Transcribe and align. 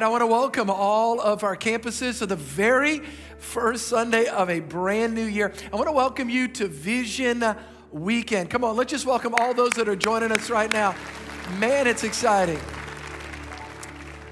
right, 0.00 0.06
I 0.06 0.08
want 0.08 0.22
to 0.22 0.26
welcome 0.26 0.70
all 0.70 1.20
of 1.20 1.44
our 1.44 1.54
campuses 1.54 2.20
to 2.20 2.26
the 2.26 2.36
very 2.36 3.00
first 3.38 3.88
Sunday 3.88 4.28
of 4.28 4.48
a 4.48 4.60
brand 4.60 5.14
new 5.14 5.26
year. 5.26 5.52
I 5.70 5.76
want 5.76 5.88
to 5.88 5.92
welcome 5.92 6.30
you 6.30 6.48
to 6.48 6.68
Vision 6.68 7.44
Weekend. 7.92 8.48
Come 8.48 8.64
on, 8.64 8.76
let's 8.76 8.90
just 8.90 9.04
welcome 9.04 9.34
all 9.34 9.52
those 9.52 9.72
that 9.72 9.90
are 9.90 9.96
joining 9.96 10.32
us 10.32 10.48
right 10.48 10.72
now. 10.72 10.94
Man, 11.58 11.86
it's 11.86 12.02
exciting. 12.02 12.58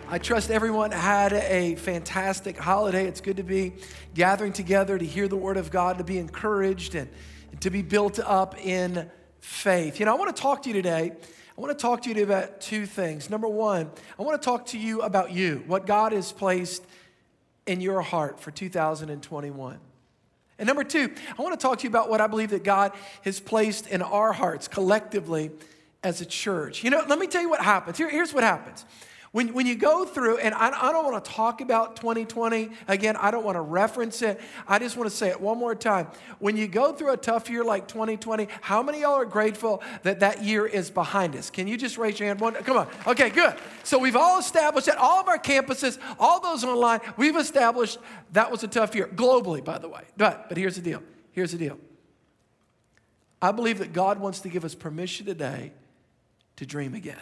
I 0.08 0.16
trust 0.16 0.50
everyone 0.50 0.90
had 0.90 1.34
a 1.34 1.74
fantastic 1.74 2.56
holiday. 2.56 3.06
It's 3.06 3.20
good 3.20 3.36
to 3.36 3.42
be 3.42 3.74
gathering 4.14 4.54
together 4.54 4.96
to 4.96 5.04
hear 5.04 5.28
the 5.28 5.36
Word 5.36 5.58
of 5.58 5.70
God, 5.70 5.98
to 5.98 6.04
be 6.04 6.16
encouraged, 6.16 6.94
and, 6.94 7.10
and 7.50 7.60
to 7.60 7.68
be 7.68 7.82
built 7.82 8.18
up 8.18 8.58
in 8.58 9.10
faith. 9.40 10.00
You 10.00 10.06
know, 10.06 10.14
I 10.14 10.18
want 10.18 10.34
to 10.34 10.40
talk 10.40 10.62
to 10.62 10.70
you 10.70 10.74
today 10.74 11.12
I 11.58 11.60
want 11.60 11.76
to 11.76 11.82
talk 11.82 12.02
to 12.02 12.12
you 12.12 12.22
about 12.22 12.60
two 12.60 12.86
things. 12.86 13.28
Number 13.28 13.48
one, 13.48 13.90
I 14.16 14.22
want 14.22 14.40
to 14.40 14.44
talk 14.44 14.66
to 14.66 14.78
you 14.78 15.02
about 15.02 15.32
you, 15.32 15.64
what 15.66 15.86
God 15.86 16.12
has 16.12 16.30
placed 16.30 16.86
in 17.66 17.80
your 17.80 18.00
heart 18.00 18.38
for 18.38 18.52
2021. 18.52 19.80
And 20.60 20.66
number 20.68 20.84
two, 20.84 21.12
I 21.36 21.42
want 21.42 21.58
to 21.58 21.60
talk 21.60 21.78
to 21.78 21.82
you 21.82 21.88
about 21.88 22.08
what 22.08 22.20
I 22.20 22.28
believe 22.28 22.50
that 22.50 22.62
God 22.62 22.92
has 23.22 23.40
placed 23.40 23.88
in 23.88 24.02
our 24.02 24.32
hearts 24.32 24.68
collectively 24.68 25.50
as 26.04 26.20
a 26.20 26.26
church. 26.26 26.84
You 26.84 26.90
know, 26.90 27.02
let 27.08 27.18
me 27.18 27.26
tell 27.26 27.42
you 27.42 27.50
what 27.50 27.60
happens. 27.60 27.98
Here, 27.98 28.08
here's 28.08 28.32
what 28.32 28.44
happens. 28.44 28.84
When, 29.32 29.52
when 29.52 29.66
you 29.66 29.74
go 29.74 30.06
through, 30.06 30.38
and 30.38 30.54
I, 30.54 30.68
I 30.68 30.92
don't 30.92 31.04
want 31.04 31.22
to 31.22 31.30
talk 31.30 31.60
about 31.60 31.96
2020, 31.96 32.70
again, 32.86 33.14
I 33.16 33.30
don't 33.30 33.44
want 33.44 33.56
to 33.56 33.60
reference 33.60 34.22
it. 34.22 34.40
I 34.66 34.78
just 34.78 34.96
want 34.96 35.10
to 35.10 35.14
say 35.14 35.28
it 35.28 35.40
one 35.40 35.58
more 35.58 35.74
time. 35.74 36.08
When 36.38 36.56
you 36.56 36.66
go 36.66 36.92
through 36.92 37.12
a 37.12 37.16
tough 37.16 37.50
year 37.50 37.62
like 37.62 37.88
2020, 37.88 38.48
how 38.62 38.82
many 38.82 39.02
y'all 39.02 39.14
are 39.14 39.26
grateful 39.26 39.82
that 40.02 40.20
that 40.20 40.42
year 40.42 40.66
is 40.66 40.90
behind 40.90 41.36
us? 41.36 41.50
Can 41.50 41.66
you 41.66 41.76
just 41.76 41.98
raise 41.98 42.18
your 42.18 42.28
hand? 42.28 42.40
One, 42.40 42.54
come 42.54 42.78
on. 42.78 42.88
Okay, 43.06 43.28
good. 43.28 43.54
So 43.84 43.98
we've 43.98 44.16
all 44.16 44.38
established 44.38 44.86
that 44.86 44.96
all 44.96 45.20
of 45.20 45.28
our 45.28 45.38
campuses, 45.38 45.98
all 46.18 46.40
those 46.40 46.64
online, 46.64 47.00
we've 47.18 47.36
established 47.36 47.98
that 48.32 48.50
was 48.50 48.62
a 48.62 48.68
tough 48.68 48.94
year, 48.94 49.08
globally, 49.08 49.62
by 49.62 49.78
the 49.78 49.88
way. 49.88 50.04
But, 50.16 50.48
but 50.48 50.56
here's 50.56 50.76
the 50.76 50.82
deal. 50.82 51.02
Here's 51.32 51.52
the 51.52 51.58
deal. 51.58 51.78
I 53.40 53.52
believe 53.52 53.78
that 53.78 53.92
God 53.92 54.18
wants 54.18 54.40
to 54.40 54.48
give 54.48 54.64
us 54.64 54.74
permission 54.74 55.26
today 55.26 55.72
to 56.56 56.66
dream 56.66 56.94
again. 56.94 57.16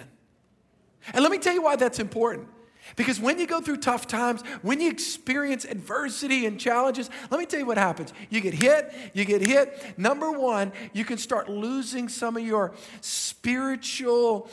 And 1.13 1.23
let 1.23 1.31
me 1.31 1.39
tell 1.39 1.55
you 1.55 1.63
why 1.63 1.77
that's 1.77 1.99
important. 1.99 2.49
Because 2.95 3.19
when 3.19 3.39
you 3.39 3.47
go 3.47 3.61
through 3.61 3.79
tough 3.79 4.07
times, 4.07 4.43
when 4.63 4.81
you 4.81 4.91
experience 4.91 5.65
adversity 5.65 6.47
and 6.47 6.59
challenges, 6.59 7.11
let 7.31 7.41
me 7.41 7.47
tell 7.47 7.59
you 7.59 7.67
what 7.67 7.79
happens. 7.79 8.13
You 8.31 8.41
get 8.41 8.55
hit, 8.55 8.95
you 9.13 9.25
get 9.25 9.45
hit. 9.45 9.99
Number 9.99 10.31
one, 10.31 10.73
you 10.93 11.05
can 11.05 11.19
start 11.19 11.49
losing 11.49 12.09
some 12.09 12.37
of 12.37 12.45
your 12.45 12.73
spiritual 13.01 14.49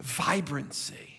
vibrancy. 0.00 1.10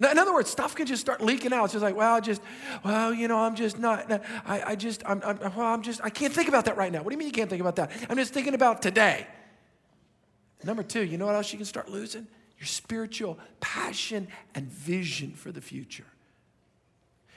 Now, 0.00 0.12
In 0.12 0.18
other 0.18 0.32
words, 0.32 0.48
stuff 0.48 0.74
can 0.76 0.86
just 0.86 1.00
start 1.00 1.20
leaking 1.20 1.52
out. 1.52 1.64
It's 1.64 1.72
just 1.72 1.82
like, 1.82 1.96
well, 1.96 2.20
just, 2.20 2.40
well, 2.84 3.12
you 3.12 3.28
know, 3.28 3.38
I'm 3.38 3.56
just 3.56 3.78
not, 3.78 4.10
I, 4.46 4.62
I 4.64 4.76
just, 4.76 5.02
I'm, 5.04 5.20
I'm, 5.24 5.38
well, 5.38 5.66
I'm 5.66 5.82
just, 5.82 6.00
I 6.04 6.10
can't 6.10 6.32
think 6.32 6.48
about 6.48 6.66
that 6.66 6.76
right 6.76 6.92
now. 6.92 7.02
What 7.02 7.10
do 7.10 7.14
you 7.14 7.18
mean 7.18 7.26
you 7.26 7.32
can't 7.32 7.50
think 7.50 7.60
about 7.60 7.76
that? 7.76 7.90
I'm 8.08 8.16
just 8.16 8.32
thinking 8.32 8.54
about 8.54 8.80
today. 8.80 9.26
Number 10.64 10.82
two, 10.82 11.04
you 11.04 11.18
know 11.18 11.26
what 11.26 11.34
else 11.34 11.52
you 11.52 11.58
can 11.58 11.66
start 11.66 11.90
losing? 11.90 12.28
Your 12.58 12.66
spiritual 12.66 13.38
passion 13.60 14.28
and 14.54 14.66
vision 14.66 15.32
for 15.32 15.52
the 15.52 15.60
future. 15.60 16.06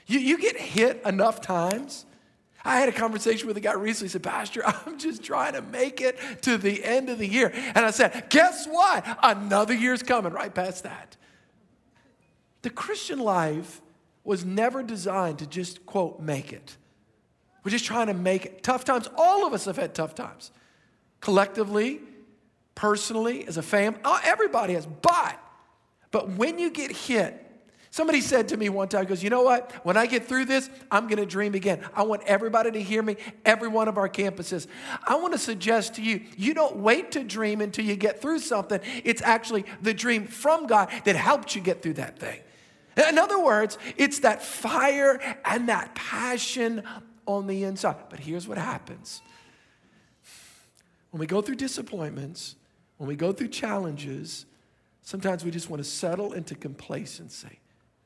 You, 0.06 0.18
you 0.18 0.38
get 0.38 0.56
hit 0.56 1.00
enough 1.06 1.40
times. 1.40 2.06
I 2.64 2.78
had 2.78 2.88
a 2.88 2.92
conversation 2.92 3.48
with 3.48 3.56
a 3.56 3.60
guy 3.60 3.74
recently. 3.74 4.08
He 4.08 4.12
said, 4.12 4.22
Pastor, 4.22 4.62
I'm 4.86 4.98
just 4.98 5.22
trying 5.22 5.54
to 5.54 5.62
make 5.62 6.00
it 6.00 6.18
to 6.42 6.58
the 6.58 6.84
end 6.84 7.08
of 7.08 7.18
the 7.18 7.26
year. 7.26 7.52
And 7.54 7.78
I 7.78 7.90
said, 7.90 8.26
Guess 8.30 8.66
what? 8.66 9.04
Another 9.22 9.74
year's 9.74 10.02
coming 10.02 10.32
right 10.32 10.52
past 10.52 10.84
that. 10.84 11.16
The 12.62 12.70
Christian 12.70 13.18
life 13.18 13.80
was 14.24 14.44
never 14.44 14.82
designed 14.82 15.40
to 15.40 15.46
just, 15.46 15.84
quote, 15.84 16.20
make 16.20 16.52
it. 16.52 16.76
We're 17.64 17.70
just 17.72 17.84
trying 17.84 18.06
to 18.06 18.14
make 18.14 18.46
it. 18.46 18.62
Tough 18.62 18.84
times, 18.84 19.08
all 19.16 19.46
of 19.46 19.52
us 19.52 19.64
have 19.64 19.76
had 19.76 19.94
tough 19.94 20.14
times. 20.14 20.52
Collectively, 21.20 22.00
personally, 22.74 23.46
as 23.46 23.56
a 23.56 23.62
family. 23.62 24.00
Oh, 24.04 24.20
everybody 24.24 24.74
has. 24.74 24.86
But, 24.86 25.38
but 26.10 26.30
when 26.30 26.58
you 26.58 26.70
get 26.70 26.90
hit, 26.90 27.38
somebody 27.90 28.20
said 28.20 28.48
to 28.48 28.56
me 28.56 28.68
one 28.68 28.88
time, 28.88 29.04
goes, 29.04 29.22
you 29.22 29.30
know 29.30 29.42
what? 29.42 29.70
When 29.84 29.96
I 29.96 30.06
get 30.06 30.26
through 30.26 30.46
this, 30.46 30.68
I'm 30.90 31.06
going 31.06 31.18
to 31.18 31.26
dream 31.26 31.54
again. 31.54 31.80
I 31.94 32.02
want 32.02 32.22
everybody 32.24 32.70
to 32.72 32.82
hear 32.82 33.02
me, 33.02 33.16
every 33.44 33.68
one 33.68 33.88
of 33.88 33.98
our 33.98 34.08
campuses. 34.08 34.66
I 35.06 35.16
want 35.16 35.32
to 35.32 35.38
suggest 35.38 35.94
to 35.94 36.02
you, 36.02 36.22
you 36.36 36.54
don't 36.54 36.76
wait 36.76 37.12
to 37.12 37.22
dream 37.22 37.60
until 37.60 37.84
you 37.84 37.96
get 37.96 38.20
through 38.20 38.40
something. 38.40 38.80
It's 39.04 39.22
actually 39.22 39.64
the 39.80 39.94
dream 39.94 40.26
from 40.26 40.66
God 40.66 40.90
that 41.04 41.16
helped 41.16 41.54
you 41.54 41.60
get 41.60 41.82
through 41.82 41.94
that 41.94 42.18
thing. 42.18 42.40
In 43.08 43.18
other 43.18 43.42
words, 43.42 43.78
it's 43.96 44.20
that 44.20 44.42
fire 44.42 45.18
and 45.44 45.68
that 45.68 45.94
passion 45.94 46.82
on 47.26 47.46
the 47.46 47.64
inside. 47.64 47.96
But 48.10 48.20
here's 48.20 48.48
what 48.48 48.58
happens 48.58 49.20
when 51.10 51.20
we 51.20 51.26
go 51.26 51.42
through 51.42 51.56
disappointments, 51.56 52.56
when 53.02 53.08
we 53.08 53.16
go 53.16 53.32
through 53.32 53.48
challenges, 53.48 54.46
sometimes 55.00 55.44
we 55.44 55.50
just 55.50 55.68
want 55.68 55.82
to 55.82 55.90
settle 55.90 56.34
into 56.34 56.54
complacency. 56.54 57.58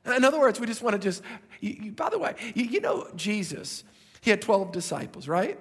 In 0.07 0.25
other 0.25 0.41
words, 0.41 0.59
we 0.59 0.67
just 0.67 0.81
want 0.81 0.95
to 0.95 0.99
just, 0.99 1.21
you, 1.61 1.77
you, 1.83 1.93
by 1.93 2.09
the 2.09 2.19
way, 2.19 2.35
you, 2.55 2.65
you 2.65 2.81
know 2.81 3.07
Jesus, 3.15 3.85
he 4.23 4.31
had 4.31 4.41
12 4.41 4.73
disciples, 4.73 5.29
right? 5.29 5.61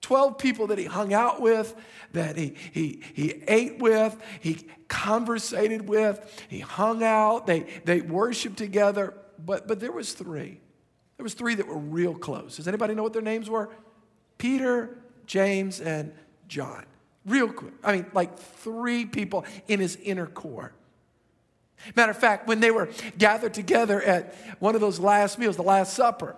12 0.00 0.36
people 0.36 0.66
that 0.66 0.78
he 0.78 0.86
hung 0.86 1.14
out 1.14 1.40
with, 1.40 1.76
that 2.10 2.36
he, 2.36 2.56
he, 2.72 3.04
he 3.14 3.40
ate 3.46 3.78
with, 3.78 4.20
he 4.40 4.66
conversated 4.88 5.88
with, 5.88 6.44
he 6.48 6.58
hung 6.58 7.04
out, 7.04 7.46
they, 7.46 7.66
they 7.84 8.00
worshiped 8.00 8.58
together. 8.58 9.14
But, 9.38 9.68
but 9.68 9.78
there 9.78 9.92
was 9.92 10.12
three. 10.12 10.60
There 11.18 11.22
was 11.22 11.34
three 11.34 11.54
that 11.54 11.68
were 11.68 11.78
real 11.78 12.16
close. 12.16 12.56
Does 12.56 12.66
anybody 12.66 12.96
know 12.96 13.04
what 13.04 13.12
their 13.12 13.22
names 13.22 13.48
were? 13.48 13.70
Peter, 14.38 14.98
James, 15.24 15.80
and 15.80 16.12
John. 16.48 16.84
Real 17.28 17.52
quick. 17.52 17.74
I 17.84 17.92
mean, 17.92 18.06
like 18.12 18.38
three 18.38 19.04
people 19.04 19.44
in 19.68 19.80
his 19.80 19.96
inner 19.96 20.26
core. 20.26 20.72
Matter 21.94 22.10
of 22.10 22.18
fact, 22.18 22.48
when 22.48 22.60
they 22.60 22.70
were 22.70 22.88
gathered 23.18 23.54
together 23.54 24.02
at 24.02 24.34
one 24.58 24.74
of 24.74 24.80
those 24.80 24.98
last 24.98 25.38
meals, 25.38 25.56
the 25.56 25.62
Last 25.62 25.94
Supper, 25.94 26.34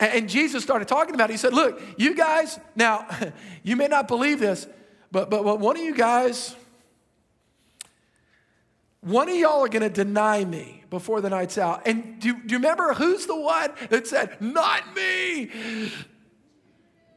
and 0.00 0.28
Jesus 0.28 0.62
started 0.62 0.86
talking 0.86 1.14
about 1.14 1.28
it, 1.28 1.34
he 1.34 1.36
said, 1.36 1.52
Look, 1.52 1.82
you 1.96 2.14
guys, 2.14 2.58
now, 2.76 3.06
you 3.62 3.76
may 3.76 3.88
not 3.88 4.06
believe 4.08 4.38
this, 4.38 4.66
but, 5.10 5.28
but, 5.28 5.42
but 5.42 5.58
one 5.58 5.76
of 5.76 5.82
you 5.82 5.94
guys, 5.94 6.54
one 9.00 9.28
of 9.28 9.36
y'all 9.36 9.64
are 9.64 9.68
going 9.68 9.82
to 9.82 9.90
deny 9.90 10.44
me 10.44 10.84
before 10.88 11.20
the 11.20 11.30
night's 11.30 11.58
out. 11.58 11.86
And 11.86 12.20
do, 12.20 12.32
do 12.32 12.52
you 12.52 12.58
remember 12.58 12.94
who's 12.94 13.26
the 13.26 13.38
one 13.38 13.72
that 13.90 14.06
said, 14.06 14.40
Not 14.40 14.94
me? 14.94 15.50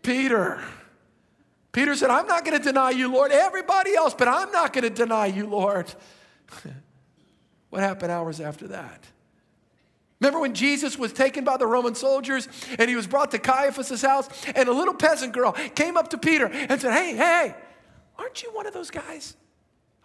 Peter. 0.02 0.62
Peter 1.72 1.96
said, 1.96 2.10
I'm 2.10 2.28
not 2.28 2.44
going 2.44 2.58
to 2.58 2.64
deny 2.64 2.90
you, 2.90 3.12
Lord. 3.12 3.32
Everybody 3.32 3.96
else, 3.96 4.14
but 4.14 4.28
I'm 4.28 4.52
not 4.52 4.74
going 4.74 4.84
to 4.84 4.90
deny 4.90 5.28
you, 5.28 5.48
Lord. 5.48 5.94
what 7.70 7.82
happened 7.82 8.12
hours 8.12 8.42
after 8.42 8.68
that? 8.70 9.06
Remember 10.20 10.40
when 10.40 10.54
Jesus 10.54 11.00
was 11.00 11.14
taken 11.14 11.44
by 11.44 11.58
the 11.58 11.66
Roman 11.66 11.96
soldiers 11.96 12.48
and 12.78 12.90
he 12.90 12.96
was 12.96 13.08
brought 13.08 13.32
to 13.32 13.40
Caiaphas' 13.40 14.04
house, 14.04 14.30
and 14.54 14.70
a 14.70 14.74
little 14.74 14.94
peasant 14.94 15.34
girl 15.34 15.54
came 15.74 15.98
up 15.98 16.10
to 16.10 16.18
Peter 16.18 16.46
and 16.46 16.80
said, 16.80 16.94
Hey, 16.94 17.16
hey, 17.16 17.56
aren't 18.20 18.44
you 18.44 18.52
one 18.54 18.68
of 18.68 18.74
those 18.74 18.92
guys? 18.92 19.36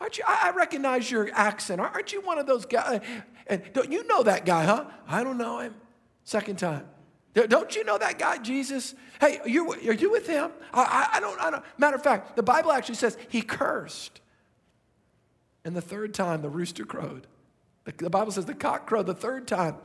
Aren't 0.00 0.18
you? 0.18 0.24
I, 0.26 0.50
recognize 0.50 1.10
your 1.10 1.30
accent. 1.32 1.80
Aren't 1.80 2.12
you 2.12 2.20
one 2.20 2.38
of 2.38 2.46
those 2.46 2.66
guys? 2.66 3.00
And 3.46 3.62
don't 3.72 3.90
you 3.90 4.06
know 4.06 4.22
that 4.24 4.44
guy, 4.44 4.64
huh? 4.64 4.84
I 5.08 5.24
don't 5.24 5.38
know 5.38 5.60
him. 5.60 5.74
Second 6.24 6.58
time. 6.58 6.86
Don't 7.44 7.76
you 7.76 7.84
know 7.84 7.98
that 7.98 8.18
guy, 8.18 8.38
Jesus? 8.38 8.94
Hey, 9.20 9.38
are 9.38 9.48
you, 9.48 9.70
are 9.72 9.92
you 9.92 10.10
with 10.10 10.26
him? 10.26 10.50
I, 10.72 11.08
I, 11.14 11.20
don't, 11.20 11.38
I 11.38 11.50
don't. 11.50 11.64
Matter 11.76 11.96
of 11.96 12.02
fact, 12.02 12.34
the 12.34 12.42
Bible 12.42 12.72
actually 12.72 12.94
says 12.94 13.18
he 13.28 13.42
cursed. 13.42 14.22
And 15.62 15.76
the 15.76 15.82
third 15.82 16.14
time, 16.14 16.40
the 16.40 16.48
rooster 16.48 16.86
crowed. 16.86 17.26
The, 17.84 17.92
the 17.92 18.10
Bible 18.10 18.32
says 18.32 18.46
the 18.46 18.54
cock 18.54 18.86
crowed 18.86 19.04
the 19.04 19.14
third 19.14 19.46
time. 19.46 19.76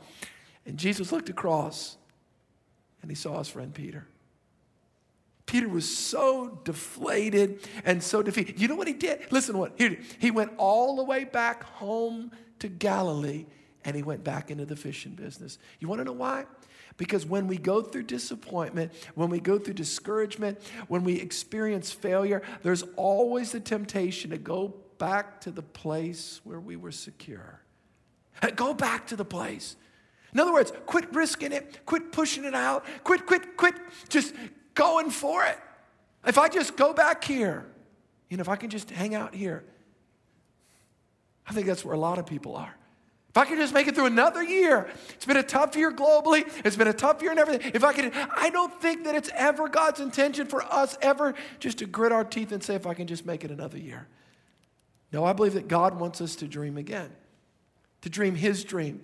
And 0.65 0.77
Jesus 0.77 1.11
looked 1.11 1.29
across 1.29 1.97
and 3.01 3.11
he 3.11 3.15
saw 3.15 3.39
his 3.39 3.49
friend 3.49 3.73
Peter. 3.73 4.07
Peter 5.45 5.67
was 5.67 5.97
so 5.97 6.61
deflated 6.63 7.59
and 7.83 8.01
so 8.01 8.21
defeated. 8.21 8.61
You 8.61 8.69
know 8.69 8.75
what 8.75 8.87
he 8.87 8.93
did? 8.93 9.29
Listen 9.29 9.57
what 9.57 9.73
he. 9.77 9.97
He 10.19 10.31
went 10.31 10.53
all 10.55 10.95
the 10.95 11.03
way 11.03 11.25
back 11.25 11.63
home 11.63 12.31
to 12.59 12.69
Galilee 12.69 13.47
and 13.83 13.95
he 13.95 14.03
went 14.03 14.23
back 14.23 14.51
into 14.51 14.65
the 14.65 14.75
fishing 14.75 15.13
business. 15.13 15.57
You 15.79 15.87
want 15.87 15.99
to 15.99 16.05
know 16.05 16.11
why? 16.11 16.45
Because 16.97 17.25
when 17.25 17.47
we 17.47 17.57
go 17.57 17.81
through 17.81 18.03
disappointment, 18.03 18.91
when 19.15 19.29
we 19.29 19.39
go 19.39 19.57
through 19.57 19.73
discouragement, 19.75 20.59
when 20.87 21.03
we 21.03 21.15
experience 21.15 21.91
failure, 21.91 22.41
there's 22.63 22.83
always 22.95 23.51
the 23.51 23.59
temptation 23.59 24.31
to 24.31 24.37
go 24.37 24.75
back 24.97 25.41
to 25.41 25.51
the 25.51 25.61
place 25.61 26.41
where 26.43 26.59
we 26.59 26.75
were 26.75 26.91
secure. 26.91 27.61
Go 28.55 28.73
back 28.73 29.07
to 29.07 29.15
the 29.15 29.25
place. 29.25 29.75
In 30.33 30.39
other 30.39 30.53
words, 30.53 30.71
quit 30.85 31.13
risking 31.13 31.51
it, 31.51 31.85
quit 31.85 32.11
pushing 32.11 32.45
it 32.45 32.53
out, 32.53 32.85
quit, 33.03 33.25
quit, 33.25 33.57
quit 33.57 33.75
just 34.09 34.33
going 34.73 35.09
for 35.09 35.45
it. 35.45 35.57
If 36.25 36.37
I 36.37 36.47
just 36.47 36.75
go 36.77 36.93
back 36.93 37.23
here, 37.23 37.65
you 38.29 38.37
know, 38.37 38.41
if 38.41 38.49
I 38.49 38.55
can 38.55 38.69
just 38.69 38.89
hang 38.91 39.15
out 39.15 39.33
here, 39.33 39.63
I 41.47 41.53
think 41.53 41.67
that's 41.67 41.83
where 41.83 41.95
a 41.95 41.99
lot 41.99 42.17
of 42.17 42.25
people 42.25 42.55
are. 42.55 42.75
If 43.31 43.37
I 43.37 43.45
could 43.45 43.59
just 43.59 43.73
make 43.73 43.87
it 43.87 43.95
through 43.95 44.07
another 44.07 44.43
year, 44.43 44.89
it's 45.11 45.25
been 45.25 45.37
a 45.37 45.43
tough 45.43 45.77
year 45.77 45.89
globally, 45.89 46.43
it's 46.65 46.75
been 46.75 46.89
a 46.89 46.93
tough 46.93 47.21
year 47.21 47.31
and 47.31 47.39
everything. 47.39 47.71
If 47.73 47.81
I 47.81 47.93
could, 47.93 48.11
I 48.13 48.49
don't 48.49 48.73
think 48.81 49.05
that 49.05 49.15
it's 49.15 49.29
ever 49.33 49.69
God's 49.69 50.01
intention 50.01 50.47
for 50.47 50.61
us 50.63 50.97
ever 51.01 51.33
just 51.57 51.77
to 51.77 51.85
grit 51.85 52.11
our 52.11 52.25
teeth 52.25 52.51
and 52.51 52.61
say, 52.61 52.75
if 52.75 52.85
I 52.85 52.93
can 52.93 53.07
just 53.07 53.25
make 53.25 53.45
it 53.45 53.51
another 53.51 53.77
year. 53.77 54.05
No, 55.13 55.23
I 55.23 55.31
believe 55.31 55.53
that 55.53 55.69
God 55.69 55.97
wants 55.97 56.19
us 56.19 56.35
to 56.37 56.47
dream 56.47 56.75
again, 56.75 57.09
to 58.01 58.09
dream 58.09 58.35
His 58.35 58.65
dream, 58.65 59.01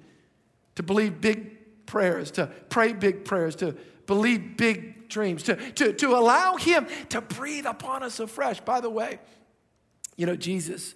to 0.76 0.84
believe 0.84 1.22
big 1.22 1.86
prayers, 1.86 2.30
to 2.32 2.48
pray 2.68 2.92
big 2.92 3.24
prayers, 3.24 3.56
to 3.58 3.78
believe 4.08 4.58
big 4.58 5.08
dreams, 5.08 5.44
to, 5.44 5.56
to, 5.56 5.94
to 5.94 6.18
allow 6.18 6.58
Him 6.58 6.86
to 7.10 7.22
breathe 7.22 7.66
upon 7.66 8.04
us 8.04 8.20
afresh. 8.20 8.60
By 8.60 8.82
the 8.82 8.90
way, 8.90 9.20
you 10.18 10.26
know, 10.26 10.36
Jesus, 10.36 10.96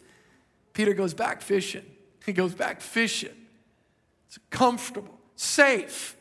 Peter 0.74 0.94
goes 0.94 1.13
back 1.13 1.42
fishing. 1.42 1.86
He 2.25 2.33
goes 2.33 2.53
back 2.53 2.81
fishing. 2.81 3.35
It's 4.27 4.39
comfortable, 4.50 5.18
safe. 5.35 6.15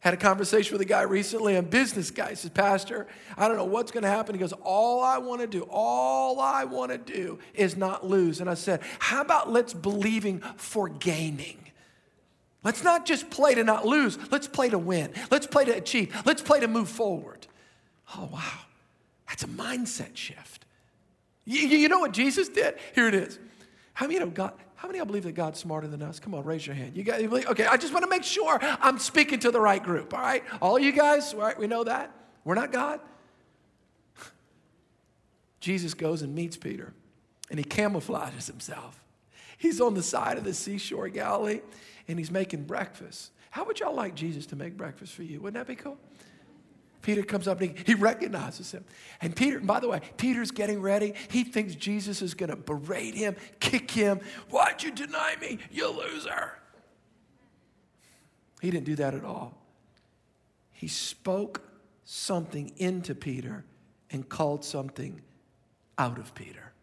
Had 0.00 0.14
a 0.14 0.16
conversation 0.16 0.74
with 0.74 0.80
a 0.80 0.88
guy 0.88 1.02
recently, 1.02 1.56
a 1.56 1.62
business 1.62 2.10
guy. 2.10 2.30
He 2.30 2.34
says, 2.36 2.50
Pastor, 2.50 3.08
I 3.36 3.48
don't 3.48 3.56
know 3.56 3.64
what's 3.64 3.90
going 3.90 4.04
to 4.04 4.08
happen. 4.08 4.34
He 4.34 4.38
goes, 4.38 4.52
All 4.62 5.02
I 5.02 5.18
want 5.18 5.40
to 5.40 5.46
do, 5.46 5.66
all 5.70 6.40
I 6.40 6.64
want 6.64 6.92
to 6.92 6.98
do 6.98 7.40
is 7.54 7.76
not 7.76 8.06
lose. 8.06 8.40
And 8.40 8.48
I 8.48 8.54
said, 8.54 8.80
How 9.00 9.22
about 9.22 9.50
let's 9.50 9.74
believing 9.74 10.40
for 10.56 10.88
gaining? 10.88 11.58
Let's 12.62 12.84
not 12.84 13.06
just 13.06 13.30
play 13.30 13.54
to 13.54 13.64
not 13.64 13.86
lose. 13.86 14.18
Let's 14.30 14.46
play 14.46 14.68
to 14.68 14.78
win. 14.78 15.12
Let's 15.30 15.46
play 15.46 15.64
to 15.64 15.72
achieve. 15.72 16.14
Let's 16.24 16.42
play 16.42 16.60
to 16.60 16.68
move 16.68 16.88
forward. 16.88 17.46
Oh, 18.16 18.28
wow. 18.32 18.60
That's 19.28 19.42
a 19.42 19.48
mindset 19.48 20.16
shift. 20.16 20.64
You, 21.44 21.66
you 21.66 21.88
know 21.88 22.00
what 22.00 22.12
Jesus 22.12 22.48
did? 22.48 22.74
Here 22.94 23.08
it 23.08 23.14
is. 23.14 23.38
How 23.94 24.06
many 24.06 24.18
of 24.18 24.34
God? 24.34 24.52
How 24.78 24.86
many 24.86 25.00
of 25.00 25.06
you 25.06 25.06
believe 25.06 25.24
that 25.24 25.32
God's 25.32 25.58
smarter 25.58 25.88
than 25.88 26.02
us? 26.02 26.20
Come 26.20 26.36
on, 26.36 26.44
raise 26.44 26.64
your 26.64 26.76
hand. 26.76 26.96
You 26.96 27.02
guys, 27.02 27.20
okay, 27.24 27.66
I 27.66 27.76
just 27.76 27.92
want 27.92 28.04
to 28.04 28.08
make 28.08 28.22
sure 28.22 28.60
I'm 28.62 29.00
speaking 29.00 29.40
to 29.40 29.50
the 29.50 29.60
right 29.60 29.82
group, 29.82 30.14
all 30.14 30.20
right? 30.20 30.44
All 30.62 30.78
you 30.78 30.92
guys, 30.92 31.34
right, 31.34 31.58
we 31.58 31.66
know 31.66 31.82
that. 31.82 32.14
We're 32.44 32.54
not 32.54 32.70
God. 32.70 33.00
Jesus 35.60 35.94
goes 35.94 36.22
and 36.22 36.32
meets 36.32 36.56
Peter, 36.56 36.92
and 37.50 37.58
he 37.58 37.64
camouflages 37.64 38.46
himself. 38.46 39.04
He's 39.56 39.80
on 39.80 39.94
the 39.94 40.02
side 40.02 40.38
of 40.38 40.44
the 40.44 40.54
seashore 40.54 41.08
Galilee, 41.08 41.60
and 42.06 42.16
he's 42.16 42.30
making 42.30 42.62
breakfast. 42.62 43.32
How 43.50 43.64
would 43.64 43.80
y'all 43.80 43.96
like 43.96 44.14
Jesus 44.14 44.46
to 44.46 44.56
make 44.56 44.76
breakfast 44.76 45.12
for 45.12 45.24
you? 45.24 45.40
Wouldn't 45.40 45.54
that 45.54 45.66
be 45.66 45.74
cool? 45.74 45.98
Peter 47.08 47.22
comes 47.22 47.48
up 47.48 47.58
and 47.62 47.70
he, 47.70 47.84
he 47.86 47.94
recognizes 47.94 48.70
him. 48.70 48.84
And 49.22 49.34
Peter, 49.34 49.60
by 49.60 49.80
the 49.80 49.88
way, 49.88 50.02
Peter's 50.18 50.50
getting 50.50 50.82
ready. 50.82 51.14
He 51.30 51.42
thinks 51.42 51.74
Jesus 51.74 52.20
is 52.20 52.34
going 52.34 52.50
to 52.50 52.56
berate 52.56 53.14
him, 53.14 53.34
kick 53.60 53.90
him. 53.90 54.20
Why'd 54.50 54.82
you 54.82 54.90
deny 54.90 55.34
me, 55.40 55.58
you 55.70 55.88
loser? 55.88 56.52
He 58.60 58.70
didn't 58.70 58.84
do 58.84 58.94
that 58.96 59.14
at 59.14 59.24
all. 59.24 59.56
He 60.70 60.86
spoke 60.86 61.62
something 62.04 62.74
into 62.76 63.14
Peter 63.14 63.64
and 64.10 64.28
called 64.28 64.62
something 64.62 65.22
out 65.96 66.18
of 66.18 66.34
Peter. 66.34 66.74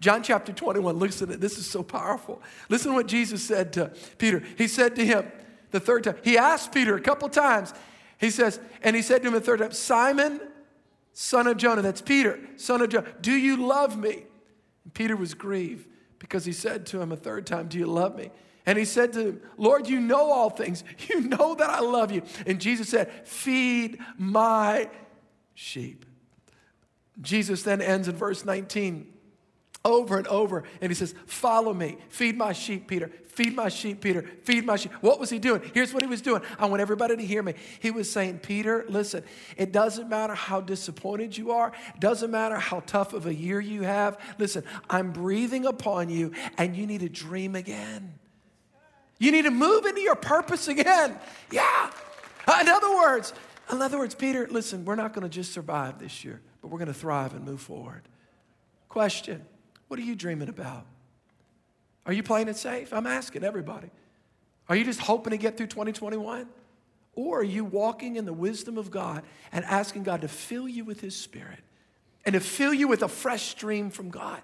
John 0.00 0.24
chapter 0.24 0.52
21, 0.52 0.98
listen. 0.98 1.38
This 1.38 1.58
is 1.58 1.70
so 1.70 1.84
powerful. 1.84 2.42
Listen 2.68 2.90
to 2.90 2.96
what 2.96 3.06
Jesus 3.06 3.44
said 3.44 3.72
to 3.74 3.92
Peter. 4.18 4.42
He 4.58 4.66
said 4.66 4.96
to 4.96 5.06
him 5.06 5.30
the 5.70 5.78
third 5.78 6.02
time, 6.02 6.16
he 6.24 6.36
asked 6.36 6.72
Peter 6.72 6.96
a 6.96 7.00
couple 7.00 7.28
times, 7.28 7.72
he 8.18 8.30
says, 8.30 8.60
and 8.82 8.94
he 8.94 9.02
said 9.02 9.22
to 9.22 9.28
him 9.28 9.34
a 9.34 9.40
third 9.40 9.60
time, 9.60 9.72
Simon, 9.72 10.40
son 11.12 11.46
of 11.46 11.56
Jonah, 11.56 11.82
that's 11.82 12.00
Peter, 12.00 12.38
son 12.56 12.82
of 12.82 12.88
Jonah, 12.90 13.06
do 13.20 13.32
you 13.32 13.56
love 13.56 13.98
me? 13.98 14.24
And 14.84 14.94
Peter 14.94 15.16
was 15.16 15.34
grieved 15.34 15.88
because 16.18 16.44
he 16.44 16.52
said 16.52 16.86
to 16.86 17.00
him 17.00 17.12
a 17.12 17.16
third 17.16 17.46
time, 17.46 17.68
Do 17.68 17.78
you 17.78 17.86
love 17.86 18.16
me? 18.16 18.30
And 18.66 18.78
he 18.78 18.84
said 18.84 19.12
to 19.12 19.26
him, 19.26 19.40
Lord, 19.58 19.88
you 19.88 20.00
know 20.00 20.30
all 20.30 20.50
things. 20.50 20.84
You 21.08 21.20
know 21.20 21.54
that 21.54 21.68
I 21.68 21.80
love 21.80 22.12
you. 22.12 22.22
And 22.46 22.60
Jesus 22.60 22.88
said, 22.88 23.10
Feed 23.26 23.98
my 24.16 24.88
sheep. 25.54 26.06
Jesus 27.20 27.62
then 27.62 27.80
ends 27.80 28.08
in 28.08 28.16
verse 28.16 28.44
19 28.44 29.13
over 29.84 30.16
and 30.16 30.26
over. 30.28 30.64
And 30.80 30.90
he 30.90 30.94
says, 30.94 31.14
Follow 31.26 31.74
me. 31.74 31.98
Feed 32.08 32.36
my 32.36 32.52
sheep, 32.52 32.88
Peter. 32.88 33.10
Feed 33.26 33.56
my 33.56 33.68
sheep, 33.68 34.00
Peter. 34.00 34.22
Feed 34.44 34.64
my 34.64 34.76
sheep. 34.76 34.92
What 35.00 35.18
was 35.18 35.28
he 35.28 35.40
doing? 35.40 35.60
Here's 35.74 35.92
what 35.92 36.04
he 36.04 36.08
was 36.08 36.22
doing. 36.22 36.42
I 36.56 36.66
want 36.66 36.80
everybody 36.80 37.16
to 37.16 37.24
hear 37.24 37.42
me. 37.42 37.54
He 37.80 37.90
was 37.90 38.10
saying, 38.10 38.38
Peter, 38.38 38.84
listen, 38.88 39.24
it 39.56 39.72
doesn't 39.72 40.08
matter 40.08 40.34
how 40.34 40.60
disappointed 40.60 41.36
you 41.36 41.50
are, 41.50 41.72
it 41.94 42.00
doesn't 42.00 42.30
matter 42.30 42.56
how 42.56 42.80
tough 42.80 43.12
of 43.12 43.26
a 43.26 43.34
year 43.34 43.60
you 43.60 43.82
have. 43.82 44.18
Listen, 44.38 44.62
I'm 44.88 45.10
breathing 45.10 45.66
upon 45.66 46.10
you, 46.10 46.32
and 46.56 46.76
you 46.76 46.86
need 46.86 47.00
to 47.00 47.08
dream 47.08 47.56
again. 47.56 48.14
You 49.18 49.32
need 49.32 49.42
to 49.42 49.50
move 49.50 49.84
into 49.84 50.00
your 50.00 50.16
purpose 50.16 50.68
again. 50.68 51.18
Yeah. 51.50 51.90
Uh, 52.46 52.58
in 52.60 52.68
other 52.68 52.94
words, 52.94 53.32
in 53.72 53.82
other 53.82 53.98
words, 53.98 54.14
Peter, 54.14 54.46
listen, 54.48 54.84
we're 54.84 54.96
not 54.96 55.12
going 55.12 55.22
to 55.22 55.28
just 55.28 55.52
survive 55.52 55.98
this 55.98 56.24
year, 56.24 56.40
but 56.60 56.68
we're 56.68 56.78
going 56.78 56.88
to 56.88 56.94
thrive 56.94 57.34
and 57.34 57.44
move 57.44 57.60
forward. 57.60 58.02
Question 58.88 59.44
What 59.88 60.00
are 60.00 60.02
you 60.02 60.14
dreaming 60.14 60.48
about? 60.48 60.86
Are 62.06 62.12
you 62.12 62.22
playing 62.22 62.48
it 62.48 62.56
safe? 62.56 62.92
I'm 62.92 63.06
asking 63.06 63.44
everybody. 63.44 63.90
Are 64.68 64.76
you 64.76 64.84
just 64.84 65.00
hoping 65.00 65.32
to 65.32 65.36
get 65.36 65.56
through 65.56 65.68
2021? 65.68 66.48
Or 67.14 67.40
are 67.40 67.44
you 67.44 67.64
walking 67.64 68.16
in 68.16 68.24
the 68.24 68.32
wisdom 68.32 68.76
of 68.76 68.90
God 68.90 69.22
and 69.52 69.64
asking 69.64 70.02
God 70.02 70.22
to 70.22 70.28
fill 70.28 70.68
you 70.68 70.84
with 70.84 71.00
His 71.00 71.16
Spirit 71.16 71.60
and 72.24 72.32
to 72.32 72.40
fill 72.40 72.74
you 72.74 72.88
with 72.88 73.02
a 73.02 73.08
fresh 73.08 73.42
stream 73.42 73.90
from 73.90 74.10
God? 74.10 74.40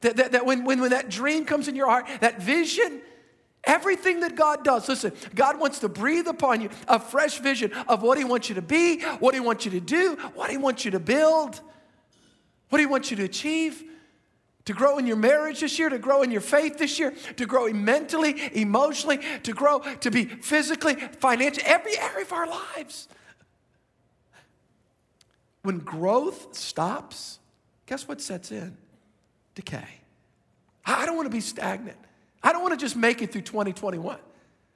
That, 0.00 0.16
that, 0.16 0.32
that 0.32 0.44
when, 0.44 0.64
when, 0.64 0.80
when 0.80 0.90
that 0.90 1.08
dream 1.08 1.44
comes 1.44 1.68
in 1.68 1.76
your 1.76 1.88
heart, 1.88 2.06
that 2.20 2.42
vision, 2.42 3.00
everything 3.64 4.20
that 4.20 4.34
God 4.34 4.64
does, 4.64 4.88
listen, 4.88 5.12
God 5.34 5.58
wants 5.58 5.78
to 5.78 5.88
breathe 5.88 6.26
upon 6.26 6.60
you 6.60 6.70
a 6.88 6.98
fresh 6.98 7.38
vision 7.38 7.72
of 7.88 8.02
what 8.02 8.18
He 8.18 8.24
wants 8.24 8.48
you 8.48 8.56
to 8.56 8.62
be, 8.62 9.00
what 9.20 9.34
He 9.34 9.40
wants 9.40 9.64
you 9.64 9.70
to 9.70 9.80
do, 9.80 10.16
what 10.34 10.50
He 10.50 10.56
wants 10.56 10.84
you 10.84 10.90
to 10.90 11.00
build, 11.00 11.60
what 12.68 12.80
He 12.80 12.86
wants 12.86 13.10
you 13.10 13.16
to 13.18 13.24
achieve 13.24 13.84
to 14.64 14.72
grow 14.72 14.98
in 14.98 15.06
your 15.06 15.16
marriage 15.16 15.60
this 15.60 15.78
year, 15.78 15.88
to 15.88 15.98
grow 15.98 16.22
in 16.22 16.30
your 16.30 16.40
faith 16.40 16.78
this 16.78 16.98
year, 16.98 17.12
to 17.36 17.46
grow 17.46 17.68
mentally, 17.72 18.36
emotionally, 18.52 19.18
to 19.42 19.52
grow, 19.52 19.80
to 20.00 20.10
be 20.10 20.24
physically, 20.24 20.94
financially, 20.94 21.66
every 21.66 21.98
area 21.98 22.24
of 22.24 22.32
our 22.32 22.46
lives. 22.46 23.08
When 25.62 25.78
growth 25.78 26.56
stops, 26.56 27.38
guess 27.86 28.06
what 28.06 28.20
sets 28.20 28.50
in? 28.52 28.76
Decay. 29.54 29.88
I 30.84 31.06
don't 31.06 31.16
want 31.16 31.26
to 31.26 31.30
be 31.34 31.40
stagnant. 31.40 31.98
I 32.42 32.52
don't 32.52 32.62
want 32.62 32.78
to 32.78 32.84
just 32.84 32.96
make 32.96 33.22
it 33.22 33.32
through 33.32 33.42
2021. 33.42 34.18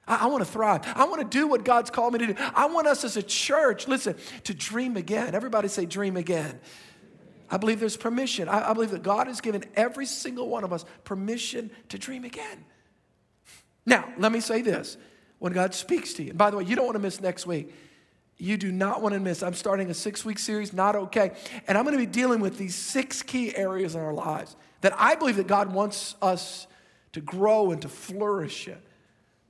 I, 0.07 0.15
I 0.15 0.25
want 0.27 0.45
to 0.45 0.49
thrive. 0.49 0.81
I 0.95 1.05
want 1.05 1.19
to 1.19 1.37
do 1.37 1.47
what 1.47 1.65
God's 1.65 1.89
called 1.89 2.13
me 2.13 2.19
to 2.19 2.27
do. 2.27 2.35
I 2.55 2.67
want 2.67 2.87
us 2.87 3.03
as 3.03 3.17
a 3.17 3.23
church, 3.23 3.87
listen, 3.87 4.15
to 4.45 4.53
dream 4.53 4.95
again. 4.95 5.35
Everybody 5.35 5.67
say, 5.67 5.85
dream 5.85 6.15
again. 6.15 6.59
I 7.49 7.57
believe 7.57 7.79
there's 7.79 7.97
permission. 7.97 8.49
I, 8.49 8.69
I, 8.69 8.73
believe 8.73 8.91
that 8.91 9.03
God 9.03 9.27
has 9.27 9.41
given 9.41 9.63
every 9.75 10.05
single 10.05 10.49
one 10.49 10.63
of 10.63 10.73
us 10.73 10.85
permission 11.03 11.71
to 11.89 11.97
dream 11.97 12.25
again. 12.25 12.65
Now, 13.85 14.11
let 14.17 14.31
me 14.31 14.41
say 14.41 14.61
this. 14.61 14.97
When 15.39 15.53
God 15.53 15.73
speaks 15.73 16.13
to 16.15 16.23
you, 16.23 16.29
and 16.29 16.37
by 16.37 16.49
the 16.49 16.57
way, 16.57 16.63
you 16.63 16.75
don't 16.75 16.85
want 16.85 16.95
to 16.95 17.01
miss 17.01 17.21
next 17.21 17.45
week. 17.45 17.73
You 18.37 18.57
do 18.57 18.71
not 18.71 19.01
want 19.01 19.13
to 19.13 19.19
miss. 19.19 19.43
I'm 19.43 19.53
starting 19.53 19.89
a 19.89 19.93
six 19.93 20.25
week 20.25 20.39
series, 20.39 20.73
Not 20.73 20.95
Okay. 20.95 21.31
And 21.67 21.77
I'm 21.77 21.83
going 21.83 21.97
to 21.97 22.03
be 22.03 22.11
dealing 22.11 22.39
with 22.39 22.57
these 22.57 22.75
six 22.75 23.21
key 23.21 23.55
areas 23.55 23.95
in 23.95 24.01
our 24.01 24.13
lives 24.13 24.55
that 24.81 24.93
I 24.97 25.15
believe 25.15 25.37
that 25.37 25.47
God 25.47 25.73
wants 25.73 26.15
us 26.21 26.67
to 27.13 27.21
grow 27.21 27.71
and 27.71 27.81
to 27.81 27.89
flourish 27.89 28.67
in 28.67 28.77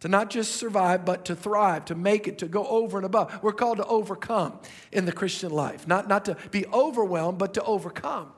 to 0.01 0.07
not 0.07 0.29
just 0.29 0.55
survive, 0.55 1.05
but 1.05 1.25
to 1.25 1.35
thrive, 1.35 1.85
to 1.85 1.95
make 1.95 2.27
it, 2.27 2.37
to 2.39 2.47
go 2.47 2.65
over 2.67 2.97
and 2.97 3.05
above. 3.05 3.41
We're 3.41 3.53
called 3.53 3.77
to 3.77 3.85
overcome 3.85 4.59
in 4.91 5.05
the 5.05 5.11
Christian 5.11 5.51
life, 5.51 5.87
not, 5.87 6.07
not 6.07 6.25
to 6.25 6.37
be 6.51 6.65
overwhelmed, 6.67 7.37
but 7.39 7.55
to 7.55 7.63
overcome. 7.63 8.31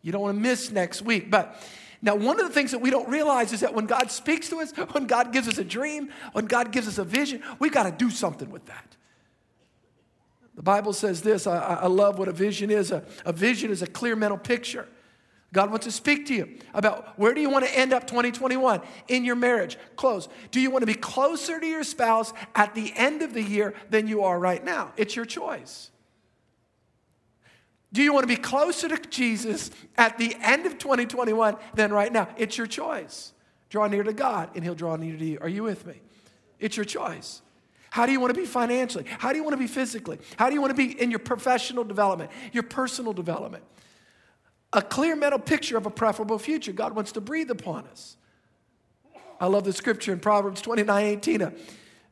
You 0.00 0.12
don't 0.12 0.22
want 0.22 0.36
to 0.36 0.40
miss 0.40 0.70
next 0.70 1.02
week. 1.02 1.30
But 1.30 1.60
now, 2.00 2.16
one 2.16 2.40
of 2.40 2.48
the 2.48 2.52
things 2.52 2.72
that 2.72 2.80
we 2.80 2.90
don't 2.90 3.08
realize 3.08 3.52
is 3.52 3.60
that 3.60 3.74
when 3.74 3.86
God 3.86 4.10
speaks 4.10 4.48
to 4.48 4.60
us, 4.60 4.72
when 4.92 5.06
God 5.06 5.32
gives 5.32 5.46
us 5.48 5.58
a 5.58 5.64
dream, 5.64 6.10
when 6.32 6.46
God 6.46 6.72
gives 6.72 6.88
us 6.88 6.98
a 6.98 7.04
vision, 7.04 7.42
we've 7.58 7.72
got 7.72 7.84
to 7.84 7.92
do 7.92 8.10
something 8.10 8.50
with 8.50 8.66
that. 8.66 8.96
The 10.54 10.62
Bible 10.62 10.92
says 10.92 11.22
this 11.22 11.46
I, 11.46 11.58
I 11.58 11.86
love 11.86 12.18
what 12.18 12.28
a 12.28 12.32
vision 12.32 12.70
is. 12.70 12.90
A, 12.90 13.04
a 13.24 13.32
vision 13.32 13.70
is 13.70 13.82
a 13.82 13.86
clear 13.86 14.16
mental 14.16 14.38
picture. 14.38 14.88
God 15.52 15.70
wants 15.70 15.84
to 15.84 15.92
speak 15.92 16.26
to 16.26 16.34
you 16.34 16.58
about 16.72 17.18
where 17.18 17.34
do 17.34 17.40
you 17.40 17.50
want 17.50 17.66
to 17.66 17.78
end 17.78 17.92
up 17.92 18.06
2021 18.06 18.80
in 19.08 19.24
your 19.24 19.36
marriage? 19.36 19.76
Close. 19.96 20.28
Do 20.50 20.60
you 20.60 20.70
want 20.70 20.82
to 20.82 20.86
be 20.86 20.94
closer 20.94 21.60
to 21.60 21.66
your 21.66 21.84
spouse 21.84 22.32
at 22.54 22.74
the 22.74 22.92
end 22.96 23.20
of 23.20 23.34
the 23.34 23.42
year 23.42 23.74
than 23.90 24.06
you 24.06 24.24
are 24.24 24.38
right 24.38 24.64
now? 24.64 24.92
It's 24.96 25.14
your 25.14 25.26
choice. 25.26 25.90
Do 27.92 28.02
you 28.02 28.14
want 28.14 28.22
to 28.22 28.34
be 28.34 28.40
closer 28.40 28.88
to 28.88 28.96
Jesus 29.10 29.70
at 29.98 30.16
the 30.16 30.34
end 30.40 30.64
of 30.64 30.78
2021 30.78 31.56
than 31.74 31.92
right 31.92 32.10
now? 32.10 32.28
It's 32.38 32.56
your 32.56 32.66
choice. 32.66 33.34
Draw 33.68 33.88
near 33.88 34.02
to 34.02 34.14
God 34.14 34.50
and 34.54 34.64
He'll 34.64 34.74
draw 34.74 34.96
near 34.96 35.16
to 35.16 35.24
you. 35.24 35.38
Are 35.42 35.48
you 35.48 35.64
with 35.64 35.86
me? 35.86 36.00
It's 36.58 36.78
your 36.78 36.86
choice. 36.86 37.42
How 37.90 38.06
do 38.06 38.12
you 38.12 38.20
want 38.20 38.34
to 38.34 38.40
be 38.40 38.46
financially? 38.46 39.04
How 39.06 39.32
do 39.32 39.36
you 39.36 39.44
want 39.44 39.52
to 39.52 39.58
be 39.58 39.66
physically? 39.66 40.18
How 40.36 40.48
do 40.48 40.54
you 40.54 40.62
want 40.62 40.70
to 40.70 40.74
be 40.74 40.98
in 40.98 41.10
your 41.10 41.18
professional 41.18 41.84
development, 41.84 42.30
your 42.52 42.62
personal 42.62 43.12
development? 43.12 43.64
A 44.72 44.82
clear 44.82 45.14
mental 45.16 45.38
picture 45.38 45.76
of 45.76 45.86
a 45.86 45.90
preferable 45.90 46.38
future 46.38 46.72
God 46.72 46.94
wants 46.94 47.12
to 47.12 47.20
breathe 47.20 47.50
upon 47.50 47.86
us. 47.86 48.16
I 49.40 49.46
love 49.46 49.64
the 49.64 49.72
scripture 49.72 50.12
in 50.12 50.20
Proverbs 50.20 50.62
29 50.62 51.04
18, 51.04 51.42
a 51.42 51.52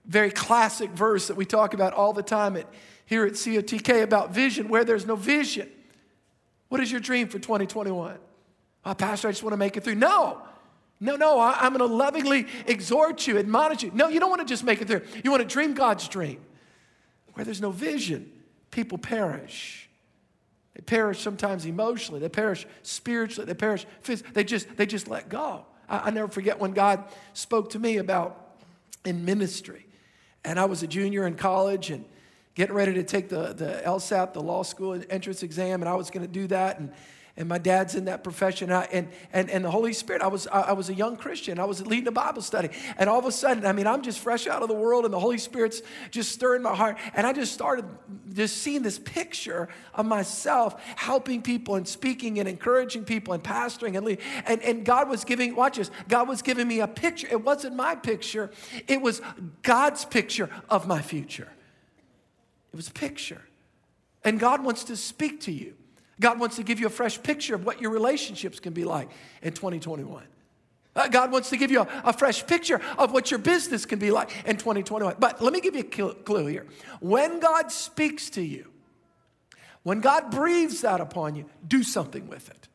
very 0.04 0.30
classic 0.30 0.90
verse 0.90 1.28
that 1.28 1.36
we 1.36 1.44
talk 1.44 1.74
about 1.74 1.92
all 1.92 2.12
the 2.12 2.22
time 2.22 2.56
at, 2.56 2.66
here 3.06 3.24
at 3.24 3.34
COTK 3.34 4.02
about 4.02 4.34
vision, 4.34 4.68
where 4.68 4.84
there's 4.84 5.06
no 5.06 5.16
vision. 5.16 5.68
What 6.68 6.80
is 6.80 6.90
your 6.90 7.00
dream 7.00 7.28
for 7.28 7.38
2021? 7.38 8.14
Oh, 8.14 8.18
ah, 8.84 8.94
Pastor, 8.94 9.28
I 9.28 9.32
just 9.32 9.42
want 9.42 9.52
to 9.52 9.58
make 9.58 9.76
it 9.76 9.84
through. 9.84 9.96
No, 9.96 10.42
no, 11.00 11.16
no, 11.16 11.38
I, 11.38 11.66
am 11.66 11.76
going 11.76 11.88
to 11.88 11.94
lovingly 11.94 12.46
exhort 12.66 13.26
you, 13.26 13.38
admonish 13.38 13.82
you. 13.82 13.90
No, 13.94 14.08
you 14.08 14.20
don't 14.20 14.30
want 14.30 14.40
to 14.40 14.46
just 14.46 14.64
make 14.64 14.80
it 14.80 14.88
through. 14.88 15.02
You 15.24 15.30
want 15.30 15.42
to 15.42 15.48
dream 15.48 15.74
God's 15.74 16.08
dream. 16.08 16.40
Where 17.34 17.44
there's 17.44 17.60
no 17.60 17.70
vision, 17.70 18.30
people 18.70 18.98
perish. 18.98 19.89
They 20.80 20.84
perish 20.84 21.20
sometimes 21.20 21.66
emotionally, 21.66 22.20
they 22.20 22.30
perish 22.30 22.66
spiritually, 22.82 23.44
they 23.44 23.52
perish 23.52 23.84
physically. 24.00 24.32
They 24.32 24.44
just, 24.44 24.76
they 24.78 24.86
just 24.86 25.08
let 25.08 25.28
go. 25.28 25.66
I, 25.90 25.98
I 26.06 26.10
never 26.10 26.28
forget 26.28 26.58
when 26.58 26.72
God 26.72 27.04
spoke 27.34 27.68
to 27.70 27.78
me 27.78 27.98
about 27.98 28.56
in 29.04 29.26
ministry. 29.26 29.86
And 30.42 30.58
I 30.58 30.64
was 30.64 30.82
a 30.82 30.86
junior 30.86 31.26
in 31.26 31.34
college 31.34 31.90
and 31.90 32.06
getting 32.54 32.74
ready 32.74 32.94
to 32.94 33.02
take 33.02 33.28
the, 33.28 33.52
the 33.52 33.82
LSAT, 33.84 34.32
the 34.32 34.40
law 34.40 34.62
school 34.62 34.98
entrance 35.10 35.42
exam, 35.42 35.82
and 35.82 35.88
I 35.88 35.96
was 35.96 36.08
going 36.08 36.26
to 36.26 36.32
do 36.32 36.46
that. 36.46 36.78
And 36.78 36.92
and 37.40 37.48
my 37.48 37.56
dad's 37.56 37.94
in 37.94 38.04
that 38.04 38.22
profession. 38.22 38.70
And, 38.70 38.86
and, 38.92 39.08
and, 39.32 39.48
and 39.48 39.64
the 39.64 39.70
Holy 39.70 39.94
Spirit, 39.94 40.20
I 40.20 40.26
was, 40.26 40.46
I 40.46 40.72
was 40.72 40.90
a 40.90 40.94
young 40.94 41.16
Christian. 41.16 41.58
I 41.58 41.64
was 41.64 41.86
leading 41.86 42.06
a 42.06 42.12
Bible 42.12 42.42
study. 42.42 42.68
And 42.98 43.08
all 43.08 43.18
of 43.18 43.24
a 43.24 43.32
sudden, 43.32 43.64
I 43.64 43.72
mean, 43.72 43.86
I'm 43.86 44.02
just 44.02 44.18
fresh 44.18 44.46
out 44.46 44.60
of 44.60 44.68
the 44.68 44.74
world, 44.74 45.06
and 45.06 45.14
the 45.14 45.18
Holy 45.18 45.38
Spirit's 45.38 45.80
just 46.10 46.32
stirring 46.32 46.60
my 46.60 46.76
heart. 46.76 46.98
And 47.14 47.26
I 47.26 47.32
just 47.32 47.54
started 47.54 47.86
just 48.30 48.58
seeing 48.58 48.82
this 48.82 48.98
picture 48.98 49.70
of 49.94 50.04
myself 50.04 50.78
helping 50.96 51.40
people 51.40 51.76
and 51.76 51.88
speaking 51.88 52.38
and 52.38 52.46
encouraging 52.46 53.06
people 53.06 53.32
and 53.32 53.42
pastoring 53.42 53.96
and 53.96 54.04
leading. 54.04 54.22
And, 54.44 54.60
and 54.60 54.84
God 54.84 55.08
was 55.08 55.24
giving, 55.24 55.56
watch 55.56 55.78
this, 55.78 55.90
God 56.08 56.28
was 56.28 56.42
giving 56.42 56.68
me 56.68 56.80
a 56.80 56.88
picture. 56.88 57.26
It 57.30 57.42
wasn't 57.42 57.74
my 57.74 57.94
picture, 57.94 58.50
it 58.86 59.00
was 59.00 59.22
God's 59.62 60.04
picture 60.04 60.50
of 60.68 60.86
my 60.86 61.00
future. 61.00 61.48
It 62.70 62.76
was 62.76 62.88
a 62.88 62.92
picture. 62.92 63.40
And 64.24 64.38
God 64.38 64.62
wants 64.62 64.84
to 64.84 64.96
speak 64.96 65.40
to 65.42 65.52
you. 65.52 65.74
God 66.20 66.38
wants 66.38 66.56
to 66.56 66.62
give 66.62 66.78
you 66.78 66.86
a 66.86 66.90
fresh 66.90 67.20
picture 67.20 67.54
of 67.54 67.64
what 67.64 67.80
your 67.80 67.90
relationships 67.90 68.60
can 68.60 68.72
be 68.72 68.84
like 68.84 69.08
in 69.42 69.52
2021. 69.52 70.22
Uh, 70.94 71.08
God 71.08 71.32
wants 71.32 71.50
to 71.50 71.56
give 71.56 71.70
you 71.70 71.80
a, 71.80 71.88
a, 72.04 72.12
fresh 72.12 72.46
picture 72.46 72.80
of 72.98 73.12
what 73.12 73.30
your 73.30 73.38
business 73.38 73.86
can 73.86 73.98
be 73.98 74.10
like 74.10 74.30
in 74.44 74.56
2021. 74.56 75.16
But 75.18 75.40
let 75.40 75.52
me 75.52 75.60
give 75.60 75.74
you 75.74 75.82
a 75.82 76.14
clue 76.14 76.46
here. 76.46 76.66
When 76.98 77.38
God 77.38 77.70
speaks 77.70 78.28
to 78.30 78.42
you, 78.42 78.66
when 79.82 80.00
God 80.00 80.30
breathes 80.30 80.82
that 80.82 81.00
upon 81.00 81.36
you, 81.36 81.46
do 81.66 81.82
something 81.82 82.26
with 82.28 82.50
it. 82.50 82.68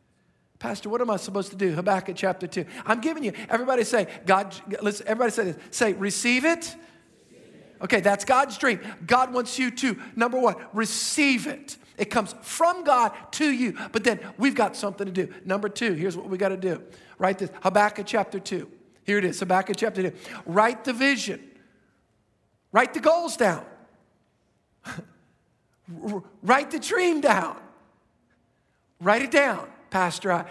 Pastor, 0.59 0.89
what 0.89 1.01
am 1.01 1.09
I 1.09 1.17
supposed 1.17 1.51
to 1.51 1.57
do? 1.57 1.73
Habakkuk 1.73 2.15
chapter 2.15 2.47
2. 2.47 2.65
I'm 2.85 3.01
giving 3.01 3.23
you, 3.23 3.33
everybody 3.49 3.83
say, 3.83 4.07
God, 4.25 4.55
listen, 4.81 5.05
everybody 5.07 5.31
say 5.31 5.43
this. 5.43 5.57
Say, 5.69 5.93
receive 5.93 6.45
it. 6.45 6.75
Okay, 7.81 7.99
that's 7.99 8.23
God's 8.25 8.57
dream. 8.57 8.79
God 9.05 9.33
wants 9.33 9.59
you 9.59 9.69
to, 9.69 9.99
number 10.15 10.39
one, 10.39 10.55
receive 10.73 11.45
it. 11.45 11.77
It 11.97 12.05
comes 12.05 12.35
from 12.41 12.83
God 12.83 13.13
to 13.33 13.49
you. 13.49 13.77
But 13.91 14.03
then 14.03 14.19
we've 14.37 14.55
got 14.55 14.75
something 14.75 15.05
to 15.05 15.11
do. 15.11 15.33
Number 15.45 15.69
two, 15.69 15.93
here's 15.93 16.17
what 16.17 16.27
we 16.27 16.37
got 16.37 16.49
to 16.49 16.57
do. 16.57 16.83
Write 17.17 17.39
this 17.39 17.49
Habakkuk 17.61 18.05
chapter 18.05 18.39
2. 18.39 18.69
Here 19.03 19.17
it 19.17 19.25
is 19.25 19.39
Habakkuk 19.39 19.77
chapter 19.77 20.09
2. 20.09 20.17
Write 20.45 20.83
the 20.83 20.93
vision, 20.93 21.41
write 22.71 22.93
the 22.93 22.99
goals 22.99 23.37
down, 23.37 23.63
write 26.43 26.71
the 26.71 26.79
dream 26.79 27.21
down. 27.21 27.57
Write 29.01 29.23
it 29.23 29.31
down, 29.31 29.67
Pastor. 29.89 30.31
I, 30.31 30.45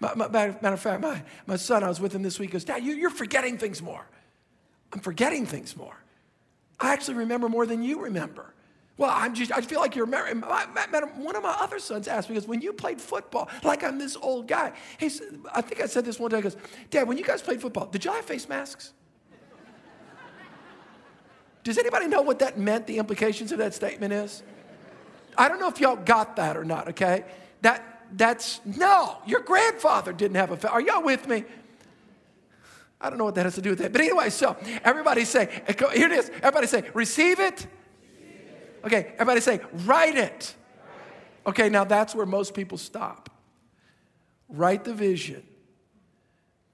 matter 0.16 0.56
of 0.62 0.80
fact, 0.80 1.02
my, 1.02 1.22
my 1.46 1.56
son, 1.56 1.82
I 1.82 1.88
was 1.88 2.00
with 2.00 2.14
him 2.14 2.22
this 2.22 2.38
week, 2.38 2.52
goes, 2.52 2.64
Dad, 2.64 2.84
you, 2.84 2.94
you're 2.94 3.10
forgetting 3.10 3.58
things 3.58 3.82
more. 3.82 4.06
I'm 4.92 5.00
forgetting 5.00 5.46
things 5.46 5.76
more. 5.76 5.96
I 6.78 6.92
actually 6.92 7.18
remember 7.18 7.48
more 7.48 7.66
than 7.66 7.82
you 7.82 8.02
remember. 8.02 8.54
Well, 9.00 9.10
I'm 9.14 9.32
just, 9.32 9.50
I 9.50 9.62
feel 9.62 9.80
like 9.80 9.96
you're 9.96 10.04
married. 10.04 10.42
One 10.42 11.34
of 11.34 11.42
my 11.42 11.56
other 11.58 11.78
sons 11.78 12.06
asked 12.06 12.28
me, 12.28 12.34
because 12.34 12.46
when 12.46 12.60
you 12.60 12.74
played 12.74 13.00
football, 13.00 13.48
like 13.64 13.82
I'm 13.82 13.96
this 13.96 14.14
old 14.14 14.46
guy, 14.46 14.74
he 14.98 15.08
said, 15.08 15.40
I 15.54 15.62
think 15.62 15.80
I 15.80 15.86
said 15.86 16.04
this 16.04 16.20
one 16.20 16.30
day, 16.30 16.36
he 16.36 16.42
goes, 16.42 16.58
Dad, 16.90 17.08
when 17.08 17.16
you 17.16 17.24
guys 17.24 17.40
played 17.40 17.62
football, 17.62 17.86
did 17.86 18.04
y'all 18.04 18.12
have 18.12 18.26
face 18.26 18.46
masks? 18.46 18.92
Does 21.64 21.78
anybody 21.78 22.08
know 22.08 22.20
what 22.20 22.40
that 22.40 22.58
meant, 22.58 22.86
the 22.86 22.98
implications 22.98 23.52
of 23.52 23.58
that 23.58 23.72
statement 23.72 24.12
is? 24.12 24.42
I 25.34 25.48
don't 25.48 25.60
know 25.60 25.68
if 25.68 25.80
y'all 25.80 25.96
got 25.96 26.36
that 26.36 26.58
or 26.58 26.64
not, 26.66 26.88
okay? 26.88 27.24
That, 27.62 28.04
that's, 28.12 28.60
no, 28.66 29.16
your 29.24 29.40
grandfather 29.40 30.12
didn't 30.12 30.36
have 30.36 30.50
a 30.50 30.58
face. 30.58 30.70
Are 30.70 30.80
y'all 30.82 31.02
with 31.02 31.26
me? 31.26 31.44
I 33.00 33.08
don't 33.08 33.18
know 33.18 33.24
what 33.24 33.36
that 33.36 33.46
has 33.46 33.54
to 33.54 33.62
do 33.62 33.70
with 33.70 33.78
that. 33.78 33.92
But 33.92 34.02
anyway, 34.02 34.28
so 34.28 34.58
everybody 34.84 35.24
say, 35.24 35.62
here 35.94 36.06
it 36.06 36.12
is. 36.12 36.30
Everybody 36.42 36.66
say, 36.66 36.84
receive 36.92 37.40
it 37.40 37.66
Okay, 38.84 39.12
everybody 39.14 39.40
say, 39.40 39.60
write 39.84 40.16
it. 40.16 40.54
Okay, 41.46 41.68
now 41.68 41.84
that's 41.84 42.14
where 42.14 42.26
most 42.26 42.54
people 42.54 42.78
stop. 42.78 43.30
Write 44.48 44.84
the 44.84 44.94
vision, 44.94 45.42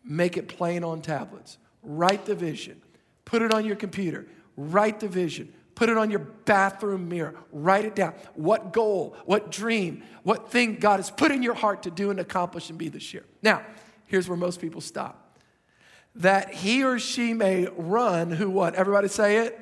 make 0.04 0.36
it 0.36 0.48
plain 0.48 0.82
on 0.82 1.02
tablets. 1.02 1.58
Write 1.82 2.24
the 2.24 2.34
vision, 2.34 2.80
put 3.24 3.42
it 3.42 3.52
on 3.52 3.64
your 3.64 3.76
computer. 3.76 4.26
Write 4.56 5.00
the 5.00 5.08
vision, 5.08 5.52
put 5.74 5.88
it 5.88 5.98
on 5.98 6.10
your 6.10 6.20
bathroom 6.20 7.08
mirror. 7.08 7.34
Write 7.52 7.84
it 7.84 7.94
down. 7.94 8.14
What 8.34 8.72
goal, 8.72 9.14
what 9.26 9.50
dream, 9.50 10.02
what 10.22 10.50
thing 10.50 10.76
God 10.76 10.96
has 10.96 11.10
put 11.10 11.30
in 11.30 11.42
your 11.42 11.54
heart 11.54 11.82
to 11.82 11.90
do 11.90 12.10
and 12.10 12.18
accomplish 12.18 12.70
and 12.70 12.78
be 12.78 12.88
this 12.88 13.12
year. 13.12 13.24
Now, 13.42 13.62
here's 14.06 14.28
where 14.28 14.38
most 14.38 14.60
people 14.60 14.80
stop 14.80 15.26
that 16.16 16.52
he 16.52 16.82
or 16.82 16.98
she 16.98 17.34
may 17.34 17.68
run 17.76 18.30
who 18.30 18.50
what? 18.50 18.74
Everybody 18.74 19.08
say 19.08 19.38
it? 19.38 19.60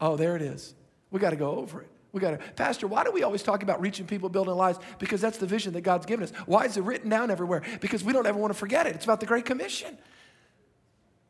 Oh, 0.00 0.16
there 0.16 0.36
it 0.36 0.42
is. 0.42 0.74
We 1.14 1.20
got 1.20 1.30
to 1.30 1.36
go 1.36 1.58
over 1.58 1.80
it. 1.80 1.88
We 2.10 2.20
got 2.20 2.32
to, 2.32 2.38
Pastor, 2.54 2.88
why 2.88 3.04
do 3.04 3.12
we 3.12 3.22
always 3.22 3.44
talk 3.44 3.62
about 3.62 3.80
reaching 3.80 4.04
people, 4.04 4.28
building 4.28 4.56
lives? 4.56 4.80
Because 4.98 5.20
that's 5.20 5.38
the 5.38 5.46
vision 5.46 5.72
that 5.74 5.82
God's 5.82 6.06
given 6.06 6.24
us. 6.24 6.32
Why 6.44 6.64
is 6.64 6.76
it 6.76 6.82
written 6.82 7.08
down 7.08 7.30
everywhere? 7.30 7.62
Because 7.80 8.02
we 8.02 8.12
don't 8.12 8.26
ever 8.26 8.36
want 8.36 8.52
to 8.52 8.58
forget 8.58 8.88
it. 8.88 8.96
It's 8.96 9.04
about 9.04 9.20
the 9.20 9.26
Great 9.26 9.44
Commission. 9.44 9.96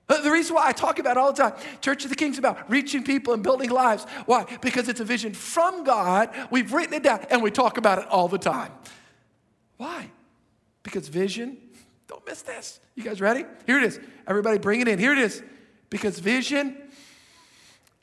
Uh, 0.09 0.23
the 0.23 0.31
reason 0.31 0.55
why 0.55 0.67
I 0.67 0.73
talk 0.73 0.99
about 0.99 1.19
all 1.19 1.35
the 1.35 1.43
time, 1.43 1.53
Church 1.83 2.03
of 2.05 2.09
the 2.09 2.17
King's 2.17 2.39
about 2.39 2.71
reaching 2.71 3.05
people 3.05 3.35
and 3.35 3.43
building 3.43 3.69
lives. 3.69 4.07
Why? 4.25 4.47
Because 4.63 4.89
it's 4.89 5.01
a 5.01 5.05
vision 5.05 5.35
from 5.35 5.85
God. 5.85 6.31
We've 6.51 6.73
written 6.73 6.95
it 6.95 7.03
down 7.03 7.27
and 7.29 7.43
we 7.43 7.51
talk 7.51 7.77
about 7.77 7.99
it 7.99 8.07
all 8.09 8.29
the 8.29 8.39
time. 8.39 8.73
Why? 9.77 10.11
Because 10.83 11.09
vision, 11.09 11.59
don't 12.09 12.27
miss 12.27 12.41
this. 12.41 12.81
You 12.95 13.03
guys 13.03 13.21
ready? 13.21 13.45
Here 13.67 13.77
it 13.77 13.85
is. 13.85 14.01
Everybody 14.27 14.57
bring 14.57 14.81
it 14.81 14.89
in. 14.89 14.99
Here 14.99 15.13
it 15.13 15.19
is. 15.19 15.43
Because 15.91 16.19
vision 16.21 16.75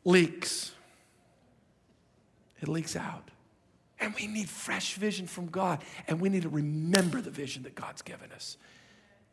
leaks 0.06 0.71
it 2.62 2.68
leaks 2.68 2.96
out. 2.96 3.30
And 4.00 4.14
we 4.16 4.28
need 4.28 4.50
fresh 4.50 4.96
vision 4.96 5.28
from 5.28 5.48
God. 5.48 5.84
And 6.08 6.20
we 6.20 6.30
need 6.30 6.44
to 6.44 6.50
remember 6.50 7.22
the 7.22 7.30
vision 7.30 7.64
that 7.64 7.76
God's 7.76 8.02
given 8.02 8.32
us. 8.32 8.58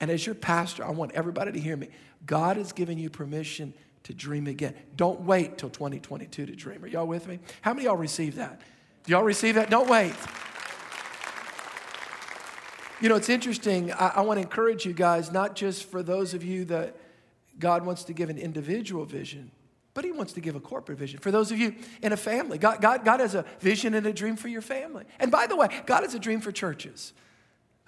And 0.00 0.11
as 0.11 0.25
your 0.25 0.35
pastor, 0.35 0.85
I 0.85 0.90
want 0.90 1.12
everybody 1.12 1.52
to 1.52 1.61
hear 1.61 1.76
me. 1.76 1.88
God 2.26 2.56
has 2.56 2.73
given 2.73 2.99
you 2.99 3.11
permission 3.11 3.73
to 4.04 4.14
dream 4.14 4.47
again. 4.47 4.75
Don't 4.97 5.23
wait 5.23 5.58
till 5.58 5.70
2022 5.70 6.47
to 6.47 6.54
dream. 6.54 6.85
Are 6.85 6.87
y'all 6.87 7.06
with 7.06 7.26
me? 7.26 7.38
How 7.62 7.73
many 7.73 7.87
y'all 7.87 7.97
receive 7.97 8.37
that? 8.37 8.61
Do 9.04 9.12
y'all 9.12 9.25
receive 9.25 9.54
that? 9.56 9.70
Don't 9.70 9.88
wait. 9.88 10.14
You 13.00 13.08
know, 13.08 13.16
it's 13.16 13.28
interesting. 13.28 13.92
I, 13.92 14.08
I 14.16 14.20
want 14.20 14.38
to 14.38 14.42
encourage 14.42 14.85
you 14.85 14.92
guys, 14.92 15.32
not 15.32 15.56
just 15.56 15.90
for 15.90 16.02
those 16.02 16.35
of 16.35 16.44
you 16.44 16.64
that 16.66 16.97
God 17.58 17.85
wants 17.85 18.04
to 18.04 18.12
give 18.12 18.28
an 18.28 18.38
individual 18.38 19.04
vision, 19.04 19.50
but 19.99 20.05
he 20.05 20.12
wants 20.12 20.33
to 20.35 20.40
give 20.40 20.55
a 20.55 20.61
corporate 20.61 20.97
vision. 20.97 21.19
For 21.19 21.33
those 21.33 21.50
of 21.50 21.59
you 21.59 21.75
in 22.02 22.12
a 22.12 22.17
family, 22.17 22.57
God, 22.57 22.81
God, 22.81 23.05
God 23.05 23.19
has 23.19 23.35
a 23.35 23.45
vision 23.59 23.95
and 23.95 24.07
a 24.07 24.12
dream 24.12 24.37
for 24.37 24.47
your 24.47 24.62
family. 24.62 25.02
And 25.19 25.28
by 25.28 25.49
the 25.49 25.57
way, 25.57 25.67
God 25.87 26.05
has 26.05 26.14
a 26.14 26.21
dream 26.21 26.40
for 26.40 26.52
churches. 26.52 27.12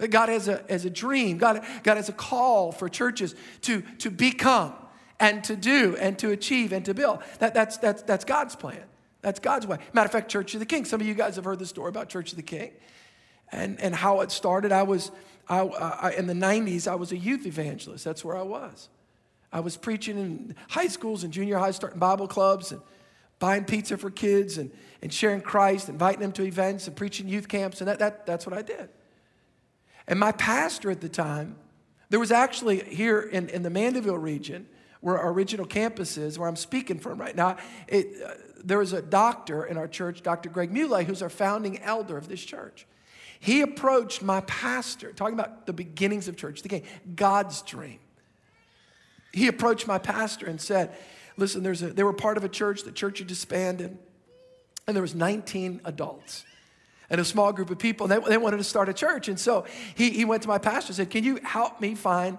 God 0.09 0.29
has 0.29 0.49
a, 0.49 0.65
has 0.69 0.85
a 0.85 0.91
dream. 0.91 1.39
God, 1.39 1.65
God 1.85 1.99
has 1.99 2.09
a 2.09 2.13
call 2.13 2.73
for 2.73 2.89
churches 2.89 3.37
to, 3.61 3.83
to 3.99 4.11
become 4.11 4.75
and 5.21 5.45
to 5.45 5.55
do 5.55 5.97
and 6.01 6.19
to 6.19 6.33
achieve 6.33 6.73
and 6.73 6.85
to 6.87 6.95
build. 6.95 7.21
That, 7.39 7.55
that's, 7.55 7.77
that's, 7.77 8.03
that's 8.03 8.25
God's 8.25 8.57
plan. 8.57 8.83
That's 9.23 9.39
God's 9.39 9.69
way. 9.69 9.79
Matter 9.93 10.07
of 10.07 10.11
fact, 10.11 10.33
Church 10.33 10.53
of 10.55 10.59
the 10.59 10.67
King. 10.67 10.87
Some 10.87 11.01
of 11.01 11.07
you 11.07 11.15
guys 11.15 11.37
have 11.37 11.45
heard 11.45 11.61
the 11.61 11.65
story 11.65 11.91
about 11.91 12.09
Church 12.09 12.33
of 12.33 12.37
the 12.37 12.43
King 12.43 12.73
and, 13.53 13.81
and 13.81 13.95
how 13.95 14.23
it 14.23 14.33
started. 14.33 14.73
I 14.73 14.83
was, 14.83 15.13
I, 15.49 15.61
I, 15.61 16.11
in 16.19 16.27
the 16.27 16.35
90s, 16.35 16.89
I 16.89 16.97
was 16.97 17.13
a 17.13 17.17
youth 17.17 17.47
evangelist. 17.47 18.05
That's 18.05 18.25
where 18.25 18.37
I 18.37 18.43
was. 18.43 18.89
I 19.53 19.61
was 19.61 19.77
preaching 19.77 20.19
in 20.19 20.55
high 20.69 20.89
schools 20.89 21.25
and 21.25 21.33
junior 21.33 21.59
high, 21.59 21.73
starting 21.73 21.99
Bible 21.99 22.29
clubs 22.29 22.73
and 22.73 22.81
buying 23.39 23.65
pizza 23.65 23.97
for 23.97 24.11
kids 24.11 24.59
and, 24.59 24.71
and 25.03 25.13
sharing 25.13 25.41
Christ, 25.41 25.89
inviting 25.89 26.21
them 26.21 26.33
to 26.33 26.45
events 26.45 26.87
and 26.87 26.95
preaching 26.95 27.27
youth 27.27 27.49
camps, 27.49 27.81
and 27.81 27.89
that, 27.89 27.99
that, 27.99 28.27
that's 28.27 28.47
what 28.47 28.57
I 28.57 28.63
did. 28.63 28.89
And 30.07 30.21
my 30.21 30.33
pastor 30.33 30.91
at 30.91 31.01
the 31.01 31.09
time, 31.09 31.57
there 32.11 32.21
was 32.21 32.31
actually 32.31 32.85
here 32.85 33.21
in, 33.21 33.49
in 33.49 33.63
the 33.63 33.71
Mandeville 33.71 34.19
region, 34.19 34.67
where 35.01 35.19
our 35.19 35.33
original 35.33 35.67
campus 35.67 36.19
is, 36.19 36.39
where 36.39 36.49
I'm 36.49 36.57
speaking 36.57 36.99
from 36.99 37.19
right 37.19 37.35
now, 37.35 37.57
it, 37.89 38.09
uh, 38.23 38.35
there 38.63 38.79
was 38.79 38.93
a 38.93 39.01
doctor 39.01 39.65
in 39.65 39.79
our 39.79 39.89
church, 39.89 40.23
Dr. 40.23 40.51
Greg 40.51 40.71
Muley, 40.71 41.05
who's 41.05 41.23
our 41.23 41.31
founding 41.31 41.79
elder 41.81 42.19
of 42.19 42.29
this 42.29 42.45
church. 42.45 42.87
He 43.39 43.63
approached 43.63 44.21
my 44.21 44.43
pastor, 44.43 45.13
talking 45.13 45.33
about 45.33 45.65
the 45.65 45.73
beginnings 45.73 46.29
of 46.29 46.37
church, 46.37 46.61
the 46.61 46.83
God's 47.15 47.63
dream. 47.63 48.01
He 49.33 49.49
approached 49.49 49.87
my 49.87 49.99
pastor 49.99 50.47
and 50.47 50.61
said, 50.61 50.93
Listen, 51.37 51.63
there's 51.63 51.83
a, 51.83 51.89
they 51.89 52.03
were 52.03 52.13
part 52.13 52.37
of 52.37 52.45
a 52.45 52.49
church, 52.49 52.83
the 52.83 52.93
church 52.93 53.19
had 53.19 53.29
disbanded, 53.29 53.97
and 54.87 54.97
there 54.97 55.03
was 55.03 55.15
19 55.15 55.81
adults 55.85 56.45
and 57.09 57.21
a 57.21 57.25
small 57.25 57.53
group 57.53 57.71
of 57.71 57.79
people. 57.79 58.11
And 58.11 58.23
they, 58.23 58.31
they 58.31 58.37
wanted 58.37 58.59
to 58.59 58.65
start 58.65 58.89
a 58.89 58.93
church. 58.93 59.29
And 59.29 59.41
so 59.41 59.65
he, 59.95 60.11
he 60.11 60.25
went 60.25 60.43
to 60.43 60.49
my 60.49 60.59
pastor 60.59 60.91
and 60.91 60.97
said, 60.97 61.11
Can 61.11 61.25
you 61.25 61.39
help 61.43 61.81
me 61.81 61.95
find 61.95 62.39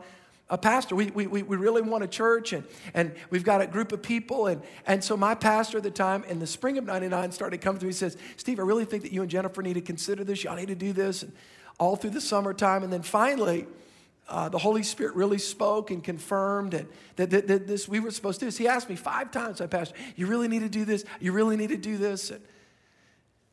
a 0.52 0.58
pastor. 0.58 0.96
We, 0.96 1.06
we, 1.12 1.28
we 1.28 1.56
really 1.56 1.82
want 1.82 2.04
a 2.04 2.08
church, 2.08 2.52
and, 2.52 2.66
and 2.94 3.16
we've 3.30 3.46
got 3.46 3.62
a 3.62 3.68
group 3.68 3.94
of 3.94 4.04
people. 4.04 4.48
And, 4.48 4.62
and 4.86 5.02
so 5.02 5.16
my 5.16 5.34
pastor 5.34 5.78
at 5.78 5.84
the 5.84 5.92
time, 5.92 6.26
in 6.26 6.40
the 6.40 6.46
spring 6.46 6.78
of 6.78 6.84
99, 6.84 7.32
started 7.32 7.62
coming 7.62 7.80
to 7.80 7.86
me 7.86 7.92
and 7.92 7.96
says, 7.96 8.18
Steve, 8.36 8.60
I 8.60 8.64
really 8.64 8.84
think 8.84 9.04
that 9.04 9.14
you 9.14 9.22
and 9.22 9.32
Jennifer 9.32 9.62
need 9.62 9.76
to 9.76 9.82
consider 9.82 10.26
this. 10.26 10.44
Y'all 10.44 10.58
need 10.58 10.68
to 10.68 10.76
do 10.76 10.92
this. 10.92 11.24
And 11.24 11.32
all 11.80 11.96
through 11.96 12.12
the 12.12 12.22
summertime. 12.22 12.84
And 12.84 12.94
then 12.94 13.02
finally, 13.02 13.66
uh, 14.32 14.48
the 14.48 14.58
Holy 14.58 14.82
Spirit 14.82 15.16
really 15.16 15.38
spoke 15.38 15.92
and 15.92 16.02
confirmed 16.02 16.74
and 16.74 16.88
that, 17.18 17.30
that, 17.32 17.48
that, 17.48 17.68
this 17.68 17.88
we 17.88 18.00
were 18.00 18.12
supposed 18.12 18.40
to 18.40 18.46
do 18.46 18.48
this. 18.48 18.58
He 18.58 18.68
asked 18.68 18.90
me 18.90 18.96
five 18.96 19.30
times, 19.30 19.60
my 19.60 19.68
pastor, 19.68 19.94
you 20.16 20.26
really 20.26 20.48
need 20.48 20.60
to 20.60 20.70
do 20.70 20.86
this. 20.86 21.04
You 21.20 21.34
really 21.34 21.58
need 21.58 21.70
to 21.70 21.78
do 21.78 21.98
this. 21.98 22.32
And 22.32 22.42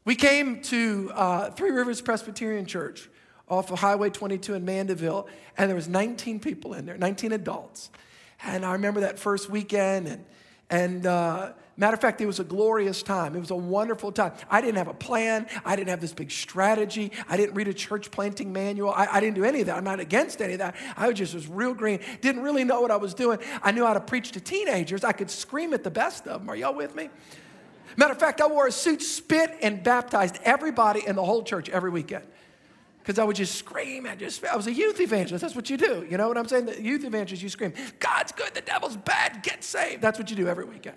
we 0.04 0.14
came 0.14 0.62
to 0.62 1.10
uh, 1.14 1.50
Three 1.50 1.70
Rivers 1.70 2.00
Presbyterian 2.00 2.64
Church 2.64 3.10
off 3.48 3.72
of 3.72 3.80
Highway 3.80 4.10
22 4.10 4.54
in 4.54 4.64
Mandeville, 4.64 5.26
and 5.56 5.68
there 5.68 5.74
was 5.74 5.88
19 5.88 6.38
people 6.38 6.74
in 6.74 6.86
there, 6.86 6.96
19 6.96 7.32
adults. 7.32 7.90
And 8.44 8.64
I 8.64 8.72
remember 8.72 9.00
that 9.00 9.18
first 9.18 9.50
weekend, 9.50 10.06
and, 10.06 10.24
and 10.70 11.06
uh, 11.06 11.52
matter 11.78 11.94
of 11.94 12.00
fact, 12.00 12.20
it 12.20 12.26
was 12.26 12.40
a 12.40 12.44
glorious 12.44 13.02
time. 13.02 13.36
It 13.36 13.40
was 13.40 13.50
a 13.50 13.56
wonderful 13.56 14.12
time. 14.12 14.32
I 14.50 14.60
didn't 14.60 14.76
have 14.76 14.88
a 14.88 14.94
plan. 14.94 15.46
I 15.64 15.76
didn't 15.76 15.90
have 15.90 16.00
this 16.00 16.12
big 16.12 16.30
strategy. 16.30 17.12
I 17.28 17.36
didn't 17.36 17.54
read 17.54 17.68
a 17.68 17.74
church 17.74 18.10
planting 18.10 18.52
manual. 18.52 18.90
I, 18.90 19.06
I 19.12 19.20
didn't 19.20 19.36
do 19.36 19.44
any 19.44 19.60
of 19.60 19.66
that. 19.66 19.76
I'm 19.76 19.84
not 19.84 20.00
against 20.00 20.42
any 20.42 20.54
of 20.54 20.58
that. 20.58 20.74
I 20.96 21.10
just 21.12 21.34
was 21.34 21.46
real 21.46 21.74
green. 21.74 22.00
Didn't 22.20 22.42
really 22.42 22.64
know 22.64 22.80
what 22.80 22.90
I 22.90 22.96
was 22.96 23.14
doing. 23.14 23.38
I 23.62 23.72
knew 23.72 23.86
how 23.86 23.94
to 23.94 24.00
preach 24.00 24.32
to 24.32 24.40
teenagers. 24.40 25.04
I 25.04 25.12
could 25.12 25.30
scream 25.30 25.72
at 25.72 25.84
the 25.84 25.90
best 25.90 26.26
of 26.26 26.40
them. 26.40 26.50
Are 26.50 26.56
y'all 26.56 26.74
with 26.74 26.94
me? 26.94 27.10
Matter 27.96 28.12
of 28.12 28.18
fact, 28.18 28.40
I 28.40 28.46
wore 28.46 28.66
a 28.66 28.72
suit, 28.72 29.02
spit, 29.02 29.56
and 29.62 29.82
baptized 29.82 30.38
everybody 30.44 31.06
in 31.06 31.16
the 31.16 31.24
whole 31.24 31.42
church 31.42 31.68
every 31.68 31.90
weekend 31.90 32.24
because 33.08 33.18
I 33.18 33.24
would 33.24 33.36
just 33.36 33.54
scream 33.54 34.04
and 34.04 34.20
just, 34.20 34.44
I 34.44 34.54
was 34.54 34.66
a 34.66 34.72
youth 34.72 35.00
evangelist. 35.00 35.40
That's 35.40 35.56
what 35.56 35.70
you 35.70 35.78
do. 35.78 36.06
You 36.10 36.18
know 36.18 36.28
what 36.28 36.36
I'm 36.36 36.46
saying? 36.46 36.66
The 36.66 36.82
youth 36.82 37.04
evangelist, 37.04 37.42
you 37.42 37.48
scream, 37.48 37.72
God's 37.98 38.32
good, 38.32 38.52
the 38.52 38.60
devil's 38.60 38.98
bad, 38.98 39.42
get 39.42 39.64
saved. 39.64 40.02
That's 40.02 40.18
what 40.18 40.28
you 40.28 40.36
do 40.36 40.46
every 40.46 40.66
weekend. 40.66 40.96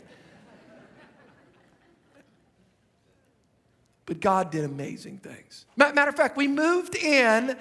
But 4.05 4.19
God 4.19 4.51
did 4.51 4.63
amazing 4.63 5.17
things. 5.19 5.65
Matter 5.77 6.09
of 6.09 6.15
fact, 6.15 6.37
we 6.37 6.47
moved 6.47 6.95
in 6.95 7.57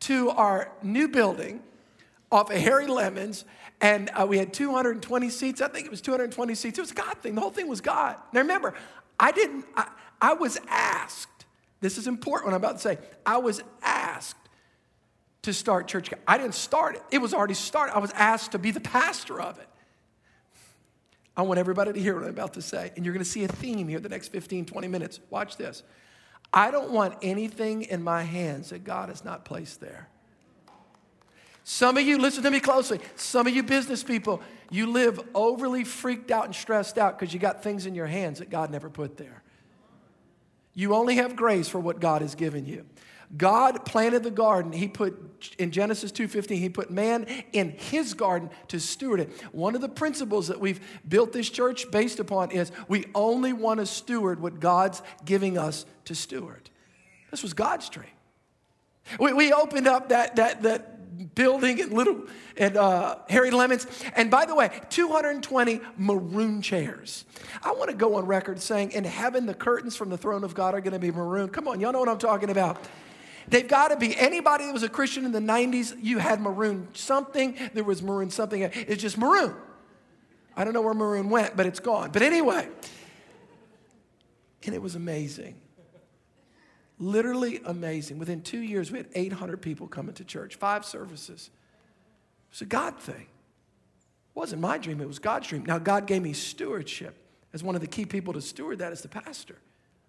to 0.00 0.30
our 0.30 0.70
new 0.82 1.08
building 1.08 1.60
off 2.32 2.50
of 2.50 2.56
Harry 2.56 2.86
Lemons, 2.86 3.44
and 3.80 4.10
uh, 4.14 4.24
we 4.26 4.38
had 4.38 4.52
220 4.52 5.30
seats. 5.30 5.60
I 5.60 5.68
think 5.68 5.86
it 5.86 5.90
was 5.90 6.00
220 6.00 6.54
seats. 6.54 6.78
It 6.78 6.82
was 6.82 6.92
a 6.92 6.94
God 6.94 7.18
thing. 7.18 7.34
The 7.34 7.40
whole 7.40 7.50
thing 7.50 7.68
was 7.68 7.80
God. 7.80 8.16
Now 8.32 8.40
remember, 8.40 8.74
I 9.18 9.32
didn't, 9.32 9.66
I, 9.76 9.88
I 10.20 10.34
was 10.34 10.58
asked 10.68 11.40
this 11.80 11.96
is 11.96 12.06
important 12.06 12.46
what 12.46 12.54
I'm 12.54 12.62
about 12.62 12.76
to 12.76 12.82
say. 12.82 12.98
I 13.24 13.38
was 13.38 13.62
asked 13.82 14.36
to 15.42 15.52
start 15.54 15.88
church. 15.88 16.10
I 16.28 16.36
didn't 16.36 16.54
start 16.54 16.96
it, 16.96 17.02
it 17.10 17.18
was 17.18 17.32
already 17.32 17.54
started. 17.54 17.96
I 17.96 17.98
was 17.98 18.12
asked 18.12 18.52
to 18.52 18.58
be 18.58 18.70
the 18.70 18.80
pastor 18.80 19.40
of 19.40 19.58
it. 19.58 19.66
I 21.36 21.42
want 21.42 21.58
everybody 21.58 21.92
to 21.92 22.00
hear 22.00 22.14
what 22.14 22.24
I'm 22.24 22.30
about 22.30 22.54
to 22.54 22.62
say. 22.62 22.92
And 22.96 23.04
you're 23.04 23.14
going 23.14 23.24
to 23.24 23.30
see 23.30 23.44
a 23.44 23.48
theme 23.48 23.88
here 23.88 24.00
the 24.00 24.08
next 24.08 24.28
15, 24.28 24.66
20 24.66 24.88
minutes. 24.88 25.20
Watch 25.30 25.56
this. 25.56 25.82
I 26.52 26.70
don't 26.70 26.90
want 26.90 27.14
anything 27.22 27.82
in 27.82 28.02
my 28.02 28.22
hands 28.22 28.70
that 28.70 28.84
God 28.84 29.08
has 29.08 29.24
not 29.24 29.44
placed 29.44 29.80
there. 29.80 30.08
Some 31.62 31.96
of 31.96 32.02
you, 32.04 32.18
listen 32.18 32.42
to 32.42 32.50
me 32.50 32.58
closely. 32.58 33.00
Some 33.14 33.46
of 33.46 33.54
you 33.54 33.62
business 33.62 34.02
people, 34.02 34.42
you 34.70 34.86
live 34.86 35.20
overly 35.34 35.84
freaked 35.84 36.30
out 36.30 36.46
and 36.46 36.54
stressed 36.54 36.98
out 36.98 37.18
because 37.18 37.32
you 37.32 37.38
got 37.38 37.62
things 37.62 37.86
in 37.86 37.94
your 37.94 38.06
hands 38.06 38.40
that 38.40 38.50
God 38.50 38.70
never 38.70 38.90
put 38.90 39.16
there. 39.16 39.42
You 40.74 40.94
only 40.94 41.16
have 41.16 41.36
grace 41.36 41.68
for 41.68 41.78
what 41.78 42.00
God 42.00 42.22
has 42.22 42.34
given 42.34 42.66
you. 42.66 42.86
God 43.36 43.84
planted 43.84 44.22
the 44.22 44.30
garden. 44.30 44.72
He 44.72 44.88
put 44.88 45.54
in 45.58 45.70
Genesis 45.70 46.12
2:15, 46.12 46.58
he 46.58 46.68
put 46.68 46.90
man 46.90 47.26
in 47.52 47.70
his 47.70 48.14
garden 48.14 48.50
to 48.68 48.80
steward 48.80 49.20
it. 49.20 49.30
One 49.52 49.74
of 49.74 49.80
the 49.80 49.88
principles 49.88 50.48
that 50.48 50.60
we've 50.60 50.80
built 51.08 51.32
this 51.32 51.48
church 51.48 51.90
based 51.90 52.20
upon 52.20 52.50
is 52.50 52.72
we 52.88 53.06
only 53.14 53.52
want 53.52 53.80
to 53.80 53.86
steward 53.86 54.40
what 54.40 54.60
God's 54.60 55.02
giving 55.24 55.56
us 55.56 55.86
to 56.06 56.14
steward. 56.14 56.70
This 57.30 57.42
was 57.42 57.54
God's 57.54 57.88
dream. 57.88 58.10
We, 59.18 59.32
we 59.32 59.52
opened 59.52 59.86
up 59.86 60.10
that, 60.10 60.36
that, 60.36 60.62
that 60.62 61.34
building 61.34 61.80
and 61.80 61.92
little 61.92 62.24
and 62.56 62.76
uh, 62.76 63.16
Harry 63.28 63.50
Lemons. 63.50 63.86
And 64.14 64.30
by 64.30 64.46
the 64.46 64.54
way, 64.54 64.70
220 64.90 65.80
maroon 65.96 66.62
chairs. 66.62 67.24
I 67.62 67.72
want 67.72 67.90
to 67.90 67.96
go 67.96 68.16
on 68.16 68.26
record 68.26 68.60
saying, 68.60 68.92
in 68.92 69.04
heaven, 69.04 69.46
the 69.46 69.54
curtains 69.54 69.96
from 69.96 70.10
the 70.10 70.18
throne 70.18 70.44
of 70.44 70.54
God 70.54 70.74
are 70.74 70.80
going 70.80 70.92
to 70.92 70.98
be 70.98 71.10
maroon. 71.10 71.48
Come 71.48 71.68
on, 71.68 71.80
y'all 71.80 71.92
know 71.92 72.00
what 72.00 72.08
I'm 72.08 72.18
talking 72.18 72.50
about. 72.50 72.78
They've 73.48 73.66
got 73.66 73.88
to 73.88 73.96
be. 73.96 74.16
Anybody 74.16 74.66
that 74.66 74.72
was 74.72 74.82
a 74.82 74.88
Christian 74.88 75.24
in 75.24 75.32
the 75.32 75.40
90s, 75.40 75.96
you 76.00 76.18
had 76.18 76.40
maroon 76.40 76.88
something. 76.92 77.56
There 77.74 77.84
was 77.84 78.02
maroon 78.02 78.30
something. 78.30 78.62
It's 78.62 79.02
just 79.02 79.18
maroon. 79.18 79.54
I 80.56 80.64
don't 80.64 80.74
know 80.74 80.82
where 80.82 80.94
maroon 80.94 81.30
went, 81.30 81.56
but 81.56 81.66
it's 81.66 81.80
gone. 81.80 82.10
But 82.10 82.22
anyway, 82.22 82.68
and 84.66 84.74
it 84.74 84.82
was 84.82 84.94
amazing. 84.94 85.56
Literally 86.98 87.60
amazing. 87.64 88.18
Within 88.18 88.42
two 88.42 88.60
years, 88.60 88.92
we 88.92 88.98
had 88.98 89.08
800 89.14 89.62
people 89.62 89.88
coming 89.88 90.14
to 90.14 90.24
church, 90.24 90.56
five 90.56 90.84
services. 90.84 91.50
It 92.48 92.52
was 92.52 92.60
a 92.60 92.66
God 92.66 93.00
thing. 93.00 93.22
It 93.22 94.34
wasn't 94.34 94.60
my 94.60 94.78
dream, 94.78 95.00
it 95.00 95.08
was 95.08 95.18
God's 95.18 95.48
dream. 95.48 95.64
Now, 95.64 95.78
God 95.78 96.06
gave 96.06 96.22
me 96.22 96.32
stewardship 96.34 97.16
as 97.52 97.64
one 97.64 97.74
of 97.74 97.80
the 97.80 97.86
key 97.86 98.04
people 98.04 98.32
to 98.34 98.40
steward 98.40 98.78
that 98.78 98.92
as 98.92 99.02
the 99.02 99.08
pastor, 99.08 99.56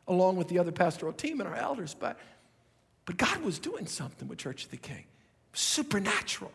along 0.08 0.36
with 0.36 0.48
the 0.48 0.60
other 0.60 0.72
pastoral 0.72 1.14
team 1.14 1.40
and 1.40 1.50
our 1.50 1.56
elders. 1.56 1.96
But, 1.98 2.20
but 3.06 3.18
God 3.18 3.42
was 3.42 3.60
doing 3.60 3.88
something 3.88 4.28
with 4.28 4.38
Church 4.38 4.66
of 4.66 4.72
the 4.72 4.78
King, 4.78 5.06
supernatural. 5.54 6.52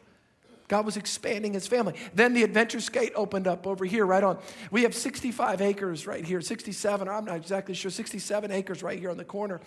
God 0.68 0.84
was 0.84 0.96
expanding 0.96 1.52
his 1.52 1.66
family. 1.66 1.94
Then 2.14 2.34
the 2.34 2.42
Adventure 2.42 2.80
Gate 2.90 3.12
opened 3.14 3.46
up 3.46 3.66
over 3.66 3.84
here, 3.84 4.04
right 4.04 4.24
on. 4.24 4.38
We 4.70 4.82
have 4.82 4.94
65 4.94 5.60
acres 5.60 6.06
right 6.06 6.24
here, 6.24 6.40
67, 6.40 7.08
I'm 7.08 7.24
not 7.24 7.36
exactly 7.36 7.74
sure, 7.74 7.90
67 7.90 8.50
acres 8.50 8.82
right 8.82 8.98
here 8.98 9.10
on 9.10 9.16
the 9.16 9.24
corner 9.24 9.60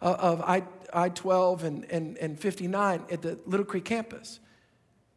uh, 0.00 0.16
of 0.18 0.40
I, 0.40 0.62
I-12 0.94 1.62
and, 1.62 1.84
and, 1.90 2.16
and 2.18 2.40
59 2.40 3.02
at 3.10 3.22
the 3.22 3.38
Little 3.44 3.66
Creek 3.66 3.84
campus. 3.84 4.40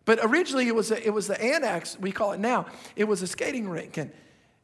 But 0.04 0.20
originally 0.24 0.68
it 0.68 0.76
was, 0.76 0.92
a, 0.92 1.06
it 1.06 1.12
was 1.12 1.28
the 1.28 1.42
annex, 1.42 1.98
we 2.00 2.12
call 2.12 2.34
it 2.34 2.40
now. 2.40 2.66
It 2.96 3.06
was 3.06 3.22
a 3.22 3.28
skating 3.28 3.70
rink. 3.70 3.98
And, 3.98 4.12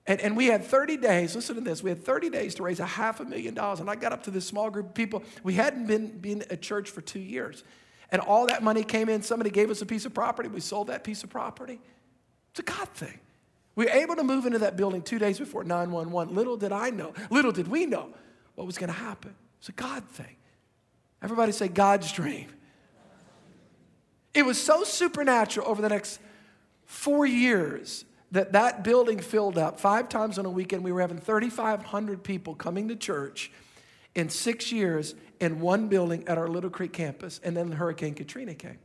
and, 0.07 0.21
and 0.21 0.37
we 0.37 0.45
had 0.47 0.63
30 0.63 0.97
days, 0.97 1.35
listen 1.35 1.55
to 1.55 1.61
this, 1.61 1.81
we 1.81 1.89
had 1.89 2.03
30 2.03 2.29
days 2.29 2.55
to 2.55 2.63
raise 2.63 2.79
a 2.79 2.85
half 2.85 3.19
a 3.19 3.25
million 3.25 3.55
dollars. 3.55 3.79
And 3.79 3.89
I 3.89 3.95
got 3.95 4.13
up 4.13 4.23
to 4.23 4.31
this 4.31 4.45
small 4.45 4.69
group 4.69 4.87
of 4.87 4.93
people. 4.93 5.23
We 5.43 5.55
hadn't 5.55 5.87
been, 5.87 6.17
been 6.19 6.43
a 6.49 6.57
church 6.57 6.91
for 6.91 7.01
two 7.01 7.19
years. 7.19 7.63
And 8.11 8.21
all 8.21 8.45
that 8.47 8.61
money 8.61 8.83
came 8.83 9.09
in. 9.09 9.23
Somebody 9.23 9.49
gave 9.49 9.71
us 9.71 9.81
a 9.81 9.85
piece 9.85 10.05
of 10.05 10.13
property. 10.13 10.47
We 10.47 10.59
sold 10.59 10.87
that 10.87 11.03
piece 11.03 11.23
of 11.23 11.31
property. 11.31 11.79
It's 12.51 12.59
a 12.59 12.63
God 12.63 12.87
thing. 12.89 13.19
We 13.75 13.85
were 13.85 13.91
able 13.91 14.15
to 14.15 14.23
move 14.23 14.45
into 14.45 14.59
that 14.59 14.77
building 14.77 15.01
two 15.01 15.19
days 15.19 15.39
before 15.39 15.63
911. 15.63 16.35
Little 16.35 16.55
did 16.55 16.71
I 16.71 16.91
know, 16.91 17.13
little 17.29 17.51
did 17.51 17.67
we 17.67 17.85
know 17.85 18.13
what 18.53 18.67
was 18.67 18.77
going 18.77 18.91
to 18.91 18.97
happen. 18.97 19.35
It's 19.59 19.69
a 19.69 19.73
God 19.73 20.07
thing. 20.09 20.35
Everybody 21.21 21.51
say 21.51 21.67
God's 21.67 22.11
dream. 22.11 22.47
It 24.33 24.45
was 24.45 24.61
so 24.61 24.83
supernatural 24.83 25.67
over 25.67 25.81
the 25.81 25.89
next 25.89 26.19
four 26.85 27.25
years 27.25 28.05
that 28.31 28.53
that 28.53 28.83
building 28.83 29.19
filled 29.19 29.57
up 29.57 29.79
five 29.79 30.09
times 30.09 30.37
on 30.37 30.45
a 30.45 30.49
weekend. 30.49 30.83
We 30.83 30.91
were 30.91 31.01
having 31.01 31.19
3,500 31.19 32.23
people 32.23 32.55
coming 32.55 32.87
to 32.89 32.95
church 32.95 33.51
in 34.13 34.29
six 34.29 34.71
years 34.71 35.15
in 35.39 35.59
one 35.59 35.87
building 35.87 36.27
at 36.27 36.37
our 36.37 36.47
Little 36.47 36.69
Creek 36.69 36.93
campus. 36.93 37.39
And 37.43 37.55
then 37.55 37.71
Hurricane 37.71 38.13
Katrina 38.13 38.55
came. 38.55 38.79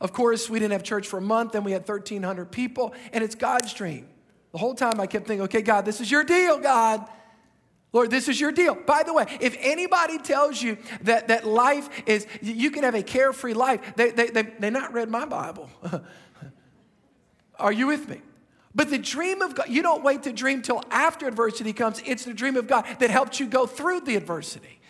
Of 0.00 0.12
course, 0.12 0.48
we 0.48 0.58
didn't 0.58 0.72
have 0.72 0.82
church 0.82 1.06
for 1.06 1.18
a 1.18 1.22
month, 1.22 1.54
and 1.54 1.64
we 1.64 1.72
had 1.72 1.86
1,300 1.86 2.50
people, 2.50 2.94
and 3.12 3.22
it's 3.22 3.34
God's 3.34 3.72
dream. 3.74 4.08
The 4.52 4.58
whole 4.58 4.74
time 4.74 4.98
I 4.98 5.06
kept 5.06 5.26
thinking, 5.26 5.42
okay, 5.42 5.62
God, 5.62 5.84
this 5.84 6.00
is 6.00 6.10
your 6.10 6.24
deal, 6.24 6.58
God. 6.58 7.06
Lord, 7.92 8.10
this 8.10 8.28
is 8.28 8.40
your 8.40 8.52
deal. 8.52 8.74
By 8.74 9.02
the 9.02 9.12
way, 9.12 9.26
if 9.40 9.56
anybody 9.60 10.18
tells 10.18 10.62
you 10.62 10.78
that, 11.02 11.28
that 11.28 11.46
life 11.46 11.88
is, 12.06 12.26
you 12.40 12.70
can 12.70 12.84
have 12.84 12.94
a 12.94 13.02
carefree 13.02 13.52
life, 13.52 13.94
they, 13.96 14.10
they, 14.10 14.28
they, 14.28 14.42
they 14.42 14.70
not 14.70 14.92
read 14.92 15.10
my 15.10 15.26
Bible. 15.26 15.68
Are 17.60 17.72
you 17.72 17.86
with 17.86 18.08
me? 18.08 18.20
But 18.74 18.90
the 18.90 18.98
dream 18.98 19.42
of 19.42 19.54
God, 19.54 19.68
you 19.68 19.82
don't 19.82 20.02
wait 20.02 20.22
to 20.24 20.32
dream 20.32 20.62
till 20.62 20.82
after 20.90 21.26
adversity 21.26 21.72
comes. 21.72 22.00
It's 22.06 22.24
the 22.24 22.34
dream 22.34 22.56
of 22.56 22.66
God 22.68 22.86
that 23.00 23.10
helps 23.10 23.40
you 23.40 23.46
go 23.46 23.66
through 23.66 24.00
the 24.00 24.16
adversity. 24.16 24.80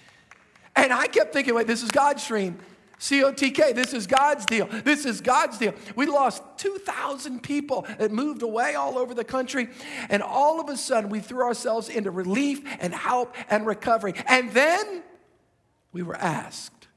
And 0.77 0.93
I 0.93 1.07
kept 1.07 1.33
thinking, 1.33 1.55
wait, 1.55 1.67
this 1.67 1.83
is 1.83 1.91
God's 1.91 2.27
dream. 2.27 2.59
COTK, 2.99 3.75
this 3.75 3.95
is 3.95 4.07
God's 4.07 4.45
deal. 4.45 4.67
This 4.67 5.07
is 5.07 5.23
God's 5.23 5.57
deal. 5.57 5.73
We 5.97 6.05
lost 6.05 6.43
2,000 6.59 7.43
people 7.43 7.87
that 7.99 8.13
moved 8.13 8.43
away 8.43 8.75
all 8.75 8.99
over 8.99 9.15
the 9.15 9.25
country. 9.25 9.69
And 10.11 10.23
all 10.23 10.61
of 10.61 10.69
a 10.69 10.77
sudden, 10.77 11.09
we 11.09 11.21
threw 11.21 11.43
ourselves 11.43 11.89
into 11.89 12.11
relief 12.11 12.61
and 12.79 12.93
help 12.93 13.35
and 13.49 13.67
recovery. 13.67 14.13
And 14.27 14.51
then 14.53 15.03
we 15.93 16.03
were 16.03 16.17
asked, 16.17 16.89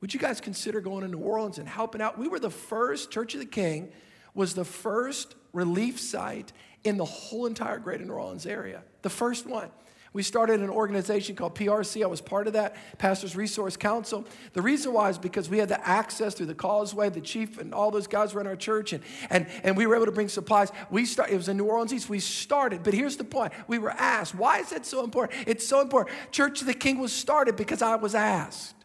would 0.00 0.12
you 0.12 0.18
guys 0.18 0.40
consider 0.40 0.80
going 0.80 1.02
to 1.02 1.08
New 1.08 1.18
Orleans 1.18 1.58
and 1.58 1.68
helping 1.68 2.02
out? 2.02 2.18
We 2.18 2.26
were 2.26 2.40
the 2.40 2.50
first 2.50 3.12
Church 3.12 3.34
of 3.34 3.40
the 3.40 3.46
King 3.46 3.92
was 4.34 4.54
the 4.54 4.64
first 4.64 5.34
relief 5.52 6.00
site 6.00 6.52
in 6.82 6.96
the 6.96 7.04
whole 7.04 7.46
entire 7.46 7.78
greater 7.78 8.04
New 8.04 8.12
Orleans 8.12 8.46
area. 8.46 8.82
The 9.02 9.10
first 9.10 9.46
one. 9.46 9.70
We 10.14 10.22
started 10.22 10.60
an 10.60 10.70
organization 10.70 11.34
called 11.34 11.56
PRC. 11.56 12.04
I 12.04 12.06
was 12.06 12.20
part 12.20 12.46
of 12.46 12.52
that, 12.52 12.76
Pastors 12.98 13.34
Resource 13.34 13.76
Council. 13.76 14.24
The 14.52 14.62
reason 14.62 14.92
why 14.92 15.08
is 15.08 15.18
because 15.18 15.50
we 15.50 15.58
had 15.58 15.68
the 15.68 15.86
access 15.86 16.34
through 16.34 16.46
the 16.46 16.54
causeway, 16.54 17.10
the 17.10 17.20
chief 17.20 17.58
and 17.58 17.74
all 17.74 17.90
those 17.90 18.06
guys 18.06 18.32
were 18.32 18.40
in 18.40 18.46
our 18.46 18.54
church, 18.54 18.92
and, 18.92 19.02
and, 19.28 19.48
and 19.64 19.76
we 19.76 19.86
were 19.86 19.96
able 19.96 20.06
to 20.06 20.12
bring 20.12 20.28
supplies. 20.28 20.70
We 20.88 21.04
start, 21.04 21.30
it 21.30 21.36
was 21.36 21.48
in 21.48 21.56
New 21.56 21.64
Orleans 21.64 21.92
East. 21.92 22.08
We 22.08 22.20
started, 22.20 22.84
but 22.84 22.94
here's 22.94 23.16
the 23.16 23.24
point. 23.24 23.52
We 23.66 23.80
were 23.80 23.90
asked, 23.90 24.36
why 24.36 24.60
is 24.60 24.70
that 24.70 24.86
so 24.86 25.02
important? 25.02 25.48
It's 25.48 25.66
so 25.66 25.80
important. 25.80 26.16
Church 26.30 26.60
of 26.60 26.68
the 26.68 26.74
King 26.74 27.00
was 27.00 27.12
started 27.12 27.56
because 27.56 27.82
I 27.82 27.96
was 27.96 28.14
asked. 28.14 28.76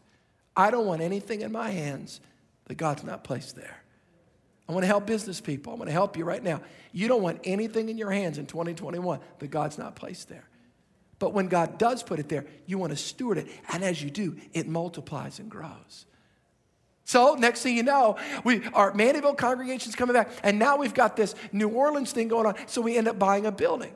I 0.56 0.72
don't 0.72 0.86
want 0.86 1.00
anything 1.00 1.42
in 1.42 1.52
my 1.52 1.70
hands 1.70 2.20
that 2.66 2.74
God's 2.74 3.04
not 3.04 3.22
placed 3.22 3.54
there. 3.54 3.79
I 4.70 4.72
want 4.72 4.84
to 4.84 4.86
help 4.86 5.04
business 5.04 5.40
people. 5.40 5.72
I 5.72 5.76
want 5.76 5.88
to 5.88 5.92
help 5.92 6.16
you 6.16 6.24
right 6.24 6.40
now. 6.40 6.60
You 6.92 7.08
don't 7.08 7.22
want 7.22 7.40
anything 7.42 7.88
in 7.88 7.98
your 7.98 8.12
hands 8.12 8.38
in 8.38 8.46
2021 8.46 9.18
that 9.40 9.48
God's 9.48 9.78
not 9.78 9.96
placed 9.96 10.28
there. 10.28 10.48
But 11.18 11.34
when 11.34 11.48
God 11.48 11.76
does 11.76 12.04
put 12.04 12.20
it 12.20 12.28
there, 12.28 12.46
you 12.66 12.78
want 12.78 12.90
to 12.92 12.96
steward 12.96 13.38
it. 13.38 13.48
And 13.72 13.82
as 13.82 14.00
you 14.00 14.10
do, 14.10 14.36
it 14.52 14.68
multiplies 14.68 15.40
and 15.40 15.50
grows. 15.50 16.06
So, 17.02 17.34
next 17.34 17.62
thing 17.62 17.76
you 17.76 17.82
know, 17.82 18.16
we, 18.44 18.64
our 18.68 18.94
Mandeville 18.94 19.34
congregation's 19.34 19.96
coming 19.96 20.14
back, 20.14 20.30
and 20.44 20.60
now 20.60 20.76
we've 20.76 20.94
got 20.94 21.16
this 21.16 21.34
New 21.50 21.68
Orleans 21.70 22.12
thing 22.12 22.28
going 22.28 22.46
on. 22.46 22.54
So, 22.66 22.80
we 22.80 22.96
end 22.96 23.08
up 23.08 23.18
buying 23.18 23.46
a 23.46 23.52
building, 23.52 23.92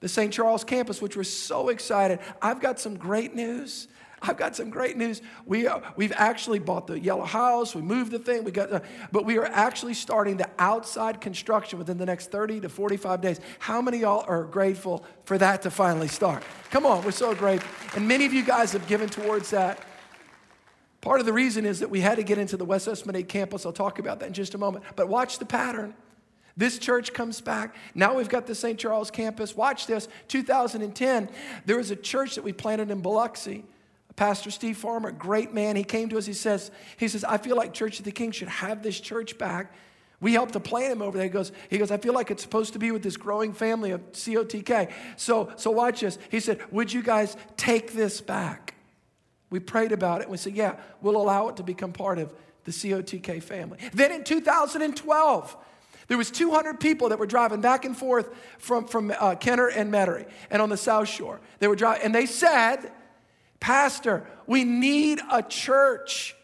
the 0.00 0.08
St. 0.08 0.32
Charles 0.32 0.64
campus, 0.64 1.02
which 1.02 1.14
we're 1.14 1.24
so 1.24 1.68
excited. 1.68 2.20
I've 2.40 2.60
got 2.60 2.80
some 2.80 2.96
great 2.96 3.34
news. 3.34 3.86
I've 4.22 4.36
got 4.36 4.56
some 4.56 4.70
great 4.70 4.96
news. 4.96 5.20
We, 5.44 5.66
uh, 5.66 5.80
we've 5.94 6.12
actually 6.16 6.58
bought 6.58 6.86
the 6.86 6.98
yellow 6.98 7.24
house. 7.24 7.74
We 7.74 7.82
moved 7.82 8.12
the 8.12 8.18
thing. 8.18 8.44
We 8.44 8.50
got, 8.50 8.72
uh, 8.72 8.80
but 9.12 9.24
we 9.26 9.36
are 9.36 9.44
actually 9.44 9.94
starting 9.94 10.38
the 10.38 10.48
outside 10.58 11.20
construction 11.20 11.78
within 11.78 11.98
the 11.98 12.06
next 12.06 12.30
30 12.30 12.60
to 12.60 12.68
45 12.68 13.20
days. 13.20 13.40
How 13.58 13.82
many 13.82 13.98
y'all 13.98 14.24
are 14.26 14.44
grateful 14.44 15.04
for 15.24 15.36
that 15.38 15.62
to 15.62 15.70
finally 15.70 16.08
start? 16.08 16.42
Come 16.70 16.86
on, 16.86 17.04
we're 17.04 17.10
so 17.10 17.34
grateful. 17.34 17.70
And 17.94 18.08
many 18.08 18.24
of 18.24 18.32
you 18.32 18.42
guys 18.42 18.72
have 18.72 18.86
given 18.86 19.08
towards 19.08 19.50
that. 19.50 19.80
Part 21.02 21.20
of 21.20 21.26
the 21.26 21.32
reason 21.32 21.66
is 21.66 21.80
that 21.80 21.90
we 21.90 22.00
had 22.00 22.16
to 22.16 22.22
get 22.22 22.38
into 22.38 22.56
the 22.56 22.64
West 22.64 22.88
Esplanade 22.88 23.28
campus. 23.28 23.66
I'll 23.66 23.72
talk 23.72 23.98
about 23.98 24.20
that 24.20 24.26
in 24.26 24.32
just 24.32 24.54
a 24.54 24.58
moment. 24.58 24.84
But 24.96 25.08
watch 25.08 25.38
the 25.38 25.46
pattern. 25.46 25.94
This 26.56 26.78
church 26.78 27.12
comes 27.12 27.42
back. 27.42 27.76
Now 27.94 28.16
we've 28.16 28.30
got 28.30 28.46
the 28.46 28.54
St. 28.54 28.78
Charles 28.78 29.10
campus. 29.10 29.54
Watch 29.54 29.86
this. 29.86 30.08
2010, 30.28 31.28
there 31.66 31.76
was 31.76 31.90
a 31.90 31.96
church 31.96 32.34
that 32.36 32.42
we 32.42 32.52
planted 32.54 32.90
in 32.90 33.02
Biloxi. 33.02 33.64
Pastor 34.16 34.50
Steve 34.50 34.78
Farmer, 34.78 35.12
great 35.12 35.52
man, 35.52 35.76
he 35.76 35.84
came 35.84 36.08
to 36.08 36.18
us. 36.18 36.24
He 36.26 36.32
says, 36.32 36.70
he 36.96 37.06
says, 37.06 37.22
I 37.22 37.36
feel 37.36 37.54
like 37.54 37.74
Church 37.74 37.98
of 37.98 38.04
the 38.06 38.12
King 38.12 38.32
should 38.32 38.48
have 38.48 38.82
this 38.82 38.98
church 38.98 39.36
back. 39.36 39.74
We 40.20 40.32
helped 40.32 40.54
to 40.54 40.60
plant 40.60 40.92
him 40.92 41.02
over 41.02 41.18
there. 41.18 41.26
He 41.26 41.30
goes, 41.30 41.52
he 41.68 41.76
goes, 41.76 41.90
I 41.90 41.98
feel 41.98 42.14
like 42.14 42.30
it's 42.30 42.42
supposed 42.42 42.72
to 42.72 42.78
be 42.78 42.90
with 42.90 43.02
this 43.02 43.18
growing 43.18 43.52
family 43.52 43.90
of 43.90 44.00
COTK. 44.12 44.90
So, 45.16 45.52
so 45.56 45.70
watch 45.70 46.00
this. 46.00 46.18
He 46.30 46.40
said, 46.40 46.60
Would 46.72 46.92
you 46.92 47.02
guys 47.02 47.36
take 47.58 47.92
this 47.92 48.22
back? 48.22 48.74
We 49.50 49.60
prayed 49.60 49.92
about 49.92 50.22
it 50.22 50.30
we 50.30 50.38
said, 50.38 50.54
Yeah, 50.54 50.76
we'll 51.02 51.18
allow 51.18 51.48
it 51.48 51.56
to 51.58 51.62
become 51.62 51.92
part 51.92 52.18
of 52.18 52.34
the 52.64 52.72
COTK 52.72 53.42
family. 53.42 53.78
Then 53.92 54.10
in 54.10 54.24
2012, 54.24 55.56
there 56.08 56.16
was 56.16 56.30
200 56.30 56.80
people 56.80 57.10
that 57.10 57.18
were 57.18 57.26
driving 57.26 57.60
back 57.60 57.84
and 57.84 57.96
forth 57.96 58.30
from, 58.58 58.86
from 58.86 59.12
uh, 59.18 59.34
Kenner 59.34 59.68
and 59.68 59.92
Metairie 59.92 60.28
and 60.50 60.62
on 60.62 60.70
the 60.70 60.76
South 60.76 61.08
Shore. 61.08 61.40
They 61.58 61.68
were 61.68 61.76
driving, 61.76 62.04
and 62.04 62.14
they 62.14 62.26
said, 62.26 62.90
Pastor, 63.66 64.24
we 64.46 64.62
need 64.62 65.18
a 65.28 65.42
church 65.42 66.36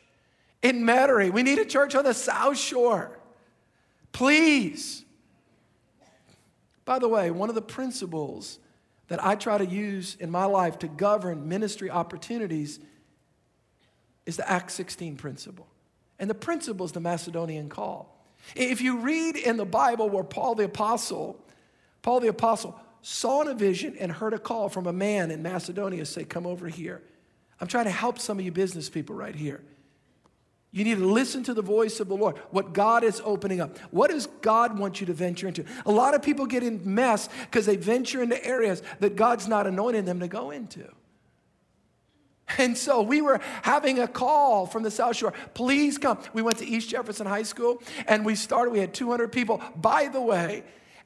in 0.60 0.82
Metairie. 0.82 1.32
We 1.32 1.44
need 1.44 1.60
a 1.60 1.64
church 1.64 1.94
on 1.94 2.02
the 2.02 2.14
South 2.14 2.58
Shore. 2.58 3.16
Please. 4.10 5.04
By 6.84 6.98
the 6.98 7.08
way, 7.08 7.30
one 7.30 7.48
of 7.48 7.54
the 7.54 7.62
principles 7.62 8.58
that 9.06 9.24
I 9.24 9.36
try 9.36 9.56
to 9.56 9.64
use 9.64 10.16
in 10.18 10.32
my 10.32 10.46
life 10.46 10.80
to 10.80 10.88
govern 10.88 11.46
ministry 11.46 11.88
opportunities 11.88 12.80
is 14.26 14.36
the 14.36 14.50
Acts 14.50 14.74
16 14.74 15.14
principle. 15.14 15.68
And 16.18 16.28
the 16.28 16.34
principle 16.34 16.84
is 16.86 16.90
the 16.90 16.98
Macedonian 16.98 17.68
call. 17.68 18.20
If 18.56 18.80
you 18.80 18.98
read 18.98 19.36
in 19.36 19.58
the 19.58 19.64
Bible 19.64 20.10
where 20.10 20.24
Paul 20.24 20.56
the 20.56 20.64
Apostle, 20.64 21.40
Paul 22.02 22.18
the 22.18 22.26
Apostle 22.30 22.80
saw 23.00 23.42
in 23.42 23.48
a 23.48 23.54
vision 23.54 23.96
and 24.00 24.10
heard 24.10 24.34
a 24.34 24.40
call 24.40 24.68
from 24.68 24.88
a 24.88 24.92
man 24.92 25.30
in 25.30 25.40
Macedonia 25.40 26.04
say, 26.04 26.24
Come 26.24 26.48
over 26.48 26.66
here. 26.66 27.00
I'm 27.62 27.68
trying 27.68 27.84
to 27.84 27.92
help 27.92 28.18
some 28.18 28.40
of 28.40 28.44
you 28.44 28.50
business 28.50 28.90
people 28.90 29.14
right 29.14 29.36
here. 29.36 29.62
You 30.72 30.82
need 30.82 30.98
to 30.98 31.06
listen 31.06 31.44
to 31.44 31.54
the 31.54 31.62
voice 31.62 32.00
of 32.00 32.08
the 32.08 32.16
Lord, 32.16 32.36
what 32.50 32.72
God 32.72 33.04
is 33.04 33.22
opening 33.24 33.60
up. 33.60 33.78
What 33.92 34.10
does 34.10 34.26
God 34.40 34.76
want 34.80 35.00
you 35.00 35.06
to 35.06 35.12
venture 35.12 35.46
into? 35.46 35.64
A 35.86 35.92
lot 35.92 36.16
of 36.16 36.22
people 36.22 36.46
get 36.46 36.64
in 36.64 36.80
mess 36.84 37.28
because 37.42 37.66
they 37.66 37.76
venture 37.76 38.20
into 38.20 38.44
areas 38.44 38.82
that 38.98 39.14
God's 39.14 39.46
not 39.46 39.68
anointing 39.68 40.06
them 40.06 40.18
to 40.18 40.26
go 40.26 40.50
into. 40.50 40.90
And 42.58 42.76
so 42.76 43.00
we 43.00 43.22
were 43.22 43.40
having 43.62 44.00
a 44.00 44.08
call 44.08 44.66
from 44.66 44.82
the 44.82 44.90
South 44.90 45.14
Shore. 45.14 45.32
Please 45.54 45.98
come. 45.98 46.18
We 46.32 46.42
went 46.42 46.58
to 46.58 46.66
East 46.66 46.88
Jefferson 46.88 47.28
High 47.28 47.44
School 47.44 47.80
and 48.08 48.24
we 48.24 48.34
started. 48.34 48.72
We 48.72 48.80
had 48.80 48.92
200 48.92 49.30
people. 49.30 49.62
By 49.76 50.08
the 50.08 50.20
way, 50.20 50.64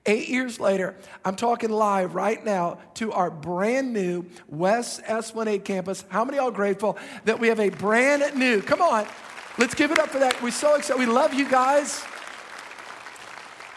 Eight 0.08 0.28
years 0.28 0.60
later, 0.60 0.94
I'm 1.24 1.34
talking 1.34 1.68
live 1.68 2.14
right 2.14 2.42
now 2.44 2.78
to 2.94 3.12
our 3.12 3.28
brand 3.28 3.92
new 3.92 4.24
West 4.46 5.00
Esplanade 5.04 5.64
campus. 5.64 6.04
How 6.08 6.24
many 6.24 6.38
are 6.38 6.52
grateful 6.52 6.96
that 7.24 7.40
we 7.40 7.48
have 7.48 7.58
a 7.58 7.70
brand 7.70 8.38
new? 8.38 8.62
Come 8.62 8.80
on, 8.80 9.06
let's 9.58 9.74
give 9.74 9.90
it 9.90 9.98
up 9.98 10.08
for 10.10 10.20
that. 10.20 10.40
We're 10.40 10.52
so 10.52 10.76
excited. 10.76 11.00
We 11.00 11.06
love 11.06 11.34
you 11.34 11.48
guys. 11.48 12.04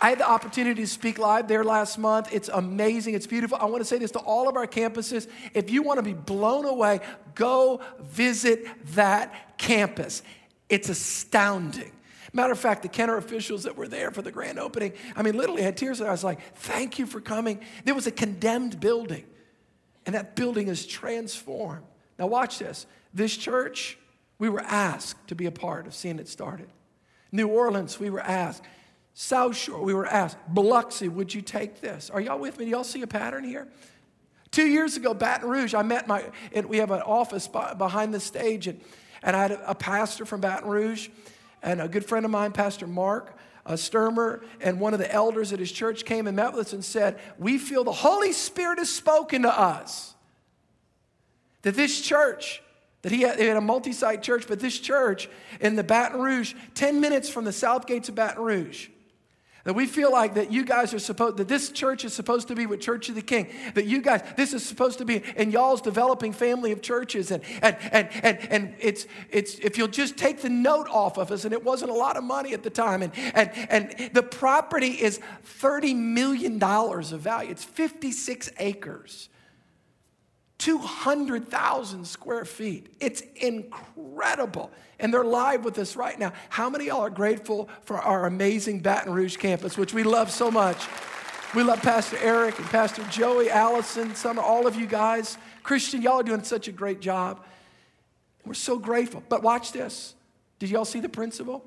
I 0.01 0.09
had 0.09 0.19
the 0.19 0.29
opportunity 0.29 0.81
to 0.81 0.87
speak 0.87 1.17
live 1.17 1.47
there 1.47 1.63
last 1.63 1.97
month. 1.97 2.29
It's 2.31 2.47
amazing. 2.47 3.15
It's 3.15 3.27
beautiful. 3.27 3.57
I 3.59 3.65
want 3.65 3.81
to 3.81 3.85
say 3.85 3.97
this 3.97 4.11
to 4.11 4.19
all 4.19 4.47
of 4.47 4.55
our 4.55 4.67
campuses. 4.67 5.27
If 5.53 5.69
you 5.71 5.81
want 5.81 5.97
to 5.97 6.03
be 6.03 6.13
blown 6.13 6.65
away, 6.65 7.01
go 7.35 7.81
visit 7.99 8.65
that 8.93 9.57
campus. 9.57 10.21
It's 10.69 10.89
astounding. 10.89 11.91
Matter 12.33 12.51
of 12.51 12.59
fact, 12.59 12.83
the 12.83 12.89
Kenner 12.89 13.17
officials 13.17 13.63
that 13.63 13.75
were 13.75 13.87
there 13.87 14.11
for 14.11 14.21
the 14.21 14.31
grand 14.31 14.59
opening, 14.59 14.93
I 15.15 15.23
mean, 15.23 15.35
literally 15.35 15.63
had 15.63 15.77
tears. 15.77 15.99
In. 15.99 16.07
I 16.07 16.11
was 16.11 16.23
like, 16.23 16.39
thank 16.55 16.99
you 16.99 17.05
for 17.05 17.19
coming. 17.19 17.59
There 17.85 17.95
was 17.95 18.07
a 18.07 18.11
condemned 18.11 18.79
building, 18.79 19.25
and 20.05 20.15
that 20.15 20.35
building 20.35 20.67
is 20.67 20.85
transformed. 20.85 21.85
Now, 22.17 22.27
watch 22.27 22.59
this. 22.59 22.85
This 23.13 23.35
church, 23.35 23.97
we 24.37 24.49
were 24.49 24.61
asked 24.61 25.27
to 25.29 25.35
be 25.35 25.45
a 25.45 25.51
part 25.51 25.87
of 25.87 25.95
seeing 25.95 26.19
it 26.19 26.27
started. 26.27 26.69
New 27.31 27.47
Orleans, 27.47 27.99
we 27.99 28.09
were 28.09 28.21
asked. 28.21 28.63
South 29.13 29.55
Shore, 29.55 29.81
we 29.81 29.93
were 29.93 30.05
asked. 30.05 30.37
Biloxi, 30.53 31.09
would 31.09 31.33
you 31.33 31.41
take 31.41 31.81
this? 31.81 32.09
Are 32.09 32.21
y'all 32.21 32.39
with 32.39 32.57
me? 32.59 32.65
Do 32.65 32.71
y'all 32.71 32.83
see 32.83 33.01
a 33.01 33.07
pattern 33.07 33.43
here? 33.43 33.67
Two 34.51 34.65
years 34.65 34.97
ago, 34.97 35.13
Baton 35.13 35.49
Rouge, 35.49 35.73
I 35.73 35.83
met 35.83 36.07
my, 36.07 36.23
we 36.67 36.77
have 36.77 36.91
an 36.91 37.01
office 37.01 37.47
behind 37.47 38.13
the 38.13 38.19
stage, 38.19 38.67
and, 38.67 38.81
and 39.21 39.35
I 39.35 39.41
had 39.43 39.51
a 39.51 39.75
pastor 39.75 40.25
from 40.25 40.41
Baton 40.41 40.69
Rouge 40.69 41.09
and 41.61 41.81
a 41.81 41.87
good 41.87 42.05
friend 42.05 42.25
of 42.25 42.31
mine, 42.31 42.51
Pastor 42.51 42.87
Mark 42.87 43.37
uh, 43.65 43.75
Sturmer, 43.75 44.43
and 44.59 44.79
one 44.79 44.93
of 44.93 44.99
the 44.99 45.11
elders 45.13 45.53
at 45.53 45.59
his 45.59 45.71
church 45.71 46.03
came 46.03 46.27
and 46.27 46.35
met 46.35 46.53
with 46.53 46.67
us 46.67 46.73
and 46.73 46.83
said, 46.83 47.19
We 47.37 47.57
feel 47.57 47.83
the 47.83 47.91
Holy 47.91 48.33
Spirit 48.33 48.79
has 48.79 48.89
spoken 48.89 49.43
to 49.43 49.59
us. 49.59 50.15
That 51.61 51.75
this 51.75 52.01
church, 52.01 52.63
that 53.03 53.11
he 53.11 53.21
had, 53.21 53.39
had 53.39 53.57
a 53.57 53.61
multi 53.61 53.93
site 53.93 54.23
church, 54.23 54.47
but 54.47 54.59
this 54.59 54.79
church 54.79 55.29
in 55.59 55.75
the 55.75 55.83
Baton 55.83 56.19
Rouge, 56.19 56.55
10 56.73 56.99
minutes 56.99 57.29
from 57.29 57.45
the 57.45 57.51
south 57.51 57.85
gates 57.85 58.09
of 58.09 58.15
Baton 58.15 58.43
Rouge, 58.43 58.89
that 59.69 59.75
we 59.75 59.85
feel 59.85 60.11
like 60.11 60.33
that 60.33 60.51
you 60.51 60.65
guys 60.65 60.95
are 60.95 60.99
supposed, 60.99 61.37
that 61.37 61.47
this 61.47 61.69
church 61.69 62.03
is 62.03 62.11
supposed 62.11 62.47
to 62.47 62.55
be 62.55 62.65
with 62.65 62.81
Church 62.81 63.07
of 63.07 63.13
the 63.13 63.21
King. 63.21 63.49
That 63.75 63.85
you 63.85 64.01
guys, 64.01 64.23
this 64.35 64.51
is 64.51 64.65
supposed 64.65 64.97
to 64.97 65.05
be 65.05 65.21
in 65.35 65.51
y'all's 65.51 65.79
developing 65.79 66.33
family 66.33 66.71
of 66.71 66.81
churches. 66.81 67.29
And, 67.29 67.43
and, 67.61 67.77
and, 67.91 68.09
and, 68.23 68.39
and 68.49 68.75
it's, 68.79 69.05
it's, 69.29 69.59
if 69.59 69.77
you'll 69.77 69.87
just 69.87 70.17
take 70.17 70.41
the 70.41 70.49
note 70.49 70.87
off 70.89 71.19
of 71.19 71.31
us, 71.31 71.45
and 71.45 71.53
it 71.53 71.63
wasn't 71.63 71.91
a 71.91 71.93
lot 71.93 72.17
of 72.17 72.23
money 72.23 72.53
at 72.53 72.63
the 72.63 72.71
time. 72.71 73.03
And, 73.03 73.13
and, 73.35 73.51
and 73.69 74.11
the 74.11 74.23
property 74.23 74.87
is 74.87 75.19
$30 75.61 75.95
million 75.95 76.59
of 76.63 77.19
value, 77.19 77.51
it's 77.51 77.63
56 77.63 78.49
acres. 78.57 79.29
200,000 80.59 82.05
square 82.05 82.45
feet. 82.45 82.93
It's 82.99 83.21
incredible. 83.37 84.71
And 84.99 85.13
they're 85.13 85.23
live 85.23 85.63
with 85.65 85.79
us 85.79 85.95
right 85.95 86.19
now. 86.19 86.33
How 86.49 86.69
many 86.69 86.87
y'all 86.87 87.01
are 87.01 87.09
grateful 87.09 87.69
for 87.85 87.97
our 87.97 88.27
amazing 88.27 88.81
Baton 88.81 89.13
Rouge 89.13 89.37
campus, 89.37 89.77
which 89.77 89.93
we 89.93 90.03
love 90.03 90.29
so 90.29 90.51
much? 90.51 90.85
We 91.55 91.63
love 91.63 91.81
Pastor 91.81 92.17
Eric 92.21 92.59
and 92.59 92.67
Pastor 92.67 93.03
Joey, 93.05 93.49
Allison, 93.49 94.13
some 94.13 94.37
all 94.37 94.67
of 94.67 94.75
you 94.75 94.85
guys. 94.85 95.37
Christian, 95.63 96.01
y'all 96.01 96.19
are 96.19 96.23
doing 96.23 96.43
such 96.43 96.67
a 96.67 96.71
great 96.71 96.99
job. 96.99 97.43
We're 98.45 98.53
so 98.53 98.77
grateful. 98.77 99.23
But 99.29 99.41
watch 99.41 99.71
this. 99.71 100.13
Did 100.59 100.69
y'all 100.69 100.85
see 100.85 100.99
the 100.99 101.09
principle? 101.09 101.65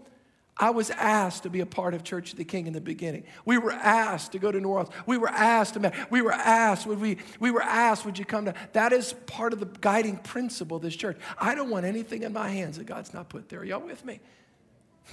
I 0.57 0.71
was 0.71 0.91
asked 0.91 1.45
to 1.45 1.51
be 1.51 1.61
a 1.61 1.67
part 1.67 1.95
of 1.95 2.05
Church 2.05 2.33
of 2.33 2.39
the 2.39 2.45
King 2.45 2.67
in 2.67 2.73
the 2.73 2.81
beginning. 2.81 3.25
We 3.45 3.57
were 3.57 3.73
asked 3.73 4.33
to 4.33 4.39
go 4.39 4.53
to 4.53 4.61
New 4.61 4.69
Orleans. 4.69 4.95
We 5.07 5.17
were 5.17 5.29
asked 5.29 5.75
to 5.75 5.93
we 6.11 6.21
were 6.21 6.33
asked, 6.33 6.87
would 6.87 7.01
we, 7.01 7.19
we 7.41 7.51
were 7.51 7.63
asked, 7.63 8.05
would 8.05 8.19
you 8.19 8.27
come 8.27 8.45
to? 8.45 8.55
That 8.75 8.93
is 8.93 9.15
part 9.27 9.55
of 9.55 9.61
the 9.61 9.69
guiding 9.81 10.19
principle 10.19 10.77
of 10.77 10.83
this 10.83 10.95
church. 10.95 11.19
I 11.39 11.55
don't 11.55 11.71
want 11.71 11.87
anything 11.87 12.23
in 12.23 12.33
my 12.33 12.51
hands 12.51 12.77
that 12.77 12.85
God's 12.85 13.15
not 13.15 13.31
put 13.31 13.49
there. 13.49 13.61
Are 13.61 13.65
y'all 13.65 13.81
with 13.81 14.05
me? 14.05 14.21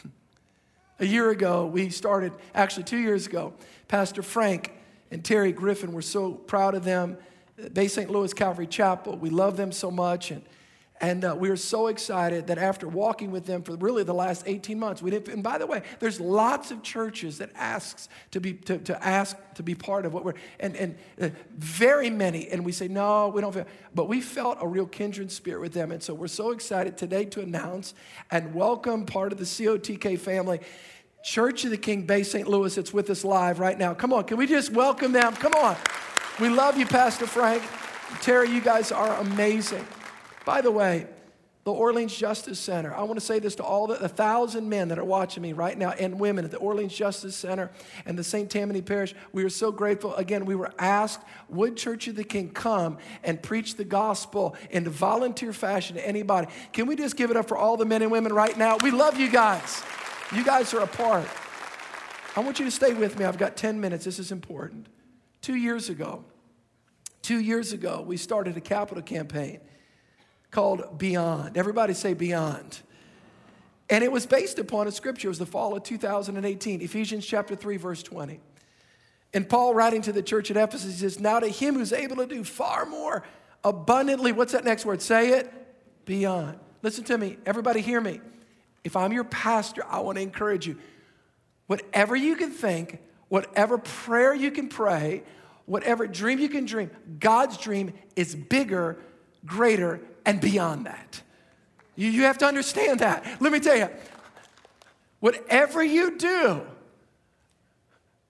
A 0.99 1.05
year 1.05 1.29
ago, 1.29 1.65
we 1.65 1.89
started, 1.89 2.33
actually, 2.53 2.83
two 2.83 2.97
years 2.97 3.25
ago, 3.25 3.53
Pastor 3.87 4.21
Frank 4.21 4.73
and 5.09 5.23
Terry 5.23 5.53
Griffin, 5.53 5.93
we're 5.93 6.01
so 6.01 6.33
proud 6.33 6.75
of 6.75 6.83
them. 6.83 7.17
Bay 7.73 7.87
St. 7.87 8.09
Louis 8.09 8.33
Calvary 8.33 8.67
Chapel, 8.67 9.17
we 9.17 9.29
love 9.29 9.55
them 9.55 9.71
so 9.71 9.89
much. 9.89 10.31
And 10.31 10.43
and 11.01 11.23
uh, 11.23 11.35
we 11.37 11.49
are 11.49 11.55
so 11.55 11.87
excited 11.87 12.47
that 12.47 12.57
after 12.57 12.87
walking 12.87 13.31
with 13.31 13.45
them 13.45 13.63
for 13.63 13.75
really 13.77 14.03
the 14.03 14.13
last 14.13 14.43
18 14.45 14.77
months, 14.77 15.01
we 15.01 15.09
didn't. 15.09 15.33
And 15.33 15.41
by 15.41 15.57
the 15.57 15.65
way, 15.65 15.81
there's 15.99 16.19
lots 16.19 16.71
of 16.71 16.83
churches 16.83 17.37
that 17.37 17.51
asks 17.55 18.09
to 18.31 18.41
be 18.41 18.53
to, 18.53 18.77
to 18.79 19.05
ask 19.05 19.37
to 19.55 19.63
be 19.63 19.75
part 19.75 20.05
of 20.05 20.13
what 20.13 20.25
we're 20.25 20.33
and 20.59 20.75
and 20.75 20.97
uh, 21.21 21.29
very 21.57 22.09
many. 22.09 22.49
And 22.49 22.65
we 22.65 22.73
say 22.73 22.89
no, 22.89 23.29
we 23.29 23.39
don't 23.39 23.53
feel. 23.53 23.65
But 23.95 24.09
we 24.09 24.19
felt 24.19 24.57
a 24.59 24.67
real 24.67 24.85
kindred 24.85 25.31
spirit 25.31 25.61
with 25.61 25.73
them, 25.73 25.91
and 25.91 26.03
so 26.03 26.13
we're 26.13 26.27
so 26.27 26.51
excited 26.51 26.97
today 26.97 27.23
to 27.25 27.41
announce 27.41 27.93
and 28.29 28.53
welcome 28.53 29.05
part 29.05 29.31
of 29.31 29.37
the 29.37 29.45
COTK 29.45 30.19
family. 30.19 30.59
Church 31.23 31.65
of 31.65 31.71
the 31.71 31.77
King, 31.77 32.03
Bay 32.03 32.23
St. 32.23 32.47
Louis, 32.47 32.77
it's 32.77 32.93
with 32.93 33.09
us 33.09 33.25
live 33.25 33.59
right 33.59 33.77
now. 33.77 33.93
Come 33.93 34.13
on, 34.13 34.23
can 34.23 34.37
we 34.37 34.47
just 34.47 34.71
welcome 34.71 35.11
them? 35.11 35.33
Come 35.35 35.53
on. 35.53 35.75
We 36.39 36.47
love 36.47 36.77
you, 36.77 36.85
Pastor 36.85 37.27
Frank. 37.27 37.61
Terry, 38.21 38.49
you 38.49 38.61
guys 38.61 38.91
are 38.93 39.15
amazing. 39.17 39.85
By 40.49 40.61
the 40.61 40.71
way, 40.71 41.05
the 41.63 41.71
Orleans 41.71 42.17
Justice 42.17 42.57
Center. 42.57 42.91
I 42.91 43.03
want 43.03 43.19
to 43.19 43.23
say 43.23 43.37
this 43.37 43.53
to 43.57 43.63
all 43.63 43.85
the, 43.85 43.97
the 43.97 44.09
thousand 44.09 44.67
men 44.67 44.87
that 44.87 44.97
are 44.97 45.05
watching 45.05 45.43
me 45.43 45.53
right 45.53 45.77
now 45.77 45.91
and 45.91 46.19
women 46.19 46.43
at 46.43 46.49
the 46.49 46.57
Orleans 46.57 46.91
Justice 46.91 47.35
Center 47.35 47.69
and 48.07 48.17
the 48.17 48.23
St. 48.23 48.49
Tammany 48.49 48.81
Parish. 48.81 49.13
We 49.31 49.43
are 49.43 49.49
so 49.49 49.71
grateful. 49.71 50.15
Again, 50.15 50.45
we 50.45 50.55
were 50.55 50.71
asked, 50.79 51.21
would 51.49 51.77
Church 51.77 52.07
of 52.07 52.15
the 52.15 52.23
King 52.23 52.49
come 52.49 52.97
and 53.23 53.39
preach 53.43 53.75
the 53.75 53.83
gospel 53.83 54.55
in 54.71 54.85
the 54.85 54.89
volunteer 54.89 55.53
fashion 55.53 55.97
to 55.97 56.07
anybody? 56.07 56.47
Can 56.73 56.87
we 56.87 56.95
just 56.95 57.15
give 57.15 57.29
it 57.29 57.37
up 57.37 57.47
for 57.47 57.55
all 57.55 57.77
the 57.77 57.85
men 57.85 58.01
and 58.01 58.11
women 58.11 58.33
right 58.33 58.57
now? 58.57 58.77
We 58.81 58.89
love 58.89 59.19
you 59.19 59.29
guys. 59.29 59.83
You 60.35 60.43
guys 60.43 60.73
are 60.73 60.81
a 60.81 60.87
part. 60.87 61.27
I 62.35 62.39
want 62.39 62.57
you 62.57 62.65
to 62.65 62.71
stay 62.71 62.95
with 62.95 63.19
me. 63.19 63.25
I've 63.25 63.37
got 63.37 63.55
10 63.55 63.79
minutes. 63.79 64.03
This 64.03 64.17
is 64.17 64.31
important. 64.31 64.87
Two 65.43 65.55
years 65.55 65.89
ago, 65.89 66.25
two 67.21 67.39
years 67.39 67.71
ago, 67.71 68.01
we 68.01 68.17
started 68.17 68.57
a 68.57 68.61
capital 68.61 69.03
campaign 69.03 69.59
called 70.51 70.97
Beyond. 70.97 71.57
Everybody 71.57 71.93
say 71.93 72.13
Beyond. 72.13 72.79
And 73.89 74.03
it 74.03 74.11
was 74.11 74.25
based 74.25 74.59
upon 74.59 74.87
a 74.87 74.91
scripture. 74.91 75.27
It 75.27 75.29
was 75.29 75.39
the 75.39 75.45
fall 75.45 75.75
of 75.75 75.83
2018, 75.83 76.81
Ephesians 76.81 77.25
chapter 77.25 77.55
3, 77.55 77.77
verse 77.77 78.03
20. 78.03 78.39
And 79.33 79.47
Paul, 79.47 79.73
writing 79.73 80.01
to 80.03 80.11
the 80.11 80.23
church 80.23 80.51
at 80.51 80.57
Ephesus, 80.57 80.99
says, 80.99 81.19
Now 81.19 81.39
to 81.39 81.47
him 81.47 81.75
who's 81.75 81.93
able 81.93 82.17
to 82.17 82.27
do 82.27 82.43
far 82.43 82.85
more 82.85 83.23
abundantly, 83.63 84.31
what's 84.31 84.53
that 84.53 84.63
next 84.63 84.85
word? 84.85 85.01
Say 85.01 85.31
it, 85.31 85.51
beyond. 86.05 86.59
Listen 86.81 87.03
to 87.05 87.17
me. 87.17 87.37
Everybody 87.45 87.81
hear 87.81 88.01
me. 88.01 88.21
If 88.83 88.95
I'm 88.95 89.11
your 89.11 89.25
pastor, 89.25 89.83
I 89.87 89.99
want 89.99 90.17
to 90.17 90.21
encourage 90.21 90.65
you. 90.65 90.77
Whatever 91.67 92.15
you 92.15 92.35
can 92.35 92.51
think, 92.51 92.99
whatever 93.27 93.77
prayer 93.77 94.33
you 94.33 94.51
can 94.51 94.69
pray, 94.69 95.23
whatever 95.65 96.07
dream 96.07 96.39
you 96.39 96.49
can 96.49 96.65
dream, 96.65 96.89
God's 97.19 97.57
dream 97.57 97.93
is 98.15 98.33
bigger, 98.33 98.97
greater, 99.45 99.99
and 100.29 100.39
beyond 100.39 100.85
that. 100.85 101.23
You, 101.95 102.09
you 102.09 102.23
have 102.23 102.37
to 102.37 102.45
understand 102.45 102.99
that. 102.99 103.25
Let 103.41 103.51
me 103.51 103.59
tell 103.59 103.75
you, 103.75 103.89
whatever 105.19 105.83
you 105.83 106.17
do, 106.17 106.61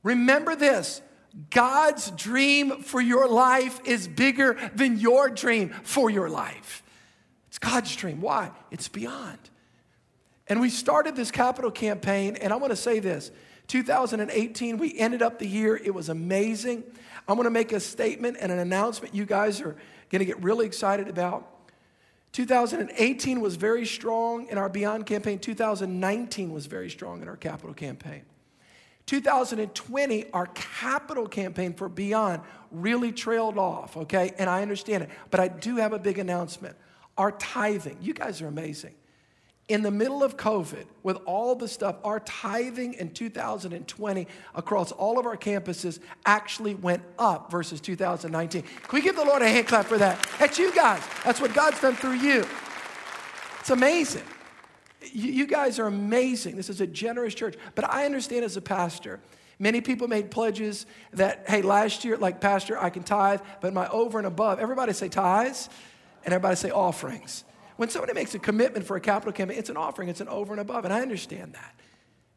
remember 0.02 0.56
this 0.56 1.02
God's 1.50 2.10
dream 2.12 2.84
for 2.84 3.02
your 3.02 3.28
life 3.28 3.82
is 3.84 4.08
bigger 4.08 4.58
than 4.74 4.98
your 4.98 5.30
dream 5.30 5.72
for 5.84 6.10
your 6.10 6.30
life. 6.30 6.84
It's 7.50 7.60
God's 7.60 7.94
dream. 7.96 8.22
Why? 8.22 8.52
It's 8.72 8.88
beyond. 8.88 9.38
And 10.48 10.62
we 10.62 10.70
started 10.70 11.18
this 11.18 11.32
capital 11.32 11.70
campaign, 11.70 12.38
and 12.38 12.54
I 12.54 12.56
want 12.56 12.72
to 12.72 12.78
say 12.78 13.00
this 13.00 13.30
2018, 13.68 14.78
we 14.78 14.98
ended 14.98 15.22
up 15.22 15.38
the 15.38 15.48
year, 15.48 15.76
it 15.76 15.94
was 15.94 16.08
amazing. 16.08 16.84
I'm 17.28 17.36
going 17.36 17.44
to 17.44 17.52
make 17.52 17.74
a 17.74 17.80
statement 17.82 18.38
and 18.40 18.54
an 18.54 18.58
announcement 18.58 19.14
you 19.14 19.26
guys 19.26 19.60
are 19.60 19.76
going 20.10 20.20
to 20.20 20.26
get 20.26 20.42
really 20.42 20.66
excited 20.66 21.10
about. 21.10 21.59
2018 22.32 23.42
was 23.42 23.56
very 23.56 23.86
strong 23.86 24.48
in 24.48 24.58
our 24.58 24.70
Beyond 24.70 25.06
campaign. 25.06 25.40
2019 25.40 26.52
was 26.52 26.68
very 26.68 26.90
strong 26.90 27.22
in 27.22 27.28
our 27.28 27.38
capital 27.38 27.74
campaign. 27.74 28.24
2020, 29.08 30.32
our 30.32 30.46
capital 30.48 31.28
campaign 31.28 31.74
for 31.74 31.90
Beyond 31.90 32.42
really 32.72 33.12
trailed 33.12 33.58
off, 33.58 33.98
okay? 33.98 34.34
And 34.38 34.48
I 34.48 34.62
understand 34.62 35.04
it. 35.04 35.10
But 35.32 35.40
I 35.40 35.48
do 35.48 35.78
have 35.78 35.94
a 35.94 36.00
big 36.00 36.20
announcement. 36.20 36.76
Our 37.18 37.32
tithing, 37.32 37.98
you 38.02 38.14
guys 38.14 38.42
are 38.42 38.48
amazing 38.48 38.94
in 39.70 39.84
the 39.84 39.92
middle 39.92 40.24
of 40.24 40.36
COVID, 40.36 40.86
with 41.04 41.18
all 41.26 41.56
the 41.56 41.68
stuff, 41.68 41.98
our 42.04 42.20
tithing 42.22 42.96
in 42.96 43.12
2020 43.12 44.28
across 44.56 44.92
all 44.92 45.20
of 45.20 45.28
our 45.28 45.38
campuses 45.38 46.00
actually 46.26 46.74
went 46.74 47.04
up 47.20 47.52
versus 47.52 47.80
2019. 47.80 48.64
Can 48.64 48.72
we 48.92 49.02
give 49.02 49.16
the 49.16 49.24
Lord 49.24 49.44
a 49.44 49.48
hand 49.48 49.68
clap 49.68 49.86
for 49.86 50.00
that? 50.00 50.28
That's 50.40 50.58
you 50.58 50.74
guys. 50.74 51.04
That's 51.24 51.40
what 51.40 51.54
God's 51.54 51.80
done 51.80 51.96
through 51.96 52.16
you. 52.16 52.46
It's 53.60 53.70
amazing. 53.70 54.24
You, 55.14 55.48
guys 55.48 55.80
are 55.80 55.88
amazing. 55.88 56.56
This 56.56 56.70
is 56.70 56.82
a 56.82 56.88
generous 56.88 57.34
church. 57.34 57.56
But 57.76 57.90
I 57.90 58.06
understand 58.06 58.44
as 58.44 58.58
a 58.58 58.62
pastor, 58.62 59.22
Many 59.62 59.82
people 59.82 60.08
made 60.08 60.32
pledges 60.32 60.86
that, 61.12 61.44
hey, 61.46 61.62
last 61.62 62.06
year, 62.06 62.16
like, 62.16 62.40
Pastor, 62.40 62.82
I 62.82 62.90
can 62.90 63.04
tithe, 63.04 63.42
but 63.60 63.74
my 63.74 63.90
over 63.90 64.18
and 64.18 64.26
above, 64.26 64.58
everybody 64.58 64.94
say 64.94 65.10
tithes 65.10 65.68
and 66.24 66.34
everybody 66.34 66.56
say 66.56 66.72
offerings. 66.72 67.44
When 67.80 67.88
somebody 67.90 68.12
makes 68.12 68.36
a 68.36 68.40
commitment 68.40 68.86
for 68.86 68.98
a 68.98 69.00
capital 69.00 69.32
campaign, 69.32 69.58
it's 69.58 69.70
an 69.70 69.78
offering, 69.78 70.10
it's 70.10 70.20
an 70.20 70.28
over 70.28 70.52
and 70.52 70.60
above, 70.60 70.84
and 70.84 70.94
I 70.94 71.00
understand 71.00 71.54
that. 71.54 71.80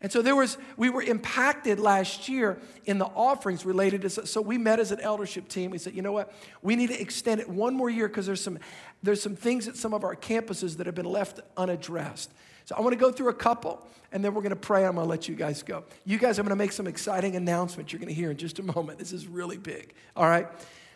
And 0.01 0.13
so 0.13 0.23
there 0.23 0.37
was, 0.37 0.57
we 0.77 0.89
were 0.89 1.03
impacted 1.03 1.81
last 1.81 2.29
year 2.29 2.61
in 2.85 2.99
the 2.99 3.07
offerings 3.07 3.67
related 3.67 4.03
to, 4.03 4.11
so 4.25 4.41
we 4.41 4.57
met 4.57 4.79
as 4.79 4.93
an 4.93 5.01
eldership 5.01 5.49
team. 5.49 5.73
We 5.73 5.79
said, 5.79 5.95
you 5.95 6.03
know 6.03 6.13
what, 6.13 6.33
we 6.63 6.77
need 6.77 6.91
to 6.91 7.01
extend 7.01 7.41
it 7.41 7.49
one 7.49 7.75
more 7.75 7.91
year 7.91 8.07
because 8.07 8.25
there's 8.25 8.41
some, 8.41 8.61
there's 9.03 9.21
some 9.21 9.35
things 9.35 9.67
at 9.67 9.75
some 9.75 9.93
of 9.93 10.05
our 10.05 10.15
campuses 10.15 10.77
that 10.77 10.87
have 10.87 10.95
been 10.95 11.07
left 11.07 11.41
unaddressed. 11.57 12.31
So 12.67 12.77
I 12.77 12.81
want 12.81 12.93
to 12.93 12.97
go 13.01 13.11
through 13.11 13.31
a 13.31 13.35
couple, 13.35 13.85
and 14.13 14.25
then 14.25 14.35
we're 14.35 14.43
going 14.43 14.51
to 14.51 14.57
pray. 14.57 14.87
I'm 14.87 14.95
going 14.95 15.07
to 15.07 15.11
let 15.11 15.29
you 15.29 15.35
guys 15.35 15.65
go. 15.65 15.83
You 16.05 16.19
guys, 16.19 16.39
I'm 16.39 16.47
going 16.47 16.57
to 16.57 16.65
make 16.65 16.71
some 16.71 16.87
exciting 16.87 17.35
announcements 17.35 17.93
you're 17.93 17.99
going 17.99 18.11
to 18.11 18.15
hear 18.15 18.31
in 18.31 18.37
just 18.37 18.61
a 18.61 18.63
moment. 18.63 19.01
This 19.01 19.13
is 19.13 19.27
really 19.27 19.59
big, 19.59 19.93
all 20.15 20.29
right? 20.29 20.47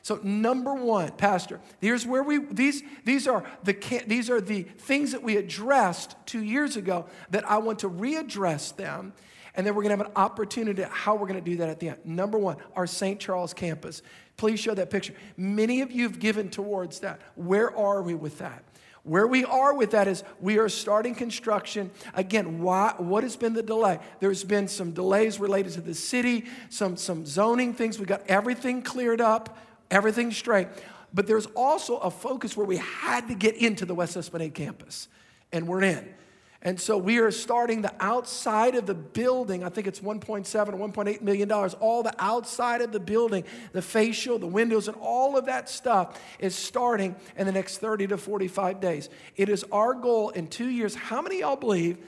So 0.06 0.20
number 0.22 0.72
one, 0.72 1.10
Pastor, 1.10 1.60
here's 1.80 2.06
where 2.06 2.22
we 2.22 2.38
these 2.38 2.84
these 3.04 3.26
are 3.26 3.42
the 3.64 3.72
these 4.06 4.30
are 4.30 4.40
the 4.40 4.62
things 4.62 5.10
that 5.10 5.20
we 5.20 5.36
addressed 5.36 6.14
two 6.26 6.44
years 6.44 6.76
ago 6.76 7.06
that 7.30 7.44
I 7.50 7.58
want 7.58 7.80
to 7.80 7.90
readdress 7.90 8.76
them, 8.76 9.14
and 9.56 9.66
then 9.66 9.74
we're 9.74 9.82
going 9.82 9.98
to 9.98 10.04
have 10.04 10.06
an 10.06 10.12
opportunity 10.14 10.84
how 10.88 11.16
we're 11.16 11.26
going 11.26 11.42
to 11.42 11.50
do 11.50 11.56
that 11.56 11.68
at 11.68 11.80
the 11.80 11.88
end. 11.88 11.98
Number 12.04 12.38
one, 12.38 12.58
our 12.76 12.86
St. 12.86 13.18
Charles 13.18 13.52
campus. 13.52 14.00
Please 14.36 14.60
show 14.60 14.74
that 14.74 14.90
picture. 14.90 15.12
Many 15.36 15.80
of 15.80 15.90
you 15.90 16.04
have 16.04 16.20
given 16.20 16.50
towards 16.50 17.00
that. 17.00 17.20
Where 17.34 17.76
are 17.76 18.00
we 18.00 18.14
with 18.14 18.38
that? 18.38 18.62
Where 19.02 19.26
we 19.26 19.44
are 19.44 19.74
with 19.74 19.90
that 19.90 20.06
is 20.06 20.22
we 20.40 20.58
are 20.58 20.68
starting 20.68 21.16
construction. 21.16 21.90
Again, 22.14 22.60
why, 22.60 22.94
what 22.98 23.24
has 23.24 23.36
been 23.36 23.54
the 23.54 23.62
delay? 23.62 23.98
There's 24.20 24.44
been 24.44 24.68
some 24.68 24.92
delays 24.92 25.40
related 25.40 25.72
to 25.72 25.80
the 25.80 25.94
city, 25.94 26.44
some, 26.68 26.96
some 26.96 27.26
zoning 27.26 27.74
things. 27.74 27.98
We 27.98 28.06
got 28.06 28.22
everything 28.28 28.82
cleared 28.82 29.20
up 29.20 29.58
everything's 29.90 30.36
straight. 30.36 30.68
But 31.12 31.26
there's 31.26 31.46
also 31.54 31.96
a 31.98 32.10
focus 32.10 32.56
where 32.56 32.66
we 32.66 32.76
had 32.76 33.28
to 33.28 33.34
get 33.34 33.56
into 33.56 33.86
the 33.86 33.94
West 33.94 34.16
Esplanade 34.16 34.54
campus, 34.54 35.08
and 35.52 35.66
we're 35.66 35.82
in. 35.82 36.14
And 36.62 36.80
so 36.80 36.98
we 36.98 37.18
are 37.18 37.30
starting 37.30 37.82
the 37.82 37.94
outside 38.00 38.74
of 38.74 38.86
the 38.86 38.94
building. 38.94 39.62
I 39.62 39.68
think 39.68 39.86
it's 39.86 40.00
1.7 40.00 40.68
or 40.68 40.88
1.8 40.88 41.22
million 41.22 41.48
dollars. 41.48 41.74
All 41.74 42.02
the 42.02 42.14
outside 42.18 42.80
of 42.80 42.90
the 42.92 42.98
building, 42.98 43.44
the 43.72 43.82
facial, 43.82 44.38
the 44.38 44.46
windows, 44.46 44.88
and 44.88 44.96
all 45.00 45.36
of 45.36 45.46
that 45.46 45.68
stuff 45.68 46.20
is 46.38 46.56
starting 46.56 47.14
in 47.36 47.46
the 47.46 47.52
next 47.52 47.78
30 47.78 48.08
to 48.08 48.16
45 48.16 48.80
days. 48.80 49.08
It 49.36 49.48
is 49.48 49.64
our 49.70 49.94
goal 49.94 50.30
in 50.30 50.48
two 50.48 50.68
years. 50.68 50.94
How 50.94 51.22
many 51.22 51.40
y'all 51.40 51.56
believe 51.56 51.98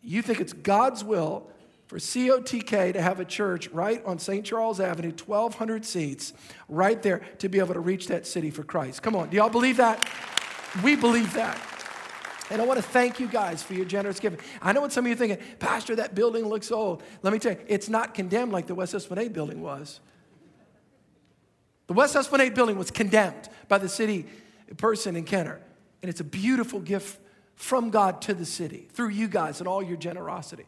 you 0.00 0.22
think 0.22 0.40
it's 0.40 0.52
God's 0.52 1.02
will 1.02 1.50
for 1.88 1.96
COTK 1.96 2.92
to 2.92 3.02
have 3.02 3.18
a 3.18 3.24
church 3.24 3.68
right 3.70 4.04
on 4.04 4.18
St. 4.18 4.44
Charles 4.44 4.78
Avenue, 4.78 5.10
1,200 5.10 5.86
seats, 5.86 6.34
right 6.68 7.02
there 7.02 7.22
to 7.38 7.48
be 7.48 7.58
able 7.58 7.72
to 7.74 7.80
reach 7.80 8.08
that 8.08 8.26
city 8.26 8.50
for 8.50 8.62
Christ. 8.62 9.02
Come 9.02 9.16
on, 9.16 9.30
do 9.30 9.38
y'all 9.38 9.48
believe 9.48 9.78
that? 9.78 10.06
We 10.84 10.96
believe 10.96 11.32
that. 11.32 11.58
And 12.50 12.60
I 12.60 12.66
want 12.66 12.78
to 12.78 12.82
thank 12.82 13.18
you 13.18 13.26
guys 13.26 13.62
for 13.62 13.72
your 13.72 13.86
generous 13.86 14.20
giving. 14.20 14.38
I 14.60 14.72
know 14.72 14.82
what 14.82 14.92
some 14.92 15.04
of 15.04 15.08
you 15.08 15.14
are 15.14 15.18
thinking, 15.18 15.38
Pastor, 15.58 15.96
that 15.96 16.14
building 16.14 16.46
looks 16.46 16.70
old. 16.70 17.02
Let 17.22 17.32
me 17.32 17.38
tell 17.38 17.52
you, 17.52 17.58
it's 17.66 17.88
not 17.88 18.12
condemned 18.14 18.52
like 18.52 18.66
the 18.66 18.74
West 18.74 18.94
Esplanade 18.94 19.32
building 19.32 19.62
was. 19.62 20.00
The 21.86 21.94
West 21.94 22.16
Esplanade 22.16 22.54
building 22.54 22.76
was 22.76 22.90
condemned 22.90 23.48
by 23.66 23.78
the 23.78 23.88
city 23.88 24.26
person 24.76 25.16
in 25.16 25.24
Kenner. 25.24 25.60
And 26.02 26.10
it's 26.10 26.20
a 26.20 26.24
beautiful 26.24 26.80
gift 26.80 27.18
from 27.54 27.88
God 27.88 28.20
to 28.22 28.34
the 28.34 28.44
city 28.44 28.88
through 28.92 29.08
you 29.08 29.26
guys 29.26 29.60
and 29.60 29.66
all 29.66 29.82
your 29.82 29.96
generosity. 29.96 30.66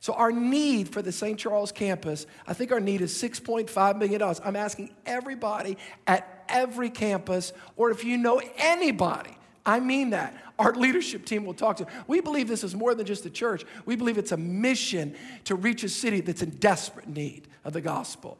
So, 0.00 0.14
our 0.14 0.32
need 0.32 0.88
for 0.88 1.02
the 1.02 1.12
St. 1.12 1.38
Charles 1.38 1.72
campus, 1.72 2.26
I 2.46 2.54
think 2.54 2.72
our 2.72 2.80
need 2.80 3.02
is 3.02 3.12
$6.5 3.12 3.98
million. 3.98 4.22
I'm 4.42 4.56
asking 4.56 4.94
everybody 5.04 5.76
at 6.06 6.44
every 6.48 6.90
campus, 6.90 7.52
or 7.76 7.90
if 7.90 8.02
you 8.02 8.16
know 8.16 8.40
anybody 8.56 9.36
I 9.64 9.80
mean 9.80 10.10
that. 10.10 10.36
Our 10.58 10.74
leadership 10.74 11.24
team 11.24 11.44
will 11.44 11.54
talk 11.54 11.76
to. 11.78 11.86
We 12.06 12.20
believe 12.20 12.48
this 12.48 12.64
is 12.64 12.74
more 12.74 12.94
than 12.94 13.06
just 13.06 13.24
a 13.26 13.30
church. 13.30 13.64
We 13.84 13.96
believe 13.96 14.18
it's 14.18 14.32
a 14.32 14.36
mission 14.36 15.14
to 15.44 15.54
reach 15.54 15.84
a 15.84 15.88
city 15.88 16.20
that's 16.20 16.42
in 16.42 16.50
desperate 16.50 17.08
need 17.08 17.48
of 17.64 17.72
the 17.72 17.80
gospel. 17.80 18.38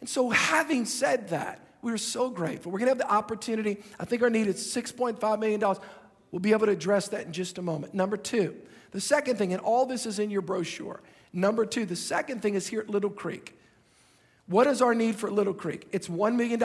And 0.00 0.08
so, 0.08 0.30
having 0.30 0.84
said 0.84 1.28
that, 1.28 1.60
we're 1.82 1.96
so 1.98 2.30
grateful. 2.30 2.72
We're 2.72 2.78
going 2.78 2.86
to 2.86 2.98
have 2.98 3.08
the 3.08 3.12
opportunity. 3.12 3.82
I 4.00 4.04
think 4.04 4.22
our 4.22 4.30
need 4.30 4.46
is 4.46 4.56
$6.5 4.56 5.38
million. 5.38 5.60
We'll 6.30 6.40
be 6.40 6.52
able 6.52 6.66
to 6.66 6.72
address 6.72 7.08
that 7.08 7.26
in 7.26 7.32
just 7.32 7.58
a 7.58 7.62
moment. 7.62 7.94
Number 7.94 8.16
two, 8.16 8.56
the 8.94 9.00
second 9.00 9.38
thing, 9.38 9.52
and 9.52 9.60
all 9.60 9.86
this 9.86 10.06
is 10.06 10.20
in 10.20 10.30
your 10.30 10.40
brochure. 10.40 11.00
Number 11.32 11.66
two, 11.66 11.84
the 11.84 11.96
second 11.96 12.42
thing 12.42 12.54
is 12.54 12.68
here 12.68 12.78
at 12.78 12.88
Little 12.88 13.10
Creek. 13.10 13.58
What 14.46 14.68
is 14.68 14.80
our 14.80 14.94
need 14.94 15.16
for 15.16 15.28
Little 15.32 15.52
Creek? 15.52 15.88
It's 15.90 16.06
$1 16.06 16.36
million. 16.36 16.62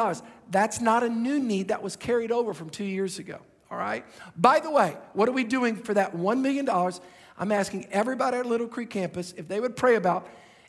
That's 0.52 0.80
not 0.80 1.02
a 1.02 1.10
new 1.10 1.40
need, 1.40 1.70
that 1.70 1.82
was 1.82 1.96
carried 1.96 2.32
over 2.32 2.54
from 2.54 2.70
two 2.70 2.84
years 2.84 3.18
ago. 3.18 3.40
All 3.72 3.80
right? 3.80 4.06
By 4.38 4.60
the 4.60 4.70
way, 4.70 4.96
what 5.14 5.28
are 5.28 5.32
we 5.32 5.44
doing 5.44 5.76
for 5.76 5.96
that 5.96 6.16
$1 6.16 6.40
million? 6.40 6.70
I'm 6.70 7.52
asking 7.52 7.88
everybody 7.90 8.38
at 8.38 8.46
Little 8.46 8.68
Creek 8.68 8.92
campus 8.92 9.34
if 9.36 9.48
they 9.48 9.60
would 9.60 9.76
pray 9.76 9.96
about 9.96 10.28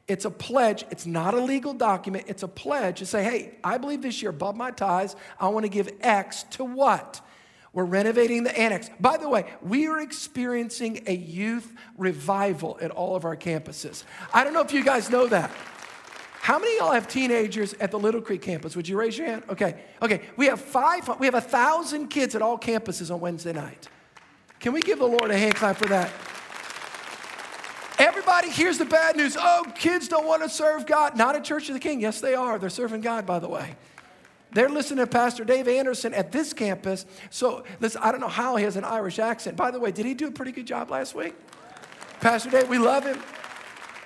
it's 0.08 0.24
a 0.24 0.30
pledge. 0.30 0.86
It's 0.90 1.04
not 1.04 1.34
a 1.34 1.40
legal 1.40 1.74
document. 1.74 2.24
It's 2.26 2.42
a 2.42 2.48
pledge 2.48 3.00
to 3.00 3.06
say, 3.06 3.22
hey, 3.22 3.58
I 3.62 3.76
believe 3.76 4.00
this 4.00 4.22
year, 4.22 4.30
above 4.30 4.56
my 4.56 4.70
tithes, 4.70 5.14
I 5.38 5.48
want 5.48 5.64
to 5.64 5.68
give 5.68 5.92
X 6.00 6.44
to 6.52 6.64
what? 6.64 7.20
We're 7.72 7.84
renovating 7.84 8.42
the 8.42 8.58
annex. 8.58 8.90
By 8.98 9.16
the 9.16 9.28
way, 9.28 9.46
we 9.62 9.86
are 9.86 10.00
experiencing 10.00 11.04
a 11.06 11.14
youth 11.14 11.72
revival 11.96 12.78
at 12.80 12.90
all 12.90 13.14
of 13.14 13.24
our 13.24 13.36
campuses. 13.36 14.02
I 14.34 14.42
don't 14.42 14.52
know 14.52 14.62
if 14.62 14.72
you 14.72 14.84
guys 14.84 15.08
know 15.08 15.28
that. 15.28 15.52
How 16.40 16.58
many 16.58 16.72
of 16.72 16.78
y'all 16.80 16.92
have 16.92 17.06
teenagers 17.06 17.74
at 17.74 17.90
the 17.90 17.98
Little 17.98 18.20
Creek 18.20 18.42
campus? 18.42 18.74
Would 18.74 18.88
you 18.88 18.98
raise 18.98 19.16
your 19.16 19.28
hand? 19.28 19.44
Okay. 19.48 19.84
Okay. 20.02 20.22
We 20.36 20.46
have 20.46 20.60
five, 20.60 21.08
we 21.20 21.26
have 21.26 21.34
a 21.34 21.40
thousand 21.40 22.08
kids 22.08 22.34
at 22.34 22.42
all 22.42 22.58
campuses 22.58 23.12
on 23.14 23.20
Wednesday 23.20 23.52
night. 23.52 23.88
Can 24.58 24.72
we 24.72 24.80
give 24.82 24.98
the 24.98 25.06
Lord 25.06 25.30
a 25.30 25.38
hand 25.38 25.54
clap 25.54 25.76
for 25.76 25.86
that? 25.86 26.10
Everybody 27.98 28.50
hears 28.50 28.78
the 28.78 28.86
bad 28.86 29.16
news. 29.16 29.36
Oh, 29.38 29.64
kids 29.74 30.08
don't 30.08 30.26
want 30.26 30.42
to 30.42 30.48
serve 30.48 30.86
God. 30.86 31.16
Not 31.16 31.36
at 31.36 31.44
Church 31.44 31.68
of 31.68 31.74
the 31.74 31.80
King. 31.80 32.00
Yes, 32.00 32.20
they 32.20 32.34
are. 32.34 32.58
They're 32.58 32.70
serving 32.70 33.02
God, 33.02 33.26
by 33.26 33.38
the 33.38 33.48
way. 33.48 33.76
They're 34.52 34.68
listening 34.68 35.04
to 35.04 35.10
Pastor 35.10 35.44
Dave 35.44 35.68
Anderson 35.68 36.12
at 36.12 36.32
this 36.32 36.52
campus. 36.52 37.06
So, 37.30 37.64
listen, 37.78 38.00
I 38.02 38.10
don't 38.10 38.20
know 38.20 38.28
how 38.28 38.56
he 38.56 38.64
has 38.64 38.76
an 38.76 38.84
Irish 38.84 39.18
accent. 39.18 39.56
By 39.56 39.70
the 39.70 39.78
way, 39.78 39.92
did 39.92 40.06
he 40.06 40.14
do 40.14 40.26
a 40.26 40.30
pretty 40.30 40.52
good 40.52 40.66
job 40.66 40.90
last 40.90 41.14
week? 41.14 41.34
Pastor 42.20 42.50
Dave, 42.50 42.68
we 42.68 42.78
love 42.78 43.04
him. 43.04 43.18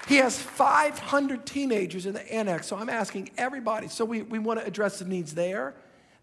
He 0.07 0.17
has 0.17 0.39
500 0.39 1.47
teenagers 1.47 2.05
in 2.05 2.13
the 2.13 2.33
annex. 2.33 2.67
So 2.67 2.77
I'm 2.77 2.91
asking 2.91 3.31
everybody. 3.39 3.89
So 3.89 4.05
we, 4.05 4.23
we 4.23 4.39
want 4.39 4.61
to 4.61 4.67
address 4.67 4.99
the 4.99 5.07
needs 5.07 5.35
there. 5.35 5.75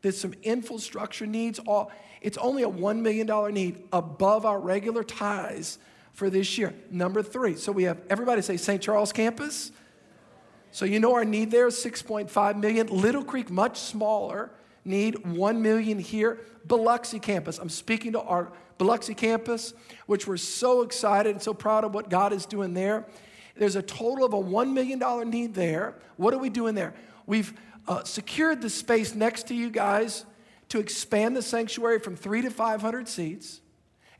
There's 0.01 0.19
some 0.19 0.33
infrastructure 0.43 1.25
needs. 1.25 1.59
All, 1.59 1.91
it's 2.21 2.37
only 2.37 2.63
a 2.63 2.69
$1 2.69 2.99
million 2.99 3.53
need 3.53 3.83
above 3.91 4.45
our 4.45 4.59
regular 4.59 5.03
ties 5.03 5.79
for 6.13 6.29
this 6.29 6.57
year. 6.57 6.73
Number 6.91 7.23
three. 7.23 7.55
So 7.55 7.71
we 7.71 7.83
have 7.83 7.99
everybody 8.09 8.41
say 8.41 8.57
St. 8.57 8.81
Charles 8.81 9.11
campus. 9.11 9.71
So 10.71 10.85
you 10.85 10.99
know 10.99 11.13
our 11.15 11.25
need 11.25 11.51
there 11.51 11.67
is 11.67 11.75
6.5 11.75 12.59
million. 12.59 12.87
Little 12.87 13.23
Creek, 13.23 13.49
much 13.49 13.77
smaller, 13.77 14.51
need 14.85 15.25
1 15.25 15.61
million 15.61 15.99
here. 15.99 16.39
Biloxi 16.65 17.19
campus. 17.19 17.59
I'm 17.59 17.69
speaking 17.69 18.13
to 18.13 18.21
our 18.21 18.51
Biloxi 18.77 19.13
campus, 19.13 19.73
which 20.07 20.27
we're 20.27 20.37
so 20.37 20.81
excited 20.81 21.31
and 21.31 21.41
so 21.41 21.53
proud 21.53 21.83
of 21.83 21.93
what 21.93 22.09
God 22.09 22.33
is 22.33 22.45
doing 22.45 22.73
there. 22.73 23.05
There's 23.55 23.75
a 23.75 23.81
total 23.81 24.25
of 24.25 24.33
a 24.33 24.41
$1 24.41 24.73
million 24.73 25.29
need 25.29 25.53
there. 25.53 25.95
What 26.17 26.33
are 26.33 26.39
we 26.39 26.49
doing 26.49 26.73
there? 26.73 26.93
We've 27.25 27.53
uh, 27.87 28.03
secured 28.03 28.61
the 28.61 28.69
space 28.69 29.13
next 29.13 29.47
to 29.47 29.55
you 29.55 29.69
guys 29.69 30.25
to 30.69 30.79
expand 30.79 31.35
the 31.35 31.41
sanctuary 31.41 31.99
from 31.99 32.15
three 32.15 32.41
to 32.41 32.49
500 32.49 33.07
seats, 33.07 33.60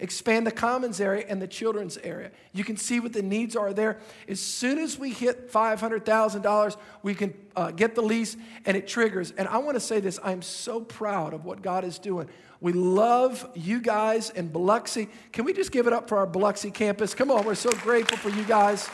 expand 0.01 0.45
the 0.45 0.51
commons 0.51 0.99
area 0.99 1.25
and 1.27 1.41
the 1.41 1.47
children's 1.47 1.97
area. 1.97 2.31
You 2.53 2.63
can 2.63 2.75
see 2.75 2.99
what 2.99 3.13
the 3.13 3.21
needs 3.21 3.55
are 3.55 3.73
there. 3.73 3.99
As 4.27 4.39
soon 4.39 4.79
as 4.79 4.97
we 4.97 5.11
hit 5.11 5.51
$500,000, 5.51 6.77
we 7.03 7.15
can 7.15 7.33
uh, 7.55 7.71
get 7.71 7.95
the 7.95 8.01
lease 8.01 8.35
and 8.65 8.75
it 8.75 8.87
triggers. 8.87 9.31
And 9.31 9.47
I 9.47 9.57
want 9.59 9.75
to 9.75 9.79
say 9.79 9.99
this 9.99 10.19
I'm 10.23 10.41
so 10.41 10.81
proud 10.81 11.33
of 11.33 11.45
what 11.45 11.61
God 11.61 11.83
is 11.83 11.99
doing. 11.99 12.29
We 12.59 12.73
love 12.73 13.49
you 13.55 13.81
guys 13.81 14.29
in 14.29 14.47
Biloxi. 14.49 15.09
Can 15.31 15.45
we 15.45 15.53
just 15.53 15.71
give 15.71 15.87
it 15.87 15.93
up 15.93 16.07
for 16.07 16.17
our 16.17 16.27
Biloxi 16.27 16.71
campus? 16.71 17.15
Come 17.15 17.31
on, 17.31 17.43
we're 17.43 17.55
so 17.55 17.71
grateful 17.71 18.17
for 18.17 18.29
you 18.29 18.43
guys. 18.43 18.87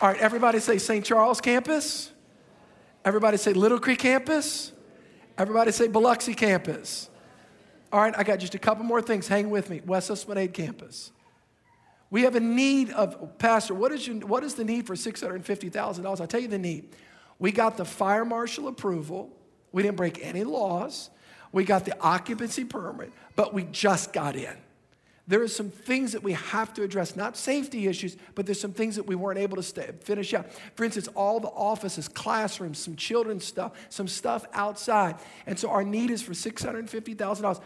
All 0.00 0.08
right, 0.08 0.20
everybody 0.20 0.60
say 0.60 0.78
St. 0.78 1.04
Charles 1.04 1.40
campus. 1.40 2.12
Everybody 3.04 3.36
say 3.36 3.52
Little 3.52 3.78
Creek 3.78 3.98
campus. 3.98 4.72
Everybody 5.36 5.72
say 5.72 5.88
Biloxi 5.88 6.34
campus. 6.34 7.09
All 7.92 8.00
right, 8.00 8.14
I 8.16 8.22
got 8.22 8.38
just 8.38 8.54
a 8.54 8.58
couple 8.58 8.84
more 8.84 9.02
things. 9.02 9.26
Hang 9.26 9.50
with 9.50 9.68
me. 9.70 9.80
West 9.84 10.10
Esplanade 10.10 10.52
campus. 10.52 11.10
We 12.10 12.22
have 12.22 12.34
a 12.34 12.40
need 12.40 12.90
of, 12.90 13.38
Pastor, 13.38 13.74
what 13.74 13.92
is, 13.92 14.06
your, 14.06 14.16
what 14.18 14.42
is 14.42 14.54
the 14.54 14.64
need 14.64 14.86
for 14.86 14.94
$650,000? 14.94 16.20
I'll 16.20 16.26
tell 16.26 16.40
you 16.40 16.48
the 16.48 16.58
need. 16.58 16.88
We 17.38 17.52
got 17.52 17.76
the 17.76 17.84
fire 17.84 18.24
marshal 18.24 18.68
approval. 18.68 19.30
We 19.72 19.82
didn't 19.82 19.96
break 19.96 20.18
any 20.24 20.44
laws. 20.44 21.10
We 21.52 21.64
got 21.64 21.84
the 21.84 21.98
occupancy 22.00 22.64
permit, 22.64 23.12
but 23.36 23.54
we 23.54 23.64
just 23.64 24.12
got 24.12 24.36
in 24.36 24.56
there 25.28 25.42
are 25.42 25.48
some 25.48 25.70
things 25.70 26.12
that 26.12 26.22
we 26.22 26.32
have 26.32 26.74
to 26.74 26.82
address, 26.82 27.14
not 27.14 27.36
safety 27.36 27.86
issues, 27.86 28.16
but 28.34 28.46
there's 28.46 28.60
some 28.60 28.72
things 28.72 28.96
that 28.96 29.06
we 29.06 29.14
weren't 29.14 29.38
able 29.38 29.56
to 29.56 29.62
stay, 29.62 29.90
finish 30.02 30.34
out. 30.34 30.52
For 30.74 30.84
instance, 30.84 31.08
all 31.08 31.38
the 31.40 31.48
offices, 31.48 32.08
classrooms, 32.08 32.78
some 32.78 32.96
children's 32.96 33.44
stuff, 33.44 33.72
some 33.90 34.08
stuff 34.08 34.44
outside. 34.52 35.16
And 35.46 35.58
so 35.58 35.70
our 35.70 35.84
need 35.84 36.10
is 36.10 36.22
for 36.22 36.32
$650,000 36.32 37.60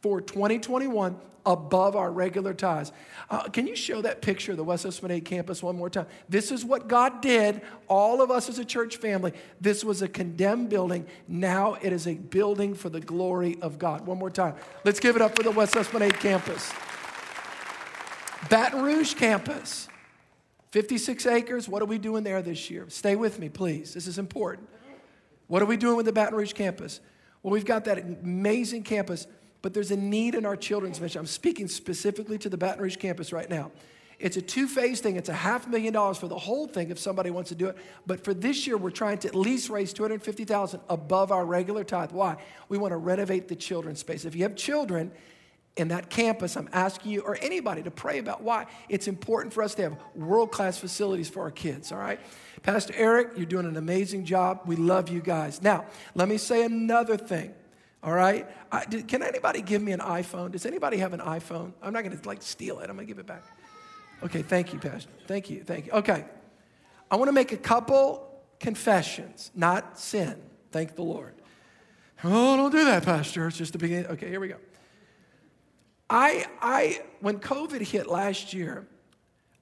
for 0.00 0.20
2021 0.20 1.16
above 1.46 1.96
our 1.96 2.10
regular 2.12 2.52
ties. 2.52 2.92
Uh, 3.30 3.44
can 3.44 3.66
you 3.66 3.74
show 3.74 4.02
that 4.02 4.20
picture 4.20 4.52
of 4.52 4.58
the 4.58 4.64
West 4.64 4.84
Esplanade 4.84 5.24
campus 5.24 5.62
one 5.62 5.76
more 5.76 5.88
time? 5.88 6.06
This 6.28 6.52
is 6.52 6.64
what 6.64 6.88
God 6.88 7.22
did, 7.22 7.62
all 7.88 8.20
of 8.20 8.30
us 8.30 8.48
as 8.50 8.58
a 8.58 8.64
church 8.64 8.98
family. 8.98 9.32
This 9.60 9.82
was 9.82 10.02
a 10.02 10.08
condemned 10.08 10.68
building. 10.68 11.06
Now 11.26 11.74
it 11.80 11.92
is 11.92 12.06
a 12.06 12.14
building 12.14 12.74
for 12.74 12.90
the 12.90 13.00
glory 13.00 13.56
of 13.62 13.78
God. 13.78 14.06
One 14.06 14.18
more 14.18 14.30
time. 14.30 14.54
Let's 14.84 15.00
give 15.00 15.16
it 15.16 15.22
up 15.22 15.36
for 15.36 15.42
the 15.42 15.50
West 15.50 15.74
Esplanade 15.74 16.18
campus. 16.20 16.70
Baton 18.50 18.82
Rouge 18.82 19.14
campus, 19.14 19.88
56 20.70 21.26
acres. 21.26 21.68
What 21.68 21.82
are 21.82 21.86
we 21.86 21.98
doing 21.98 22.24
there 22.24 22.42
this 22.42 22.70
year? 22.70 22.84
Stay 22.88 23.16
with 23.16 23.38
me, 23.38 23.48
please. 23.48 23.94
This 23.94 24.06
is 24.06 24.18
important. 24.18 24.68
What 25.48 25.62
are 25.62 25.66
we 25.66 25.78
doing 25.78 25.96
with 25.96 26.06
the 26.06 26.12
Baton 26.12 26.36
Rouge 26.36 26.52
campus? 26.52 27.00
Well, 27.42 27.52
we've 27.52 27.64
got 27.64 27.84
that 27.86 27.98
amazing 27.98 28.82
campus, 28.82 29.26
but 29.62 29.74
there's 29.74 29.90
a 29.90 29.96
need 29.96 30.34
in 30.34 30.46
our 30.46 30.56
children's 30.56 31.00
mission. 31.00 31.20
I'm 31.20 31.26
speaking 31.26 31.68
specifically 31.68 32.38
to 32.38 32.48
the 32.48 32.56
Baton 32.56 32.82
Rouge 32.82 32.96
campus 32.96 33.32
right 33.32 33.48
now. 33.48 33.70
It's 34.18 34.36
a 34.36 34.42
two 34.42 34.66
phase 34.66 35.00
thing. 35.00 35.16
It's 35.16 35.28
a 35.28 35.34
half 35.34 35.68
million 35.68 35.92
dollars 35.92 36.18
for 36.18 36.26
the 36.26 36.38
whole 36.38 36.66
thing 36.66 36.90
if 36.90 36.98
somebody 36.98 37.30
wants 37.30 37.50
to 37.50 37.54
do 37.54 37.68
it. 37.68 37.76
But 38.04 38.24
for 38.24 38.34
this 38.34 38.66
year, 38.66 38.76
we're 38.76 38.90
trying 38.90 39.18
to 39.18 39.28
at 39.28 39.34
least 39.34 39.70
raise 39.70 39.92
250000 39.92 40.80
above 40.88 41.30
our 41.30 41.44
regular 41.44 41.84
tithe. 41.84 42.10
Why? 42.10 42.36
We 42.68 42.78
want 42.78 42.92
to 42.92 42.96
renovate 42.96 43.46
the 43.46 43.54
children's 43.54 44.00
space. 44.00 44.24
If 44.24 44.34
you 44.34 44.42
have 44.42 44.56
children, 44.56 45.12
in 45.78 45.88
that 45.88 46.10
campus, 46.10 46.56
I'm 46.56 46.68
asking 46.72 47.12
you 47.12 47.20
or 47.20 47.38
anybody 47.40 47.82
to 47.84 47.90
pray 47.90 48.18
about 48.18 48.42
why 48.42 48.66
it's 48.88 49.06
important 49.06 49.54
for 49.54 49.62
us 49.62 49.76
to 49.76 49.82
have 49.82 49.96
world 50.16 50.50
class 50.50 50.76
facilities 50.76 51.30
for 51.30 51.42
our 51.42 51.52
kids, 51.52 51.92
all 51.92 51.98
right? 51.98 52.18
Pastor 52.62 52.92
Eric, 52.96 53.30
you're 53.36 53.46
doing 53.46 53.64
an 53.64 53.76
amazing 53.76 54.24
job. 54.24 54.62
We 54.66 54.74
love 54.74 55.08
you 55.08 55.20
guys. 55.20 55.62
Now, 55.62 55.86
let 56.16 56.28
me 56.28 56.36
say 56.36 56.64
another 56.64 57.16
thing, 57.16 57.54
all 58.02 58.12
right? 58.12 58.46
I, 58.70 58.84
did, 58.84 59.08
can 59.08 59.22
anybody 59.22 59.62
give 59.62 59.82
me 59.82 59.92
an 59.92 60.00
iPhone? 60.00 60.52
Does 60.52 60.66
anybody 60.66 60.98
have 60.98 61.12
an 61.12 61.20
iPhone? 61.20 61.72
I'm 61.82 61.92
not 61.92 62.04
gonna 62.04 62.18
like 62.24 62.42
steal 62.42 62.80
it, 62.80 62.90
I'm 62.90 62.96
gonna 62.96 63.06
give 63.06 63.18
it 63.18 63.26
back. 63.26 63.42
Okay, 64.22 64.42
thank 64.42 64.72
you, 64.72 64.78
Pastor. 64.78 65.10
Thank 65.26 65.50
you, 65.50 65.62
thank 65.62 65.86
you. 65.86 65.92
Okay, 65.92 66.24
I 67.10 67.16
wanna 67.16 67.32
make 67.32 67.52
a 67.52 67.56
couple 67.56 68.28
confessions, 68.60 69.50
not 69.54 69.98
sin. 69.98 70.40
Thank 70.70 70.96
the 70.96 71.02
Lord. 71.02 71.34
Oh, 72.24 72.56
don't 72.56 72.72
do 72.72 72.84
that, 72.84 73.04
Pastor. 73.04 73.46
It's 73.46 73.56
just 73.56 73.72
the 73.72 73.78
beginning. 73.78 74.06
Okay, 74.06 74.28
here 74.28 74.40
we 74.40 74.48
go. 74.48 74.56
I, 76.10 76.46
I, 76.60 77.02
when 77.20 77.38
COVID 77.38 77.80
hit 77.80 78.08
last 78.08 78.52
year, 78.52 78.86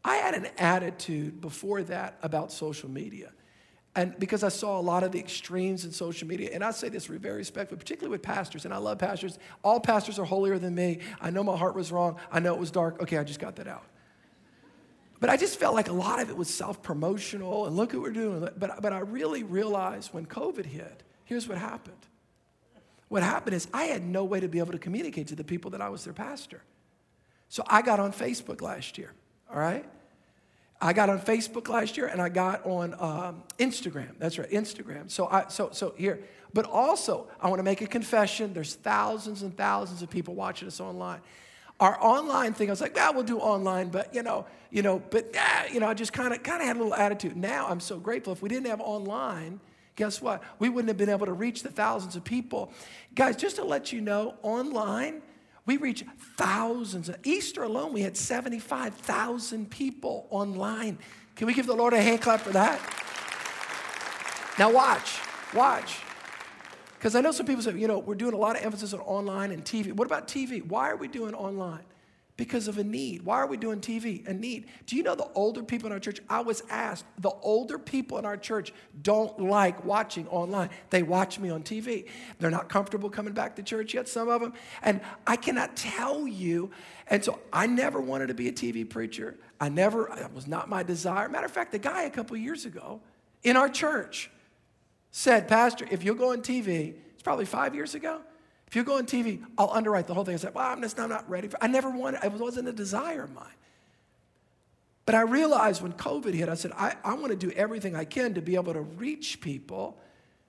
I 0.05 0.17
had 0.17 0.35
an 0.35 0.47
attitude 0.59 1.41
before 1.41 1.83
that 1.85 2.19
about 2.23 2.53
social 2.53 2.89
media. 2.89 3.33
And 3.97 4.17
because 4.19 4.45
I 4.45 4.51
saw 4.51 4.79
a 4.79 4.81
lot 4.83 5.03
of 5.03 5.11
the 5.11 5.19
extremes 5.19 5.85
in 5.85 5.91
social 5.91 6.29
media, 6.29 6.51
and 6.53 6.63
I 6.63 6.71
say 6.71 6.89
this 6.89 7.07
very 7.07 7.39
respectfully, 7.39 7.79
particularly 7.79 8.13
with 8.13 8.23
pastors, 8.23 8.65
and 8.65 8.73
I 8.73 8.77
love 8.77 8.99
pastors. 8.99 9.39
All 9.65 9.81
pastors 9.81 10.19
are 10.19 10.25
holier 10.25 10.59
than 10.59 10.75
me. 10.75 11.01
I 11.21 11.31
know 11.31 11.43
my 11.43 11.57
heart 11.57 11.75
was 11.75 11.91
wrong. 11.91 12.17
I 12.31 12.39
know 12.39 12.55
it 12.55 12.61
was 12.61 12.71
dark. 12.71 13.03
Okay, 13.03 13.17
I 13.17 13.25
just 13.25 13.41
got 13.41 13.57
that 13.57 13.67
out. 13.67 13.87
But 15.19 15.31
I 15.31 15.39
just 15.39 15.59
felt 15.59 15.75
like 15.75 15.89
a 15.89 15.95
lot 15.95 16.21
of 16.21 16.29
it 16.29 16.37
was 16.37 16.49
self 16.49 16.83
promotional 16.83 17.67
and 17.67 17.75
look 17.75 17.95
what 17.95 18.03
we're 18.03 18.11
doing. 18.11 18.47
But, 18.57 18.83
but 18.83 18.93
I 18.93 18.99
really 18.99 19.43
realized 19.43 20.13
when 20.13 20.27
COVID 20.27 20.67
hit, 20.67 21.03
here's 21.25 21.49
what 21.49 21.59
happened 21.59 22.07
what 23.09 23.23
happened 23.23 23.55
is 23.55 23.69
I 23.73 23.85
had 23.85 24.05
no 24.05 24.25
way 24.25 24.41
to 24.41 24.49
be 24.49 24.59
able 24.59 24.73
to 24.73 24.79
communicate 24.79 25.29
to 25.29 25.37
the 25.37 25.45
people 25.45 25.71
that 25.73 25.81
I 25.81 25.89
was 25.89 26.05
their 26.05 26.13
pastor. 26.13 26.63
So 27.49 27.63
I 27.67 27.83
got 27.83 28.01
on 28.01 28.13
Facebook 28.13 28.61
last 28.61 28.99
year, 28.99 29.13
all 29.53 29.59
right? 29.59 29.85
I 30.81 30.93
got 30.93 31.09
on 31.09 31.21
Facebook 31.21 31.69
last 31.69 31.97
year 31.97 32.07
and 32.07 32.21
I 32.21 32.29
got 32.29 32.67
on 32.67 32.95
um, 33.01 33.43
Instagram. 33.59 34.11
That's 34.19 34.39
right, 34.39 34.51
Instagram. 34.51 35.11
So, 35.11 35.27
I, 35.27 35.49
so, 35.49 35.71
so 35.73 35.95
here, 35.97 36.21
but 36.53 36.67
also 36.67 37.29
I 37.41 37.49
want 37.49 37.61
to 37.61 37.65
make 37.65 37.81
a 37.81 37.87
confession. 37.87 38.53
There's 38.53 38.75
thousands 38.75 39.43
and 39.43 39.57
thousands 39.57 40.03
of 40.03 40.11
people 40.11 40.35
watching 40.35 40.69
us 40.69 40.81
online. 40.81 41.21
Our 41.81 42.03
online 42.03 42.55
thing, 42.55 42.69
I 42.69 42.73
was 42.73 42.81
like, 42.81 42.97
yeah, 42.97 43.11
we'll 43.11 43.23
do 43.23 43.39
online, 43.39 43.89
but 43.89 44.15
you 44.15 44.23
know, 44.23 44.47
you 44.71 44.83
know, 44.83 45.03
but 45.11 45.31
yeah, 45.35 45.67
you 45.71 45.81
know, 45.81 45.89
I 45.89 45.95
just 45.95 46.13
kind 46.13 46.33
of 46.33 46.43
kind 46.43 46.61
of 46.61 46.67
had 46.67 46.77
a 46.77 46.79
little 46.79 46.95
attitude. 46.95 47.37
Now 47.37 47.69
I'm 47.69 47.81
so 47.81 47.99
grateful. 47.99 48.33
If 48.33 48.43
we 48.43 48.49
didn't 48.49 48.67
have 48.67 48.81
online, 48.81 49.61
guess 49.95 50.23
what? 50.23 50.43
We 50.59 50.69
wouldn't 50.69 50.89
have 50.89 50.97
been 50.97 51.11
able 51.11 51.27
to 51.27 51.33
reach 51.33 51.63
the 51.63 51.71
thousands 51.71 52.17
of 52.17 52.25
people. 52.25 52.73
Guys, 53.15 53.37
just 53.37 53.57
to 53.57 53.65
let 53.65 53.93
you 53.93 54.01
know, 54.01 54.35
online, 54.43 55.21
we 55.67 55.77
reach 55.77 56.05
thousands. 56.37 57.09
Of, 57.09 57.19
Easter 57.25 57.65
alone, 57.65 57.93
we 57.93 58.01
had 58.01 58.17
75,000 58.17 59.69
people 59.69 60.27
online. 60.31 60.99
Can 61.35 61.47
we 61.47 61.55
give 61.55 61.67
the 61.67 61.75
Lord 61.75 61.93
a 61.93 62.01
hand 62.01 62.23
clap 62.23 62.41
for 62.41 62.51
that? 62.51 62.81
Now, 64.59 64.73
watch, 64.73 65.19
watch. 65.53 65.99
Because 66.95 67.15
I 67.15 67.21
know 67.21 67.33
some 67.33 67.47
people 67.47 67.63
say, 67.63 67.77
you 67.77 67.89
know, 67.89 67.99
we're 67.99 68.15
doing 68.15 68.33
a 68.33 68.39
lot 68.39 68.57
of 68.57 68.65
emphasis 68.65 68.95
on 68.95 69.01
online 69.01 69.51
and 69.51 69.65
TV. 69.65 69.93
What 69.93 70.07
about 70.07 70.29
TV? 70.29 70.67
Why 70.67 70.91
are 70.91 70.97
we 70.97 71.09
doing 71.09 71.35
online? 71.35 71.85
Because 72.37 72.69
of 72.69 72.77
a 72.77 72.85
need. 72.85 73.23
Why 73.23 73.37
are 73.37 73.47
we 73.47 73.57
doing 73.57 73.81
TV? 73.81 74.27
A 74.29 74.35
need. 74.35 74.67
Do 74.85 74.97
you 74.97 75.03
know 75.03 75.15
the 75.15 75.29
older 75.35 75.63
people 75.63 75.87
in 75.87 75.93
our 75.93 75.99
church? 75.99 76.21
I 76.29 76.41
was 76.41 76.63
asked, 76.69 77.07
the 77.19 77.31
older 77.31 77.79
people 77.79 78.19
in 78.19 78.27
our 78.27 78.37
church 78.37 78.75
don't 79.01 79.41
like 79.41 79.85
watching 79.87 80.29
online. 80.29 80.69
They 80.91 81.03
watch 81.03 81.39
me 81.39 81.49
on 81.49 81.63
TV. 81.63 82.07
They're 82.39 82.51
not 82.51 82.69
comfortable 82.69 83.09
coming 83.09 83.33
back 83.33 83.57
to 83.57 83.63
church 83.63 83.95
yet, 83.95 84.07
some 84.07 84.29
of 84.29 84.43
them. 84.43 84.53
And 84.83 85.01
I 85.27 85.37
cannot 85.37 85.77
tell 85.77 86.29
you. 86.29 86.71
And 87.09 87.25
so 87.25 87.39
I 87.55 87.67
never 87.67 88.03
wanted 88.03 88.27
to 88.27 88.35
be 88.35 88.49
a 88.49 88.53
TV 88.53 88.89
preacher. 88.89 89.39
I 89.59 89.71
never, 89.71 90.07
it 90.19 90.35
was 90.35 90.47
not 90.47 90.69
my 90.69 90.83
desire. 90.83 91.31
Matter 91.31 91.47
of 91.47 91.53
fact, 91.53 91.73
the 91.73 91.79
guy 91.79 92.03
a 92.03 92.11
couple 92.11 92.37
years 92.37 92.67
ago 92.67 93.01
in 93.45 93.57
our 93.57 93.71
church 93.71 94.31
said, 95.11 95.49
Pastor, 95.49 95.87
if 95.91 96.05
you'll 96.05 96.17
go 96.17 96.33
on 96.33 96.43
TV, 96.43 96.97
it's 97.15 97.23
probably 97.23 97.47
five 97.47 97.75
years 97.75 97.95
ago. 97.95 98.21
If 98.67 98.75
you 98.75 98.83
go 98.83 98.97
on 98.99 99.07
TV, 99.07 99.43
I'll 99.57 99.71
underwrite 99.71 100.07
the 100.07 100.15
whole 100.15 100.25
thing. 100.25 100.35
I 100.35 100.39
said, 100.39 100.55
well, 100.55 100.67
I'm 100.67 100.83
just 100.83 100.99
I'm 100.99 101.09
not 101.09 101.29
ready 101.31 101.49
for 101.49 101.63
I 101.63 101.69
never 101.69 101.91
wanted, 101.91 102.25
it 102.25 102.33
wasn't 102.33 102.69
a 102.69 102.73
desire 102.73 103.23
of 103.23 103.33
mine. 103.33 103.47
But 105.05 105.15
I 105.15 105.21
realized 105.21 105.83
when 105.83 105.93
COVID 105.93 106.35
hit, 106.35 106.49
I 106.49 106.55
said, 106.55 106.73
I, 106.77 106.97
I 107.05 107.15
want 107.15 107.29
to 107.29 107.37
do 107.37 107.53
everything 107.53 107.95
I 107.95 108.05
can 108.05 108.35
to 108.35 108.43
be 108.43 108.57
able 108.57 108.73
to 108.73 108.81
reach 108.81 109.41
people. 109.41 109.97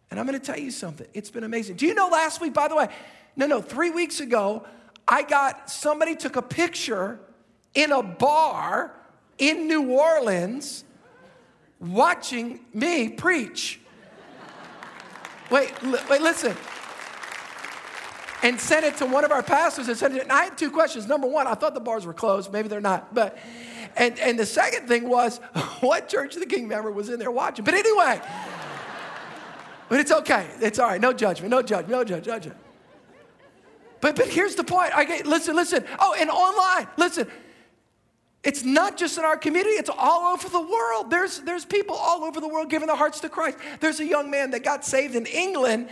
And 0.10 0.20
I'm 0.20 0.26
going 0.26 0.40
to 0.40 0.44
tell 0.44 0.58
you 0.58 0.72
something. 0.72 1.06
It's 1.14 1.30
been 1.30 1.44
amazing. 1.44 1.76
Do 1.76 1.86
you 1.86 1.94
know 1.94 2.08
last 2.08 2.42
week, 2.42 2.56
by 2.56 2.68
the 2.68 2.76
way? 2.76 2.88
No, 3.36 3.46
no, 3.46 3.62
three 3.62 3.92
weeks 3.92 4.20
ago, 4.20 4.66
I 5.08 5.22
got 5.22 5.70
somebody 5.70 6.16
took 6.16 6.38
a 6.38 6.42
picture 6.42 7.20
in 7.76 7.92
a 7.92 8.02
bar 8.02 8.96
in 9.38 9.68
New 9.68 9.92
Orleans 9.92 10.84
watching 11.80 12.62
me 12.74 13.10
preach. 13.10 13.80
Wait, 15.52 15.72
wait, 15.84 16.22
listen 16.22 16.58
and 18.44 18.60
sent 18.60 18.86
it 18.86 18.98
to 18.98 19.06
one 19.06 19.26
of 19.26 19.32
our 19.32 19.44
pastors 19.44 19.88
and 19.88 19.98
said, 19.98 20.14
it. 20.14 20.24
and 20.24 20.32
I 20.32 20.46
had 20.46 20.58
two 20.58 20.70
questions. 20.72 21.08
Number 21.08 21.28
one, 21.28 21.48
I 21.48 21.56
thought 21.56 21.74
the 21.74 21.80
bars 21.80 22.06
were 22.06 22.14
closed. 22.14 22.52
Maybe 22.52 22.68
they're 22.68 22.82
not. 22.82 23.14
But 23.14 23.38
and, 23.96 24.18
and 24.20 24.38
the 24.38 24.46
second 24.46 24.88
thing 24.88 25.10
was, 25.10 25.38
what 25.80 26.08
Church 26.08 26.36
of 26.36 26.42
the 26.42 26.48
King 26.48 26.68
member 26.68 26.92
was 26.92 27.10
in 27.10 27.20
there 27.20 27.32
watching? 27.32 27.66
But 27.66 27.74
anyway, 27.74 28.22
but 29.90 30.00
it's 30.00 30.12
okay. 30.12 30.48
It's 30.62 30.80
all 30.80 30.88
right. 30.88 31.02
No 31.02 31.14
judgment. 31.14 31.52
No 31.52 31.62
judgment. 31.62 31.90
No 31.90 32.04
judgment. 32.04 32.28
No 32.28 32.34
judgment. 32.34 32.60
But 34.00 34.16
but 34.16 34.28
here's 34.28 34.56
the 34.56 34.64
point. 34.64 34.96
I 34.96 35.04
get 35.06 35.26
listen, 35.26 35.56
listen. 35.56 35.84
Oh, 36.00 36.16
and 36.20 36.30
online, 36.30 36.88
listen. 36.98 37.28
It's 38.44 38.64
not 38.64 38.96
just 38.96 39.18
in 39.18 39.26
our 39.26 39.36
community, 39.36 39.76
it's 39.76 39.90
all 39.90 40.32
over 40.34 40.48
the 40.48 40.62
world. 40.62 41.10
There's, 41.10 41.40
there's 41.40 41.66
people 41.66 41.96
all 41.96 42.24
over 42.24 42.40
the 42.40 42.48
world 42.48 42.70
giving 42.70 42.88
their 42.88 42.96
hearts 42.96 43.20
to 43.22 43.30
Christ. 43.30 43.58
There's 43.82 44.00
a 44.00 44.06
young 44.06 44.32
man 44.32 44.52
that 44.52 44.64
got 44.64 44.86
saved 44.86 45.16
in 45.16 45.26
England, 45.26 45.90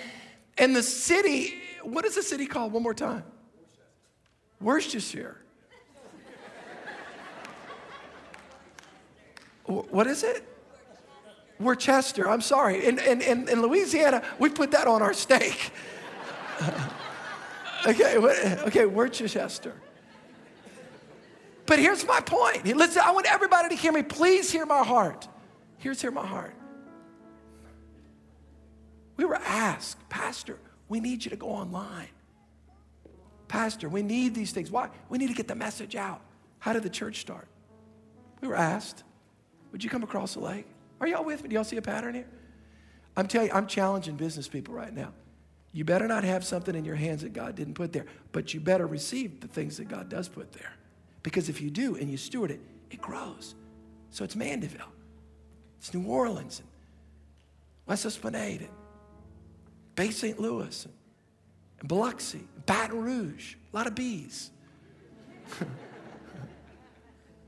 and 0.57 0.73
the 0.73 0.83
city 0.83 1.55
what 1.85 2.05
is 2.05 2.15
the 2.15 2.23
city 2.23 2.45
called? 2.45 2.73
One 2.73 2.83
more 2.83 2.93
time. 2.93 3.23
Worcestershire. 4.59 5.37
what 9.65 10.07
is 10.07 10.23
it? 10.23 10.47
Worcester. 11.59 12.29
I'm 12.29 12.41
sorry. 12.41 12.85
In, 12.85 12.99
in, 12.99 13.21
in, 13.21 13.49
in 13.49 13.61
Louisiana, 13.61 14.21
we 14.39 14.49
put 14.49 14.71
that 14.71 14.87
on 14.87 15.01
our 15.01 15.13
steak. 15.13 15.71
okay, 17.87 18.17
okay, 18.17 18.85
Worcester. 18.85 19.73
But 21.65 21.79
here's 21.79 22.05
my 22.05 22.19
point. 22.19 22.65
Listen, 22.65 23.01
I 23.05 23.11
want 23.11 23.25
everybody 23.31 23.69
to 23.69 23.75
hear 23.75 23.91
me. 23.91 24.03
Please 24.03 24.51
hear 24.51 24.65
my 24.65 24.83
heart. 24.83 25.27
Here's 25.77 26.01
hear 26.01 26.11
my 26.11 26.25
heart. 26.25 26.53
We 29.17 29.25
were 29.25 29.35
asked, 29.35 30.09
Pastor, 30.09 30.59
we 30.95 31.01
need 31.01 31.25
you 31.25 31.29
to 31.29 31.35
go 31.35 31.49
online. 31.49 32.07
Pastor, 33.49 33.89
we 33.89 34.01
need 34.01 34.33
these 34.33 34.53
things. 34.53 34.71
Why? 34.71 34.87
We 35.09 35.17
need 35.17 35.27
to 35.27 35.33
get 35.33 35.49
the 35.49 35.55
message 35.55 35.93
out. 35.93 36.21
How 36.59 36.71
did 36.71 36.83
the 36.83 36.89
church 36.89 37.19
start? 37.19 37.49
We 38.39 38.47
were 38.47 38.55
asked, 38.55 39.03
Would 39.73 39.83
you 39.83 39.89
come 39.89 40.03
across 40.03 40.35
the 40.35 40.39
lake? 40.39 40.65
Are 41.01 41.07
y'all 41.07 41.25
with 41.25 41.43
me? 41.43 41.49
Do 41.49 41.55
y'all 41.55 41.65
see 41.65 41.75
a 41.75 41.81
pattern 41.81 42.13
here? 42.13 42.29
I'm 43.17 43.27
telling 43.27 43.49
you, 43.49 43.53
I'm 43.53 43.67
challenging 43.67 44.15
business 44.15 44.47
people 44.47 44.73
right 44.73 44.93
now. 44.93 45.11
You 45.73 45.83
better 45.83 46.07
not 46.07 46.23
have 46.23 46.45
something 46.45 46.73
in 46.73 46.85
your 46.85 46.95
hands 46.95 47.23
that 47.23 47.33
God 47.33 47.55
didn't 47.55 47.73
put 47.73 47.91
there, 47.91 48.05
but 48.31 48.53
you 48.53 48.61
better 48.61 48.87
receive 48.87 49.41
the 49.41 49.49
things 49.49 49.75
that 49.75 49.89
God 49.89 50.07
does 50.07 50.29
put 50.29 50.53
there. 50.53 50.71
Because 51.23 51.49
if 51.49 51.59
you 51.59 51.69
do 51.69 51.97
and 51.97 52.09
you 52.09 52.15
steward 52.15 52.51
it, 52.51 52.61
it 52.89 53.01
grows. 53.01 53.53
So 54.11 54.23
it's 54.23 54.37
Mandeville, 54.37 54.93
it's 55.77 55.93
New 55.93 56.07
Orleans, 56.07 56.59
and 56.59 56.69
West 57.85 58.05
Esplanade, 58.05 58.61
and 58.61 58.69
Bay 59.95 60.11
St. 60.11 60.39
Louis, 60.39 60.87
and 61.79 61.87
Biloxi, 61.87 62.47
Baton 62.65 63.01
Rouge, 63.01 63.55
a 63.73 63.75
lot 63.75 63.87
of 63.87 63.95
bees. 63.95 64.51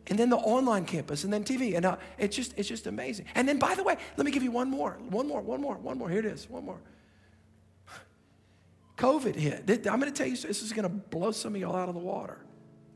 and 0.07 0.17
then 0.17 0.29
the 0.29 0.37
online 0.37 0.85
campus, 0.85 1.23
and 1.23 1.33
then 1.33 1.43
TV, 1.43 1.75
and 1.75 1.85
uh, 1.85 1.97
it's 2.17 2.35
just 2.35 2.53
it's 2.57 2.67
just 2.67 2.87
amazing. 2.87 3.25
And 3.35 3.47
then, 3.47 3.59
by 3.59 3.75
the 3.75 3.83
way, 3.83 3.97
let 4.15 4.25
me 4.25 4.31
give 4.31 4.43
you 4.43 4.51
one 4.51 4.69
more, 4.69 4.97
one 5.09 5.27
more, 5.27 5.41
one 5.41 5.61
more, 5.61 5.75
one 5.77 5.97
more. 5.97 6.09
Here 6.09 6.19
it 6.19 6.25
is, 6.25 6.49
one 6.49 6.65
more. 6.65 6.79
COVID 8.97 9.35
hit. 9.35 9.87
I'm 9.87 9.99
going 9.99 10.11
to 10.11 10.17
tell 10.17 10.27
you, 10.27 10.35
this 10.35 10.63
is 10.63 10.73
going 10.73 10.83
to 10.83 10.89
blow 10.89 11.31
some 11.31 11.53
of 11.53 11.61
y'all 11.61 11.75
out 11.75 11.87
of 11.87 11.93
the 11.93 12.01
water. 12.01 12.39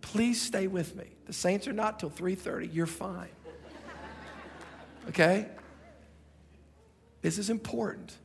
Please 0.01 0.41
stay 0.41 0.65
with 0.67 0.95
me. 0.95 1.05
The 1.25 1.33
saints 1.33 1.67
are 1.67 1.73
not 1.73 1.99
till 1.99 2.09
3:30. 2.09 2.73
You're 2.73 2.85
fine. 2.85 3.29
Okay? 5.09 5.47
This 7.23 7.39
is 7.39 7.49
important. 7.49 8.15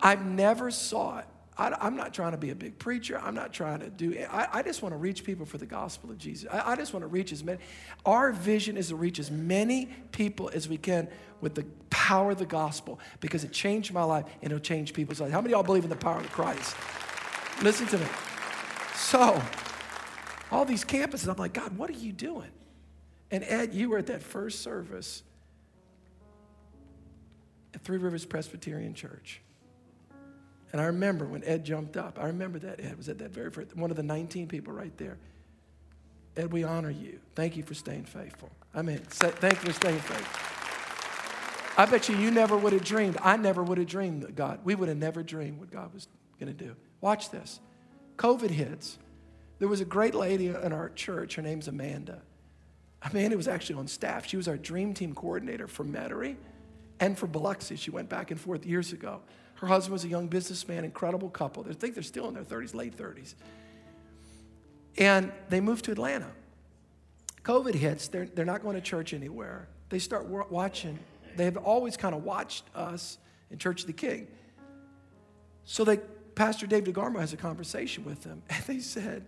I've 0.00 0.24
never 0.24 0.70
saw 0.70 1.18
it. 1.18 1.26
I, 1.58 1.86
am 1.88 1.96
not 1.96 2.14
trying 2.14 2.32
to 2.32 2.38
be 2.38 2.50
a 2.50 2.54
big 2.54 2.78
preacher. 2.78 3.18
I'm 3.18 3.34
not 3.34 3.52
trying 3.52 3.80
to 3.80 3.90
do. 3.90 4.16
I, 4.30 4.46
I 4.52 4.62
just 4.62 4.80
want 4.80 4.92
to 4.92 4.96
reach 4.96 5.24
people 5.24 5.44
for 5.44 5.58
the 5.58 5.66
gospel 5.66 6.10
of 6.10 6.16
Jesus. 6.16 6.48
I, 6.52 6.72
I, 6.72 6.76
just 6.76 6.92
want 6.92 7.02
to 7.02 7.08
reach 7.08 7.32
as 7.32 7.42
many. 7.42 7.58
Our 8.06 8.30
vision 8.30 8.76
is 8.76 8.88
to 8.88 8.96
reach 8.96 9.18
as 9.18 9.28
many 9.28 9.86
people 10.12 10.50
as 10.54 10.68
we 10.68 10.76
can 10.76 11.08
with 11.40 11.56
the 11.56 11.64
power 11.90 12.30
of 12.30 12.38
the 12.38 12.46
gospel 12.46 13.00
because 13.18 13.42
it 13.42 13.52
changed 13.52 13.92
my 13.92 14.04
life 14.04 14.24
and 14.40 14.52
it'll 14.52 14.62
change 14.62 14.92
people's 14.92 15.20
lives. 15.20 15.32
How 15.32 15.40
many 15.40 15.52
of 15.52 15.58
y'all 15.58 15.64
believe 15.64 15.82
in 15.82 15.90
the 15.90 15.96
power 15.96 16.18
of 16.18 16.30
Christ? 16.30 16.76
Listen 17.60 17.88
to 17.88 17.98
me. 17.98 18.06
So, 18.94 19.42
all 20.52 20.64
these 20.64 20.84
campuses, 20.84 21.28
I'm 21.28 21.36
like, 21.36 21.54
God, 21.54 21.76
what 21.76 21.90
are 21.90 21.94
you 21.94 22.12
doing? 22.12 22.50
And 23.32 23.42
Ed, 23.42 23.74
you 23.74 23.90
were 23.90 23.98
at 23.98 24.06
that 24.06 24.22
first 24.22 24.62
service 24.62 25.24
at 27.74 27.82
Three 27.82 27.98
Rivers 27.98 28.24
Presbyterian 28.24 28.94
Church. 28.94 29.40
And 30.72 30.80
I 30.80 30.86
remember 30.86 31.24
when 31.24 31.42
Ed 31.44 31.64
jumped 31.64 31.96
up, 31.96 32.18
I 32.20 32.26
remember 32.26 32.58
that 32.60 32.80
Ed 32.80 32.96
was 32.96 33.08
at 33.08 33.18
that 33.18 33.30
very 33.30 33.50
first, 33.50 33.74
one 33.74 33.90
of 33.90 33.96
the 33.96 34.02
19 34.02 34.48
people 34.48 34.72
right 34.72 34.96
there. 34.98 35.18
Ed, 36.36 36.52
we 36.52 36.62
honor 36.62 36.90
you. 36.90 37.20
Thank 37.34 37.56
you 37.56 37.62
for 37.62 37.74
staying 37.74 38.04
faithful. 38.04 38.50
I 38.74 38.82
mean, 38.82 38.98
thank 38.98 39.54
you 39.64 39.72
for 39.72 39.72
staying 39.72 40.00
faithful. 40.00 40.48
I 41.78 41.86
bet 41.86 42.08
you 42.08 42.16
you 42.16 42.30
never 42.30 42.56
would 42.56 42.72
have 42.72 42.84
dreamed. 42.84 43.16
I 43.22 43.36
never 43.36 43.62
would 43.62 43.78
have 43.78 43.86
dreamed 43.86 44.22
that 44.22 44.34
God, 44.34 44.60
we 44.64 44.74
would 44.74 44.88
have 44.88 44.98
never 44.98 45.22
dreamed 45.22 45.60
what 45.60 45.70
God 45.70 45.94
was 45.94 46.08
going 46.38 46.54
to 46.54 46.64
do. 46.64 46.74
Watch 47.00 47.30
this. 47.30 47.60
COVID 48.16 48.50
hits. 48.50 48.98
There 49.60 49.68
was 49.68 49.80
a 49.80 49.84
great 49.84 50.14
lady 50.14 50.48
in 50.48 50.72
our 50.72 50.90
church. 50.90 51.36
Her 51.36 51.42
name's 51.42 51.68
Amanda. 51.68 52.22
Amanda 53.02 53.36
was 53.36 53.46
actually 53.46 53.78
on 53.78 53.86
staff. 53.86 54.26
She 54.26 54.36
was 54.36 54.48
our 54.48 54.56
dream 54.56 54.92
team 54.92 55.14
coordinator 55.14 55.68
for 55.68 55.84
Metairie 55.84 56.36
and 57.00 57.16
for 57.16 57.28
Biloxi. 57.28 57.76
She 57.76 57.90
went 57.90 58.08
back 58.08 58.30
and 58.30 58.40
forth 58.40 58.66
years 58.66 58.92
ago. 58.92 59.20
Her 59.58 59.66
husband 59.66 59.92
was 59.92 60.04
a 60.04 60.08
young 60.08 60.28
businessman, 60.28 60.84
incredible 60.84 61.28
couple. 61.28 61.66
I 61.68 61.72
think 61.72 61.94
they're 61.94 62.02
still 62.04 62.28
in 62.28 62.34
their 62.34 62.44
30s, 62.44 62.74
late 62.74 62.96
30s. 62.96 63.34
And 64.96 65.32
they 65.48 65.60
moved 65.60 65.84
to 65.86 65.92
Atlanta. 65.92 66.30
COVID 67.42 67.74
hits, 67.74 68.06
they're, 68.06 68.26
they're 68.26 68.44
not 68.44 68.62
going 68.62 68.76
to 68.76 68.80
church 68.80 69.12
anywhere. 69.12 69.68
They 69.88 69.98
start 69.98 70.26
watching. 70.28 70.98
They 71.36 71.44
have 71.44 71.56
always 71.56 71.96
kind 71.96 72.14
of 72.14 72.22
watched 72.22 72.64
us 72.72 73.18
in 73.50 73.58
Church 73.58 73.80
of 73.80 73.88
the 73.88 73.92
King. 73.94 74.28
So 75.64 75.82
they, 75.82 75.96
Pastor 76.36 76.68
Dave 76.68 76.84
DeGarmo 76.84 77.18
has 77.18 77.32
a 77.32 77.36
conversation 77.36 78.04
with 78.04 78.22
them, 78.22 78.42
and 78.50 78.62
they 78.64 78.78
said, 78.78 79.24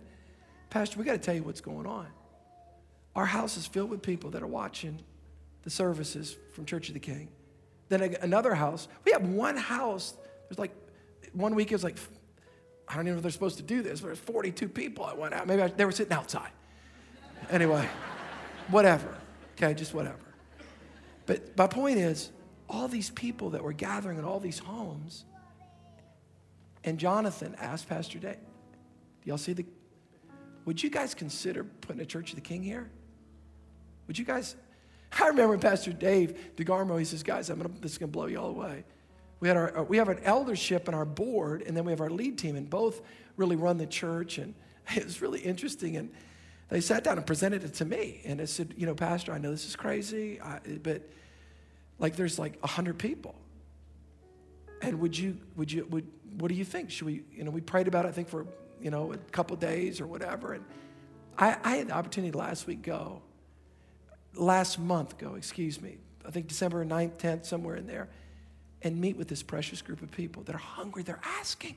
Pastor, 0.69 0.97
we 0.97 1.03
got 1.03 1.13
to 1.13 1.17
tell 1.17 1.35
you 1.35 1.43
what's 1.43 1.61
going 1.61 1.85
on. 1.85 2.07
our 3.17 3.25
house 3.25 3.57
is 3.57 3.67
filled 3.67 3.89
with 3.89 4.01
people 4.01 4.29
that 4.31 4.41
are 4.41 4.47
watching 4.47 5.01
the 5.63 5.69
services 5.69 6.37
from 6.53 6.65
Church 6.65 6.87
of 6.87 6.93
the 6.93 7.01
King. 7.01 7.27
Then 7.91 8.15
another 8.21 8.55
house, 8.55 8.87
we 9.03 9.11
have 9.11 9.27
one 9.27 9.57
house, 9.57 10.13
there's 10.47 10.57
like, 10.57 10.71
one 11.33 11.55
week 11.55 11.73
it 11.73 11.75
was 11.75 11.83
like, 11.83 11.97
I 12.87 12.95
don't 12.95 13.03
even 13.03 13.15
know 13.15 13.17
if 13.17 13.23
they're 13.23 13.31
supposed 13.33 13.57
to 13.57 13.63
do 13.63 13.81
this, 13.81 13.99
but 13.99 14.07
there's 14.07 14.19
42 14.19 14.69
people 14.69 15.03
I 15.03 15.13
went 15.13 15.33
out. 15.33 15.45
Maybe 15.45 15.61
I, 15.61 15.67
they 15.67 15.83
were 15.83 15.91
sitting 15.91 16.13
outside. 16.13 16.51
Anyway, 17.49 17.85
whatever. 18.69 19.13
Okay, 19.57 19.73
just 19.73 19.93
whatever. 19.93 20.15
But 21.25 21.57
my 21.57 21.67
point 21.67 21.97
is, 21.97 22.31
all 22.69 22.87
these 22.87 23.09
people 23.09 23.49
that 23.49 23.61
were 23.61 23.73
gathering 23.73 24.17
in 24.17 24.23
all 24.23 24.39
these 24.39 24.59
homes, 24.59 25.25
and 26.85 26.97
Jonathan 26.97 27.57
asked 27.59 27.89
Pastor 27.89 28.19
Dave, 28.19 28.35
"Do 28.35 29.29
y'all 29.29 29.37
see 29.37 29.51
the, 29.51 29.65
would 30.63 30.81
you 30.81 30.89
guys 30.89 31.13
consider 31.13 31.65
putting 31.65 32.01
a 32.01 32.05
Church 32.05 32.29
of 32.29 32.35
the 32.35 32.41
King 32.41 32.63
here? 32.63 32.89
Would 34.07 34.17
you 34.17 34.23
guys, 34.23 34.55
I 35.19 35.27
remember 35.27 35.57
Pastor 35.57 35.91
Dave 35.91 36.53
DeGarmo, 36.55 36.97
he 36.97 37.05
says, 37.05 37.23
guys, 37.23 37.49
I'm 37.49 37.57
gonna, 37.57 37.73
this 37.81 37.93
is 37.93 37.97
gonna 37.97 38.11
blow 38.11 38.27
you 38.27 38.37
all 38.37 38.49
away. 38.49 38.83
We, 39.39 39.47
had 39.47 39.57
our, 39.57 39.79
uh, 39.79 39.83
we 39.83 39.97
have 39.97 40.09
an 40.09 40.19
eldership 40.23 40.87
and 40.87 40.95
our 40.95 41.05
board, 41.05 41.63
and 41.63 41.75
then 41.75 41.83
we 41.83 41.91
have 41.91 42.01
our 42.01 42.09
lead 42.09 42.37
team, 42.37 42.55
and 42.55 42.69
both 42.69 43.01
really 43.37 43.55
run 43.55 43.77
the 43.77 43.87
church. 43.87 44.37
And 44.37 44.53
it 44.95 45.03
was 45.03 45.21
really 45.21 45.39
interesting. 45.39 45.97
And 45.97 46.11
they 46.69 46.79
sat 46.79 47.03
down 47.03 47.17
and 47.17 47.25
presented 47.25 47.63
it 47.63 47.73
to 47.75 47.85
me. 47.85 48.21
And 48.23 48.39
I 48.39 48.45
said, 48.45 48.73
you 48.77 48.85
know, 48.85 48.95
Pastor, 48.95 49.33
I 49.33 49.37
know 49.37 49.51
this 49.51 49.65
is 49.65 49.75
crazy, 49.75 50.39
I, 50.39 50.59
but 50.81 51.01
like 51.99 52.15
there's 52.15 52.39
like 52.39 52.59
100 52.61 52.97
people. 52.97 53.35
And 54.81 54.99
would 54.99 55.17
you, 55.17 55.37
would 55.55 55.71
you, 55.71 55.85
would, 55.89 56.07
what 56.39 56.47
do 56.47 56.55
you 56.55 56.65
think? 56.65 56.89
Should 56.89 57.05
we, 57.05 57.23
you 57.35 57.43
know, 57.43 57.51
we 57.51 57.61
prayed 57.61 57.87
about 57.87 58.05
it, 58.05 58.09
I 58.09 58.11
think, 58.11 58.29
for, 58.29 58.47
you 58.81 58.89
know, 58.89 59.13
a 59.13 59.17
couple 59.17 59.55
days 59.57 59.99
or 59.99 60.07
whatever. 60.07 60.53
And 60.53 60.65
I, 61.37 61.57
I 61.63 61.75
had 61.77 61.87
the 61.89 61.93
opportunity 61.93 62.31
last 62.31 62.67
week 62.67 62.81
go, 62.81 63.21
last 64.35 64.79
month 64.79 65.17
go, 65.17 65.35
excuse 65.35 65.81
me, 65.81 65.97
I 66.25 66.31
think 66.31 66.47
December 66.47 66.85
9th, 66.85 67.17
10th, 67.17 67.45
somewhere 67.45 67.75
in 67.75 67.87
there, 67.87 68.09
and 68.81 68.99
meet 68.99 69.17
with 69.17 69.27
this 69.27 69.43
precious 69.43 69.81
group 69.81 70.01
of 70.01 70.11
people 70.11 70.43
that 70.43 70.55
are 70.55 70.59
hungry, 70.59 71.03
they're 71.03 71.19
asking. 71.39 71.75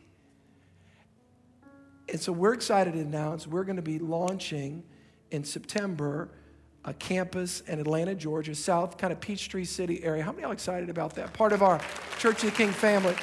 And 2.09 2.21
so 2.21 2.33
we're 2.33 2.55
excited 2.55 2.95
to 2.95 3.01
announce 3.01 3.47
we're 3.47 3.65
going 3.65 3.77
to 3.77 3.83
be 3.83 3.99
launching 3.99 4.83
in 5.31 5.45
September 5.45 6.31
a 6.85 6.93
campus 6.93 7.63
in 7.63 7.81
Atlanta, 7.81 8.15
Georgia, 8.15 8.55
south 8.55 8.99
kind 8.99 9.13
of 9.13 9.21
Peachtree 9.21 9.65
City 9.65 10.05
area. 10.05 10.23
How 10.23 10.33
many 10.33 10.45
are 10.45 10.53
excited 10.53 10.91
about 10.91 11.15
that? 11.15 11.33
Part 11.33 11.53
of 11.53 11.63
our 11.63 11.81
Church 12.19 12.45
of 12.45 12.51
the 12.51 12.57
King 12.57 12.71
family. 12.71 13.17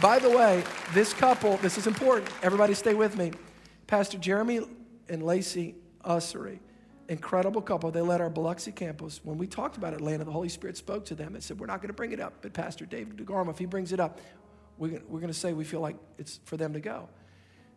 By 0.00 0.18
the 0.18 0.30
way, 0.30 0.64
this 0.92 1.12
couple, 1.12 1.58
this 1.58 1.76
is 1.76 1.86
important. 1.86 2.30
Everybody 2.42 2.74
stay 2.74 2.94
with 2.94 3.16
me. 3.16 3.32
Pastor 3.86 4.16
Jeremy 4.16 4.60
and 5.08 5.22
Lacey 5.22 5.74
Ussery, 6.04 6.58
incredible 7.08 7.60
couple. 7.60 7.90
They 7.90 8.00
led 8.00 8.20
our 8.20 8.30
Biloxi 8.30 8.72
campus. 8.72 9.20
When 9.22 9.38
we 9.38 9.46
talked 9.46 9.76
about 9.76 9.94
Atlanta, 9.94 10.24
the 10.24 10.32
Holy 10.32 10.48
Spirit 10.48 10.76
spoke 10.76 11.04
to 11.06 11.14
them 11.14 11.34
and 11.34 11.42
said, 11.42 11.58
We're 11.58 11.66
not 11.66 11.80
going 11.80 11.88
to 11.88 11.94
bring 11.94 12.12
it 12.12 12.20
up, 12.20 12.34
but 12.42 12.52
Pastor 12.52 12.86
David 12.86 13.16
DeGarmo, 13.16 13.50
if 13.50 13.58
he 13.58 13.66
brings 13.66 13.92
it 13.92 14.00
up, 14.00 14.20
we're, 14.76 14.98
going 14.98 15.28
to 15.28 15.34
say 15.34 15.52
we 15.52 15.64
feel 15.64 15.80
like 15.80 15.96
it's 16.18 16.40
for 16.44 16.56
them 16.56 16.72
to 16.72 16.80
go. 16.80 17.08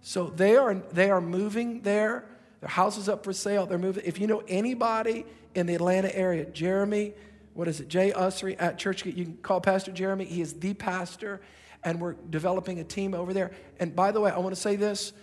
So 0.01 0.27
they 0.27 0.55
are, 0.55 0.73
they 0.73 1.09
are 1.09 1.21
moving 1.21 1.81
there. 1.81 2.25
Their 2.59 2.69
house 2.69 2.97
is 2.97 3.07
up 3.07 3.23
for 3.23 3.33
sale. 3.33 3.65
They're 3.65 3.77
moving. 3.77 4.03
If 4.05 4.19
you 4.19 4.27
know 4.27 4.43
anybody 4.47 5.25
in 5.53 5.67
the 5.67 5.75
Atlanta 5.75 6.15
area, 6.15 6.45
Jeremy, 6.45 7.13
what 7.53 7.67
is 7.67 7.79
it, 7.79 7.87
Jay 7.87 8.11
Ussery 8.11 8.55
at 8.59 8.77
Church, 8.77 9.05
you 9.05 9.13
can 9.13 9.37
call 9.37 9.61
Pastor 9.61 9.91
Jeremy. 9.91 10.25
He 10.25 10.41
is 10.41 10.53
the 10.53 10.73
pastor, 10.73 11.41
and 11.83 12.01
we're 12.01 12.13
developing 12.13 12.79
a 12.79 12.83
team 12.83 13.13
over 13.13 13.33
there. 13.33 13.51
And 13.79 13.95
by 13.95 14.11
the 14.11 14.21
way, 14.21 14.31
I 14.31 14.39
want 14.39 14.55
to 14.55 14.61
say 14.61 14.75
this 14.75 15.13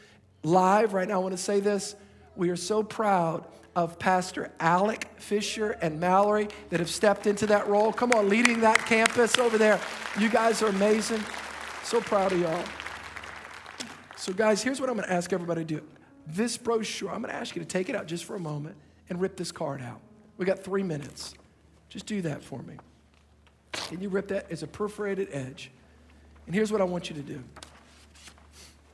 live 0.42 0.94
right 0.94 1.08
now. 1.08 1.14
I 1.14 1.18
want 1.18 1.36
to 1.36 1.42
say 1.42 1.60
this. 1.60 1.96
We 2.36 2.50
are 2.50 2.56
so 2.56 2.82
proud 2.82 3.46
of 3.76 3.98
Pastor 3.98 4.52
Alec 4.60 5.08
Fisher 5.16 5.72
and 5.82 5.98
Mallory 5.98 6.48
that 6.70 6.80
have 6.80 6.90
stepped 6.90 7.26
into 7.26 7.46
that 7.46 7.66
role. 7.66 7.92
Come 7.92 8.12
on, 8.12 8.28
leading 8.28 8.60
that 8.60 8.78
campus 8.86 9.38
over 9.38 9.58
there. 9.58 9.80
You 10.18 10.28
guys 10.28 10.62
are 10.62 10.68
amazing. 10.68 11.22
So 11.82 12.00
proud 12.00 12.32
of 12.32 12.40
y'all. 12.40 12.64
So, 14.16 14.32
guys, 14.32 14.62
here's 14.62 14.80
what 14.80 14.88
I'm 14.88 14.96
going 14.96 15.06
to 15.06 15.12
ask 15.12 15.32
everybody 15.32 15.64
to 15.64 15.74
do. 15.80 15.82
This 16.26 16.56
brochure, 16.56 17.10
I'm 17.10 17.20
going 17.20 17.32
to 17.32 17.38
ask 17.38 17.54
you 17.54 17.60
to 17.60 17.68
take 17.68 17.88
it 17.88 17.94
out 17.94 18.06
just 18.06 18.24
for 18.24 18.36
a 18.36 18.40
moment 18.40 18.76
and 19.10 19.20
rip 19.20 19.36
this 19.36 19.52
card 19.52 19.82
out. 19.82 20.00
We 20.38 20.46
got 20.46 20.60
three 20.60 20.82
minutes. 20.82 21.34
Just 21.90 22.06
do 22.06 22.22
that 22.22 22.42
for 22.42 22.62
me. 22.62 22.76
Can 23.72 24.00
you 24.00 24.08
rip 24.08 24.28
that? 24.28 24.46
It's 24.48 24.62
a 24.62 24.66
perforated 24.66 25.28
edge. 25.30 25.70
And 26.46 26.54
here's 26.54 26.72
what 26.72 26.80
I 26.80 26.84
want 26.84 27.10
you 27.10 27.16
to 27.16 27.22
do. 27.22 27.42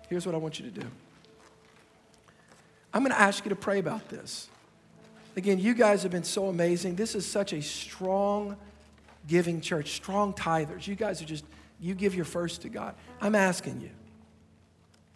Here's 0.08 0.26
what 0.26 0.34
I 0.34 0.38
want 0.38 0.58
you 0.58 0.68
to 0.68 0.80
do. 0.80 0.86
I'm 2.92 3.02
going 3.02 3.14
to 3.14 3.20
ask 3.20 3.44
you 3.44 3.50
to 3.50 3.56
pray 3.56 3.78
about 3.78 4.08
this. 4.08 4.48
Again, 5.36 5.58
you 5.58 5.74
guys 5.74 6.02
have 6.02 6.12
been 6.12 6.24
so 6.24 6.46
amazing. 6.48 6.96
This 6.96 7.14
is 7.14 7.26
such 7.26 7.52
a 7.52 7.62
strong 7.62 8.56
giving 9.28 9.60
church, 9.60 9.92
strong 9.92 10.32
tithers. 10.32 10.86
You 10.86 10.96
guys 10.96 11.22
are 11.22 11.26
just, 11.26 11.44
you 11.78 11.94
give 11.94 12.14
your 12.14 12.24
first 12.24 12.62
to 12.62 12.68
God. 12.68 12.94
I'm 13.20 13.34
asking 13.34 13.80
you, 13.80 13.90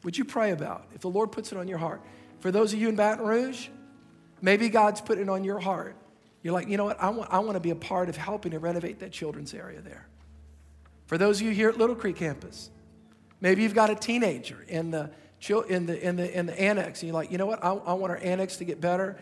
would 0.05 0.17
you 0.17 0.25
pray 0.25 0.53
about 0.53 0.87
if 0.95 1.01
the 1.01 1.11
Lord 1.11 1.33
puts 1.33 1.51
it 1.53 1.59
on 1.59 1.67
your 1.67 1.79
heart? 1.79 2.01
For 2.41 2.51
those 2.51 2.73
of 2.73 2.81
you 2.81 2.89
in 2.89 2.97
Baton 2.97 3.25
Rouge, 3.25 3.69
maybe 4.41 4.69
God's 4.69 5.01
put 5.01 5.19
it 5.19 5.29
on 5.29 5.45
your 5.45 5.59
heart. 5.59 5.97
You're 6.43 6.53
like, 6.53 6.69
you 6.69 6.77
know 6.77 6.85
what? 6.85 7.03
I 7.03 7.09
want, 7.09 7.33
I 7.33 7.39
want 7.39 7.55
to 7.55 7.61
be 7.61 7.71
a 7.71 7.75
part 7.77 8.11
of 8.11 8.17
helping 8.17 8.53
to 8.53 8.59
renovate 8.59 9.01
that 9.01 9.13
children's 9.13 9.55
area 9.55 9.81
there. 9.81 10.07
For 11.07 11.17
those 11.17 11.41
of 11.41 11.47
you 11.47 11.53
here 11.53 11.71
at 11.71 11.79
Little 11.79 11.97
Creek 11.97 12.17
campus, 12.17 12.71
maybe 13.41 13.63
you've 13.63 13.75
got 13.75 13.91
a 13.91 13.95
teenager 13.95 14.65
in 14.69 14.91
the, 14.91 15.11
in 15.69 15.87
the, 15.87 16.07
in 16.07 16.17
the, 16.17 16.39
in 16.39 16.47
the 16.47 16.61
annex, 16.61 17.01
and 17.01 17.09
you're 17.09 17.15
like, 17.15 17.31
you 17.31 17.39
know 17.39 17.47
what? 17.47 17.65
I, 17.65 17.73
I 17.73 17.95
want 17.95 18.11
our 18.11 18.19
annex 18.19 18.59
to 18.59 18.65
get 18.65 18.81
better. 18.81 19.17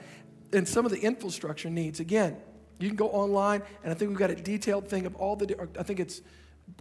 And 0.53 0.69
some 0.69 0.85
of 0.85 0.93
the 0.93 1.01
infrastructure 1.01 1.71
needs, 1.71 2.01
again, 2.01 2.37
you 2.79 2.89
can 2.89 2.97
go 2.97 3.09
online, 3.09 3.63
and 3.83 3.93
I 3.93 3.95
think 3.95 4.11
we've 4.11 4.19
got 4.19 4.31
a 4.31 4.35
detailed 4.35 4.89
thing 4.89 5.07
of 5.07 5.15
all 5.17 5.37
the, 5.37 5.69
I 5.79 5.83
think 5.83 6.01
it's 6.01 6.21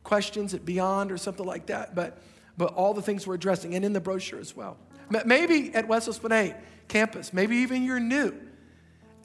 questions 0.04 0.54
at 0.54 0.66
Beyond 0.66 1.12
or 1.12 1.18
something 1.18 1.46
like 1.46 1.68
that. 1.68 1.96
But 1.96 2.22
but 2.58 2.74
all 2.74 2.94
the 2.94 3.02
things 3.02 3.26
we're 3.26 3.36
addressing, 3.36 3.76
and 3.76 3.84
in 3.84 3.94
the 3.94 4.00
brochure 4.00 4.40
as 4.40 4.56
well. 4.56 4.78
Maybe 5.26 5.74
at 5.74 5.88
West 5.88 6.08
Esplanade 6.08 6.56
campus, 6.88 7.34
maybe 7.34 7.58
even 7.58 7.84
you're 7.84 8.00
new 8.00 8.34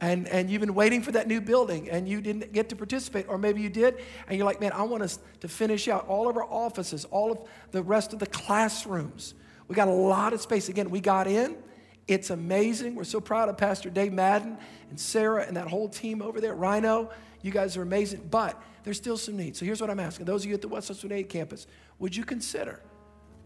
and, 0.01 0.27
and 0.29 0.51
you've 0.51 0.61
been 0.61 0.75
waiting 0.75 1.03
for 1.03 1.13
that 1.13 1.27
new 1.27 1.41
building 1.41 1.89
and 1.91 2.09
you 2.09 2.21
didn't 2.21 2.53
get 2.53 2.69
to 2.71 2.77
participate, 2.77 3.27
or 3.29 3.39
maybe 3.39 3.61
you 3.61 3.71
did, 3.71 4.03
and 4.27 4.37
you're 4.37 4.47
like, 4.47 4.61
man, 4.61 4.73
I 4.73 4.83
want 4.83 5.03
us 5.03 5.19
to 5.41 5.49
finish 5.49 5.87
out 5.87 6.07
all 6.09 6.29
of 6.29 6.37
our 6.37 6.45
offices, 6.45 7.05
all 7.07 7.31
of 7.31 7.39
the 7.71 7.83
rest 7.83 8.13
of 8.13 8.19
the 8.19 8.27
classrooms. 8.27 9.35
We 9.69 9.75
got 9.75 9.89
a 9.89 9.93
lot 9.93 10.33
of 10.33 10.41
space. 10.41 10.69
Again, 10.69 10.91
we 10.91 11.01
got 11.01 11.27
in. 11.27 11.57
It's 12.09 12.31
amazing. 12.31 12.95
We're 12.95 13.05
so 13.05 13.21
proud 13.21 13.49
of 13.49 13.57
Pastor 13.57 13.91
Dave 13.91 14.13
Madden 14.13 14.59
and 14.91 14.99
Sarah 14.99 15.45
and 15.45 15.57
that 15.57 15.69
whole 15.69 15.89
team 15.89 16.23
over 16.23 16.41
there. 16.41 16.55
Rhino, 16.55 17.11
you 17.43 17.51
guys 17.51 17.77
are 17.77 17.83
amazing, 17.83 18.29
but 18.31 18.61
there's 18.85 18.97
still 18.97 19.17
some 19.17 19.37
needs. 19.37 19.59
So 19.59 19.65
here's 19.65 19.81
what 19.81 19.91
I'm 19.91 20.01
asking 20.01 20.27
those 20.27 20.45
of 20.45 20.49
you 20.49 20.55
at 20.55 20.63
the 20.63 20.69
West 20.69 20.91
Esplanade 20.91 21.29
campus, 21.29 21.67
would 21.99 22.15
you 22.15 22.25
consider? 22.25 22.81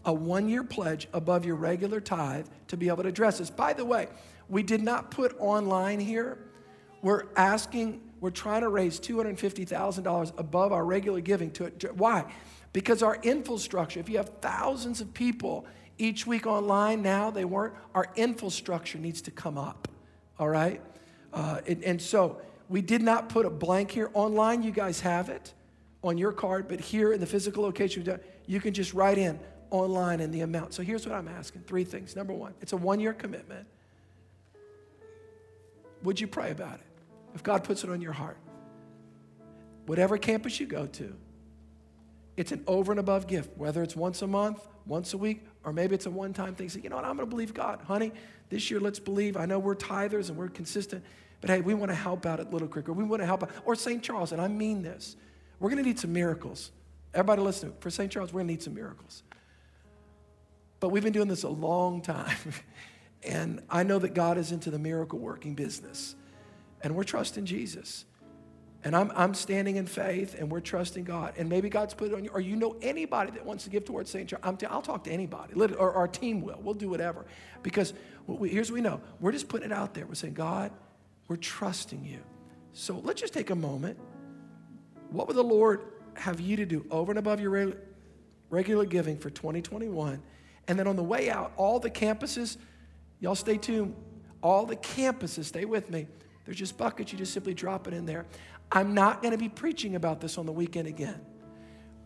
a 0.05 0.13
one 0.13 0.49
year 0.49 0.63
pledge 0.63 1.07
above 1.13 1.45
your 1.45 1.55
regular 1.55 1.99
tithe 1.99 2.47
to 2.67 2.77
be 2.77 2.87
able 2.87 3.03
to 3.03 3.09
address 3.09 3.37
this. 3.37 3.49
By 3.49 3.73
the 3.73 3.85
way, 3.85 4.07
we 4.49 4.63
did 4.63 4.81
not 4.81 5.11
put 5.11 5.35
online 5.39 5.99
here. 5.99 6.37
We're 7.01 7.25
asking, 7.35 8.01
we're 8.19 8.29
trying 8.31 8.61
to 8.61 8.69
raise 8.69 8.99
$250,000 8.99 10.39
above 10.39 10.71
our 10.71 10.85
regular 10.85 11.21
giving 11.21 11.51
to 11.51 11.65
it. 11.65 11.95
Why? 11.95 12.25
Because 12.73 13.03
our 13.03 13.17
infrastructure, 13.23 13.99
if 13.99 14.09
you 14.09 14.17
have 14.17 14.31
thousands 14.41 15.01
of 15.01 15.13
people 15.13 15.65
each 16.01 16.25
week 16.25 16.47
online 16.47 17.03
now, 17.03 17.29
they 17.29 17.45
weren't, 17.45 17.75
our 17.93 18.07
infrastructure 18.15 18.97
needs 18.97 19.21
to 19.21 19.31
come 19.31 19.57
up, 19.57 19.87
all 20.39 20.49
right? 20.49 20.81
Uh, 21.31 21.61
and, 21.67 21.83
and 21.83 22.01
so 22.01 22.41
we 22.69 22.81
did 22.81 23.03
not 23.03 23.29
put 23.29 23.45
a 23.45 23.49
blank 23.49 23.91
here. 23.91 24.09
Online, 24.15 24.63
you 24.63 24.71
guys 24.71 25.01
have 25.01 25.29
it 25.29 25.53
on 26.03 26.17
your 26.17 26.31
card, 26.31 26.67
but 26.67 26.79
here 26.79 27.13
in 27.13 27.19
the 27.19 27.27
physical 27.27 27.63
location, 27.63 28.19
you 28.47 28.59
can 28.59 28.73
just 28.73 28.93
write 28.95 29.19
in 29.19 29.39
online 29.69 30.19
and 30.19 30.33
the 30.33 30.41
amount. 30.41 30.73
So 30.73 30.81
here's 30.81 31.05
what 31.05 31.15
I'm 31.15 31.27
asking 31.27 31.61
three 31.61 31.83
things. 31.83 32.15
Number 32.15 32.33
one, 32.33 32.55
it's 32.61 32.73
a 32.73 32.77
one 32.77 32.99
year 32.99 33.13
commitment. 33.13 33.67
Would 36.01 36.19
you 36.19 36.27
pray 36.27 36.49
about 36.49 36.75
it? 36.75 36.85
If 37.35 37.43
God 37.43 37.63
puts 37.63 37.83
it 37.83 37.91
on 37.91 38.01
your 38.01 38.11
heart, 38.11 38.37
whatever 39.85 40.17
campus 40.17 40.59
you 40.59 40.65
go 40.65 40.87
to, 40.87 41.13
it's 42.35 42.51
an 42.51 42.63
over 42.65 42.91
and 42.91 42.99
above 42.99 43.27
gift, 43.27 43.55
whether 43.55 43.83
it's 43.83 43.95
once 43.95 44.23
a 44.23 44.27
month, 44.27 44.67
once 44.87 45.13
a 45.13 45.17
week, 45.17 45.45
or 45.63 45.73
maybe 45.73 45.95
it's 45.95 46.05
a 46.05 46.11
one 46.11 46.33
time 46.33 46.55
thing. 46.55 46.69
Say, 46.69 46.81
you 46.81 46.89
know 46.89 46.95
what, 46.95 47.05
I'm 47.05 47.15
going 47.15 47.27
to 47.27 47.29
believe 47.29 47.53
God. 47.53 47.81
Honey, 47.81 48.11
this 48.49 48.71
year 48.71 48.79
let's 48.79 48.99
believe. 48.99 49.37
I 49.37 49.45
know 49.45 49.59
we're 49.59 49.75
tithers 49.75 50.29
and 50.29 50.37
we're 50.37 50.49
consistent, 50.49 51.03
but 51.39 51.49
hey, 51.49 51.61
we 51.61 51.73
want 51.73 51.91
to 51.91 51.95
help 51.95 52.25
out 52.25 52.39
at 52.39 52.51
Little 52.51 52.67
Creek, 52.67 52.89
or 52.89 52.93
we 52.93 53.03
want 53.03 53.21
to 53.21 53.25
help 53.25 53.43
out, 53.43 53.51
or 53.65 53.75
St. 53.75 54.01
Charles, 54.01 54.31
and 54.31 54.41
I 54.41 54.47
mean 54.47 54.81
this. 54.81 55.15
We're 55.59 55.69
going 55.69 55.83
to 55.83 55.87
need 55.87 55.99
some 55.99 56.13
miracles. 56.13 56.71
Everybody 57.13 57.41
listen, 57.41 57.73
for 57.79 57.89
St. 57.89 58.11
Charles, 58.11 58.33
we're 58.33 58.39
going 58.39 58.47
to 58.47 58.53
need 58.53 58.63
some 58.63 58.73
miracles. 58.73 59.23
But 60.79 60.89
we've 60.89 61.03
been 61.03 61.13
doing 61.13 61.27
this 61.27 61.43
a 61.43 61.49
long 61.49 62.01
time. 62.01 62.35
and 63.23 63.61
I 63.69 63.83
know 63.83 63.99
that 63.99 64.13
God 64.13 64.37
is 64.37 64.51
into 64.51 64.71
the 64.71 64.79
miracle 64.79 65.19
working 65.19 65.53
business. 65.53 66.15
And 66.81 66.95
we're 66.95 67.03
trusting 67.03 67.45
Jesus. 67.45 68.05
And 68.83 68.95
I'm, 68.95 69.11
I'm 69.15 69.33
standing 69.35 69.75
in 69.75 69.85
faith 69.85 70.35
and 70.39 70.51
we're 70.51 70.59
trusting 70.59 71.03
God. 71.03 71.35
And 71.37 71.47
maybe 71.47 71.69
God's 71.69 71.93
put 71.93 72.11
it 72.11 72.15
on 72.15 72.23
you, 72.23 72.31
or 72.33 72.41
you 72.41 72.55
know 72.55 72.75
anybody 72.81 73.31
that 73.31 73.45
wants 73.45 73.63
to 73.65 73.69
give 73.69 73.85
towards 73.85 74.09
St. 74.09 74.27
John. 74.27 74.39
i 74.43 74.49
will 74.49 74.81
talk 74.81 75.03
to 75.03 75.11
anybody, 75.11 75.53
or 75.53 75.93
our 75.93 76.07
team 76.07 76.41
will. 76.41 76.59
We'll 76.63 76.73
do 76.73 76.89
whatever. 76.89 77.25
Because 77.61 77.93
we, 78.25 78.49
here's 78.49 78.71
what 78.71 78.75
we 78.75 78.81
know 78.81 79.01
we're 79.19 79.31
just 79.31 79.49
putting 79.49 79.69
it 79.69 79.73
out 79.73 79.93
there. 79.93 80.05
We're 80.07 80.15
saying, 80.15 80.33
God, 80.33 80.71
We're 81.27 81.35
trusting 81.37 82.03
you. 82.03 82.19
So 82.73 82.99
let's 83.03 83.21
just 83.21 83.33
take 83.33 83.49
a 83.49 83.55
moment. 83.55 83.99
What 85.11 85.27
would 85.27 85.35
the 85.35 85.43
Lord 85.43 85.81
have 86.15 86.39
you 86.39 86.55
to 86.57 86.65
do 86.65 86.85
over 86.89 87.11
and 87.11 87.19
above 87.19 87.39
your 87.39 87.73
regular 88.49 88.85
giving 88.85 89.17
for 89.17 89.29
2021? 89.29 90.21
And 90.67 90.79
then 90.79 90.87
on 90.87 90.95
the 90.95 91.03
way 91.03 91.29
out, 91.29 91.51
all 91.57 91.79
the 91.79 91.89
campuses, 91.89 92.57
y'all 93.19 93.35
stay 93.35 93.57
tuned. 93.57 93.95
All 94.41 94.65
the 94.65 94.75
campuses, 94.75 95.45
stay 95.45 95.65
with 95.65 95.89
me. 95.89 96.07
There's 96.45 96.57
just 96.57 96.77
buckets, 96.77 97.11
you 97.11 97.17
just 97.17 97.33
simply 97.33 97.53
drop 97.53 97.87
it 97.87 97.93
in 97.93 98.05
there. 98.05 98.25
I'm 98.71 98.93
not 98.93 99.21
going 99.21 99.31
to 99.31 99.37
be 99.37 99.49
preaching 99.49 99.95
about 99.95 100.21
this 100.21 100.37
on 100.37 100.45
the 100.45 100.51
weekend 100.51 100.87
again. 100.87 101.19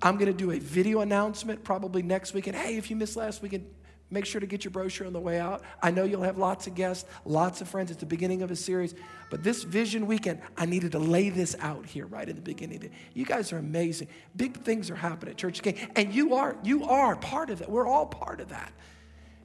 I'm 0.02 0.16
going 0.16 0.32
to 0.32 0.34
do 0.34 0.52
a 0.52 0.60
video 0.60 1.02
announcement 1.02 1.64
probably 1.64 2.02
next 2.02 2.34
weekend. 2.34 2.56
Hey, 2.58 2.78
if 2.78 2.90
you 2.90 2.96
missed 2.96 3.16
last 3.16 3.42
weekend, 3.42 3.66
make 4.10 4.26
sure 4.26 4.42
to 4.42 4.48
get 4.48 4.64
your 4.64 4.72
brochure 4.72 5.08
on 5.08 5.14
the 5.14 5.20
way 5.20 5.40
out. 5.40 5.62
I 5.82 5.92
know 5.92 6.04
you'll 6.04 6.24
have 6.24 6.38
lots 6.38 6.68
of 6.68 6.76
guests, 6.76 7.08
lots 7.24 7.62
of 7.62 7.68
friends. 7.68 7.92
It's 7.92 8.00
the 8.00 8.06
beginning 8.06 8.42
of 8.42 8.52
a 8.52 8.56
series. 8.56 8.94
But 9.30 9.44
this 9.44 9.64
vision 9.64 10.08
weekend, 10.08 10.42
I 10.58 10.66
needed 10.66 10.92
to 10.94 11.00
lay 11.00 11.30
this 11.30 11.56
out 11.60 11.86
here 11.86 12.08
right 12.08 12.28
in 12.28 12.36
the 12.36 12.42
beginning. 12.42 12.90
You 13.14 13.26
guys 13.26 13.54
are 13.54 13.58
amazing. 13.58 14.08
Big 14.36 14.58
things 14.58 14.90
are 14.90 14.96
happening 14.96 15.32
at 15.32 15.38
Church 15.38 15.62
King. 15.62 15.78
And 15.96 16.14
you 16.14 16.36
are, 16.36 16.58
you 16.64 16.86
are 16.86 17.16
part 17.16 17.50
of 17.50 17.62
it. 17.62 17.70
We're 17.70 17.88
all 17.88 18.06
part 18.06 18.42
of 18.42 18.50
that. 18.50 18.72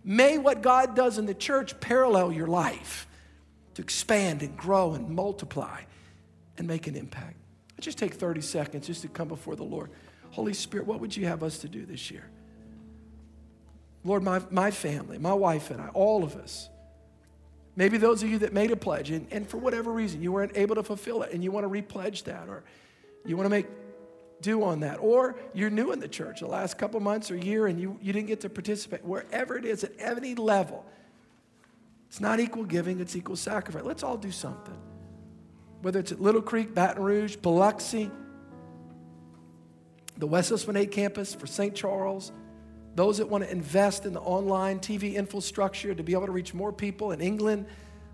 May 0.05 0.39
what 0.39 0.62
God 0.62 0.97
does 0.97 1.18
in 1.18 1.27
the 1.27 1.35
church 1.35 1.79
parallel 1.81 2.33
your 2.33 2.47
life 2.47 3.07
to 3.75 3.83
expand 3.83 4.43
and 4.43 4.57
grow 4.57 4.95
and 4.95 5.11
multiply 5.11 5.83
and 6.61 6.69
make 6.69 6.87
an 6.87 6.95
impact. 6.95 7.37
Just 7.81 7.97
take 7.97 8.13
30 8.13 8.43
seconds 8.43 8.87
just 8.87 9.01
to 9.01 9.09
come 9.09 9.29
before 9.29 9.57
the 9.57 9.65
Lord. 9.65 9.89
Holy 10.33 10.53
Spirit, 10.53 10.87
what 10.87 11.01
would 11.01 11.17
you 11.17 11.27
have 11.27 11.43
us 11.43 11.59
to 11.61 11.71
do 11.71 11.87
this 11.87 12.11
year? 12.11 12.29
Lord, 14.05 14.23
my, 14.23 14.43
my 14.51 14.71
family, 14.71 15.17
my 15.17 15.33
wife 15.33 15.71
and 15.71 15.81
I, 15.81 15.89
all 15.89 16.23
of 16.23 16.37
us, 16.37 16.69
maybe 17.77 17.97
those 17.97 18.23
of 18.23 18.29
you 18.29 18.41
that 18.41 18.53
made 18.53 18.73
a 18.73 18.77
pledge 18.77 19.11
and, 19.11 19.27
and 19.31 19.49
for 19.49 19.57
whatever 19.57 19.91
reason 19.91 20.23
you 20.23 20.33
weren't 20.33 20.53
able 20.55 20.75
to 20.75 20.83
fulfill 20.83 21.23
it 21.23 21.33
and 21.33 21.43
you 21.43 21.51
want 21.51 21.65
to 21.65 21.71
repledge 21.71 22.25
that 22.25 22.47
or 22.47 22.63
you 23.25 23.39
want 23.39 23.47
to 23.47 23.51
make 23.51 23.67
do 24.43 24.63
on 24.63 24.81
that. 24.81 24.99
Or 24.99 25.37
you're 25.55 25.71
new 25.71 25.93
in 25.93 25.99
the 25.99 26.09
church 26.09 26.41
the 26.41 26.47
last 26.47 26.77
couple 26.77 27.01
months 27.01 27.31
or 27.31 27.37
year 27.37 27.69
and 27.69 27.81
you, 27.81 27.99
you 28.03 28.13
didn't 28.13 28.29
get 28.29 28.43
to 28.43 28.51
participate. 28.51 29.03
Wherever 29.03 29.57
it 29.57 29.65
is, 29.65 29.83
at 29.83 29.93
any 29.99 30.35
level, 30.35 30.85
it's 32.09 32.21
not 32.21 32.39
equal 32.39 32.65
giving, 32.65 33.01
it's 33.01 33.17
equal 33.17 33.37
sacrifice. 33.37 33.83
Let's 33.83 34.03
all 34.03 34.19
do 34.19 34.31
something. 34.31 34.77
Whether 35.83 36.01
it's 36.01 36.12
at 36.12 36.20
Little 36.20 36.43
Creek, 36.43 36.74
Baton 36.74 37.03
Rouge, 37.03 37.37
Biloxi, 37.37 38.11
the 40.18 40.26
West 40.26 40.53
Esplanade 40.53 40.91
campus 40.91 41.35
for 41.35 41.47
St. 41.47 41.74
Charles, 41.74 42.33
those 42.95 43.18
that 43.18 43.28
want 43.28 43.45
to 43.45 43.51
invest 43.51 44.05
in 44.05 44.12
the 44.12 44.20
online 44.20 44.81
TV 44.81 45.14
infrastructure 45.14 45.95
to 45.95 46.03
be 46.03 46.12
able 46.12 46.26
to 46.26 46.33
reach 46.33 46.53
more 46.53 46.72
people 46.72 47.12
in 47.12 47.20
England, 47.20 47.66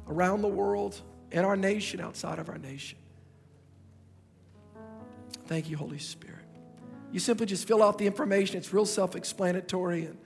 around 0.08 0.42
the 0.42 0.48
world, 0.48 1.00
in 1.32 1.44
our 1.44 1.56
nation, 1.56 2.00
outside 2.00 2.38
of 2.38 2.48
our 2.48 2.58
nation. 2.58 2.98
Thank 5.46 5.68
you, 5.68 5.76
Holy 5.76 5.98
Spirit. 5.98 6.44
You 7.12 7.20
simply 7.20 7.46
just 7.46 7.66
fill 7.66 7.82
out 7.82 7.98
the 7.98 8.06
information, 8.06 8.56
it's 8.58 8.72
real 8.72 8.86
self 8.86 9.16
explanatory, 9.16 10.06
and 10.06 10.18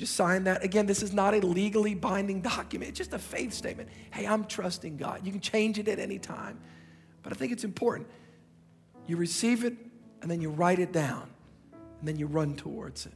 just 0.00 0.14
sign 0.14 0.44
that. 0.44 0.64
Again, 0.64 0.86
this 0.86 1.02
is 1.02 1.12
not 1.12 1.34
a 1.34 1.40
legally 1.46 1.94
binding 1.94 2.40
document, 2.40 2.88
it's 2.88 2.98
just 2.98 3.12
a 3.12 3.18
faith 3.18 3.52
statement. 3.52 3.90
Hey, 4.10 4.26
I'm 4.26 4.44
trusting 4.46 4.96
God. 4.96 5.20
You 5.24 5.30
can 5.30 5.40
change 5.40 5.78
it 5.78 5.88
at 5.88 5.98
any 5.98 6.18
time, 6.18 6.58
but 7.22 7.32
I 7.32 7.36
think 7.36 7.52
it's 7.52 7.64
important. 7.64 8.08
You 9.06 9.16
receive 9.16 9.62
it, 9.64 9.74
and 10.22 10.30
then 10.30 10.40
you 10.40 10.50
write 10.50 10.78
it 10.78 10.92
down, 10.92 11.28
and 11.72 12.08
then 12.08 12.16
you 12.16 12.26
run 12.26 12.56
towards 12.56 13.06
it. 13.06 13.12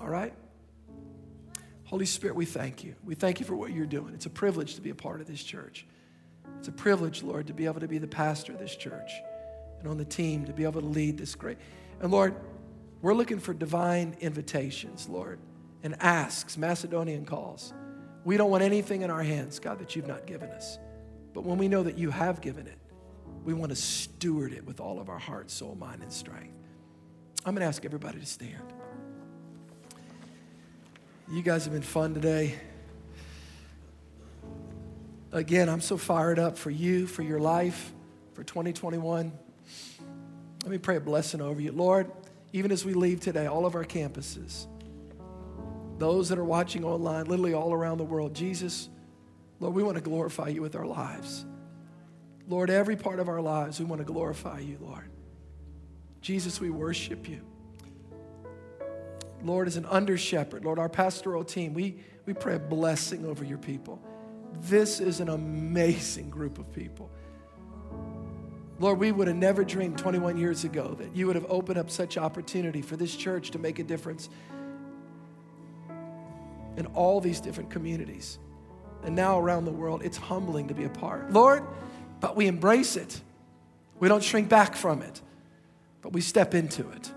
All 0.00 0.08
right? 0.08 0.34
Holy 1.84 2.04
Spirit, 2.04 2.36
we 2.36 2.44
thank 2.44 2.84
you. 2.84 2.94
We 3.04 3.14
thank 3.14 3.40
you 3.40 3.46
for 3.46 3.56
what 3.56 3.72
you're 3.72 3.86
doing. 3.86 4.12
It's 4.12 4.26
a 4.26 4.30
privilege 4.30 4.74
to 4.74 4.80
be 4.80 4.90
a 4.90 4.94
part 4.94 5.20
of 5.20 5.26
this 5.26 5.42
church. 5.42 5.86
It's 6.58 6.68
a 6.68 6.72
privilege, 6.72 7.22
Lord, 7.22 7.46
to 7.46 7.54
be 7.54 7.64
able 7.64 7.80
to 7.80 7.88
be 7.88 7.98
the 7.98 8.08
pastor 8.08 8.52
of 8.52 8.58
this 8.58 8.76
church 8.76 9.10
and 9.78 9.88
on 9.88 9.96
the 9.96 10.04
team 10.04 10.44
to 10.46 10.52
be 10.52 10.64
able 10.64 10.80
to 10.80 10.86
lead 10.86 11.16
this 11.16 11.34
great. 11.34 11.58
And 12.00 12.10
Lord, 12.10 12.34
we're 13.00 13.14
looking 13.14 13.38
for 13.38 13.54
divine 13.54 14.16
invitations, 14.20 15.08
Lord, 15.08 15.38
and 15.86 15.94
asks, 16.02 16.58
Macedonian 16.58 17.24
calls. 17.24 17.72
We 18.24 18.36
don't 18.36 18.50
want 18.50 18.64
anything 18.64 19.02
in 19.02 19.10
our 19.10 19.22
hands, 19.22 19.60
God, 19.60 19.78
that 19.78 19.94
you've 19.94 20.08
not 20.08 20.26
given 20.26 20.50
us. 20.50 20.80
But 21.32 21.44
when 21.44 21.58
we 21.58 21.68
know 21.68 21.84
that 21.84 21.96
you 21.96 22.10
have 22.10 22.40
given 22.40 22.66
it, 22.66 22.76
we 23.44 23.54
want 23.54 23.70
to 23.70 23.76
steward 23.76 24.52
it 24.52 24.66
with 24.66 24.80
all 24.80 24.98
of 24.98 25.08
our 25.08 25.18
heart, 25.18 25.48
soul, 25.48 25.76
mind, 25.76 26.02
and 26.02 26.12
strength. 26.12 26.58
I'm 27.44 27.54
going 27.54 27.60
to 27.60 27.68
ask 27.68 27.84
everybody 27.84 28.18
to 28.18 28.26
stand. 28.26 28.64
You 31.30 31.40
guys 31.40 31.62
have 31.66 31.72
been 31.72 31.82
fun 31.82 32.14
today. 32.14 32.56
Again, 35.30 35.68
I'm 35.68 35.80
so 35.80 35.96
fired 35.96 36.40
up 36.40 36.58
for 36.58 36.70
you, 36.70 37.06
for 37.06 37.22
your 37.22 37.38
life, 37.38 37.92
for 38.34 38.42
2021. 38.42 39.32
Let 40.64 40.70
me 40.70 40.78
pray 40.78 40.96
a 40.96 41.00
blessing 41.00 41.40
over 41.40 41.60
you. 41.60 41.70
Lord, 41.70 42.10
even 42.52 42.72
as 42.72 42.84
we 42.84 42.92
leave 42.92 43.20
today, 43.20 43.46
all 43.46 43.66
of 43.66 43.76
our 43.76 43.84
campuses, 43.84 44.66
those 45.98 46.28
that 46.28 46.38
are 46.38 46.44
watching 46.44 46.84
online, 46.84 47.26
literally 47.26 47.54
all 47.54 47.72
around 47.72 47.98
the 47.98 48.04
world, 48.04 48.34
Jesus, 48.34 48.88
Lord, 49.60 49.74
we 49.74 49.82
want 49.82 49.96
to 49.96 50.02
glorify 50.02 50.48
you 50.48 50.60
with 50.60 50.76
our 50.76 50.86
lives. 50.86 51.46
Lord, 52.48 52.70
every 52.70 52.96
part 52.96 53.18
of 53.18 53.28
our 53.28 53.40
lives, 53.40 53.80
we 53.80 53.86
want 53.86 54.00
to 54.00 54.04
glorify 54.04 54.60
you, 54.60 54.78
Lord. 54.80 55.10
Jesus, 56.20 56.60
we 56.60 56.70
worship 56.70 57.28
you. 57.28 57.40
Lord, 59.42 59.68
as 59.68 59.76
an 59.76 59.86
under 59.86 60.16
shepherd, 60.16 60.64
Lord, 60.64 60.78
our 60.78 60.88
pastoral 60.88 61.44
team, 61.44 61.74
we, 61.74 61.98
we 62.24 62.32
pray 62.32 62.56
a 62.56 62.58
blessing 62.58 63.24
over 63.24 63.44
your 63.44 63.58
people. 63.58 64.00
This 64.62 65.00
is 65.00 65.20
an 65.20 65.28
amazing 65.28 66.30
group 66.30 66.58
of 66.58 66.72
people. 66.72 67.10
Lord, 68.78 68.98
we 68.98 69.10
would 69.10 69.28
have 69.28 69.36
never 69.36 69.64
dreamed 69.64 69.98
21 69.98 70.36
years 70.36 70.64
ago 70.64 70.94
that 70.98 71.14
you 71.16 71.26
would 71.26 71.36
have 71.36 71.46
opened 71.48 71.78
up 71.78 71.90
such 71.90 72.18
opportunity 72.18 72.82
for 72.82 72.96
this 72.96 73.14
church 73.14 73.50
to 73.52 73.58
make 73.58 73.78
a 73.78 73.84
difference 73.84 74.28
in 76.76 76.86
all 76.86 77.20
these 77.20 77.40
different 77.40 77.70
communities. 77.70 78.38
And 79.04 79.14
now 79.14 79.38
around 79.38 79.64
the 79.64 79.72
world, 79.72 80.02
it's 80.04 80.16
humbling 80.16 80.68
to 80.68 80.74
be 80.74 80.84
a 80.84 80.88
part. 80.88 81.32
Lord, 81.32 81.64
but 82.20 82.36
we 82.36 82.46
embrace 82.46 82.96
it. 82.96 83.20
We 83.98 84.08
don't 84.08 84.22
shrink 84.22 84.48
back 84.48 84.74
from 84.74 85.02
it, 85.02 85.20
but 86.02 86.12
we 86.12 86.20
step 86.20 86.54
into 86.54 86.88
it 86.90 87.12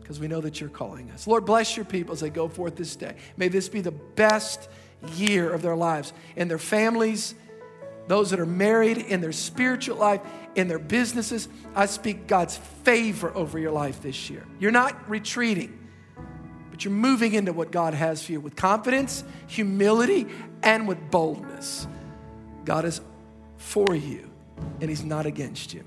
because 0.00 0.18
we 0.18 0.28
know 0.28 0.40
that 0.40 0.60
you're 0.60 0.70
calling 0.70 1.10
us. 1.10 1.26
Lord, 1.26 1.44
bless 1.44 1.76
your 1.76 1.84
people 1.84 2.12
as 2.12 2.20
they 2.20 2.30
go 2.30 2.48
forth 2.48 2.76
this 2.76 2.96
day. 2.96 3.16
May 3.36 3.48
this 3.48 3.68
be 3.68 3.80
the 3.80 3.90
best 3.90 4.68
year 5.14 5.52
of 5.52 5.62
their 5.62 5.76
lives 5.76 6.12
and 6.36 6.50
their 6.50 6.58
families, 6.58 7.34
those 8.08 8.30
that 8.30 8.40
are 8.40 8.46
married, 8.46 8.98
in 8.98 9.20
their 9.20 9.32
spiritual 9.32 9.96
life, 9.96 10.20
in 10.54 10.68
their 10.68 10.78
businesses. 10.78 11.48
I 11.74 11.86
speak 11.86 12.26
God's 12.26 12.56
favor 12.56 13.32
over 13.34 13.58
your 13.58 13.70
life 13.70 14.02
this 14.02 14.28
year. 14.30 14.44
You're 14.58 14.72
not 14.72 15.08
retreating, 15.08 15.78
but 16.80 16.86
you're 16.86 16.94
moving 16.94 17.34
into 17.34 17.52
what 17.52 17.70
God 17.70 17.92
has 17.92 18.24
for 18.24 18.32
you 18.32 18.40
with 18.40 18.56
confidence, 18.56 19.22
humility, 19.48 20.26
and 20.62 20.88
with 20.88 21.10
boldness. 21.10 21.86
God 22.64 22.86
is 22.86 23.02
for 23.58 23.94
you, 23.94 24.30
and 24.80 24.88
He's 24.88 25.04
not 25.04 25.26
against 25.26 25.74
you. 25.74 25.84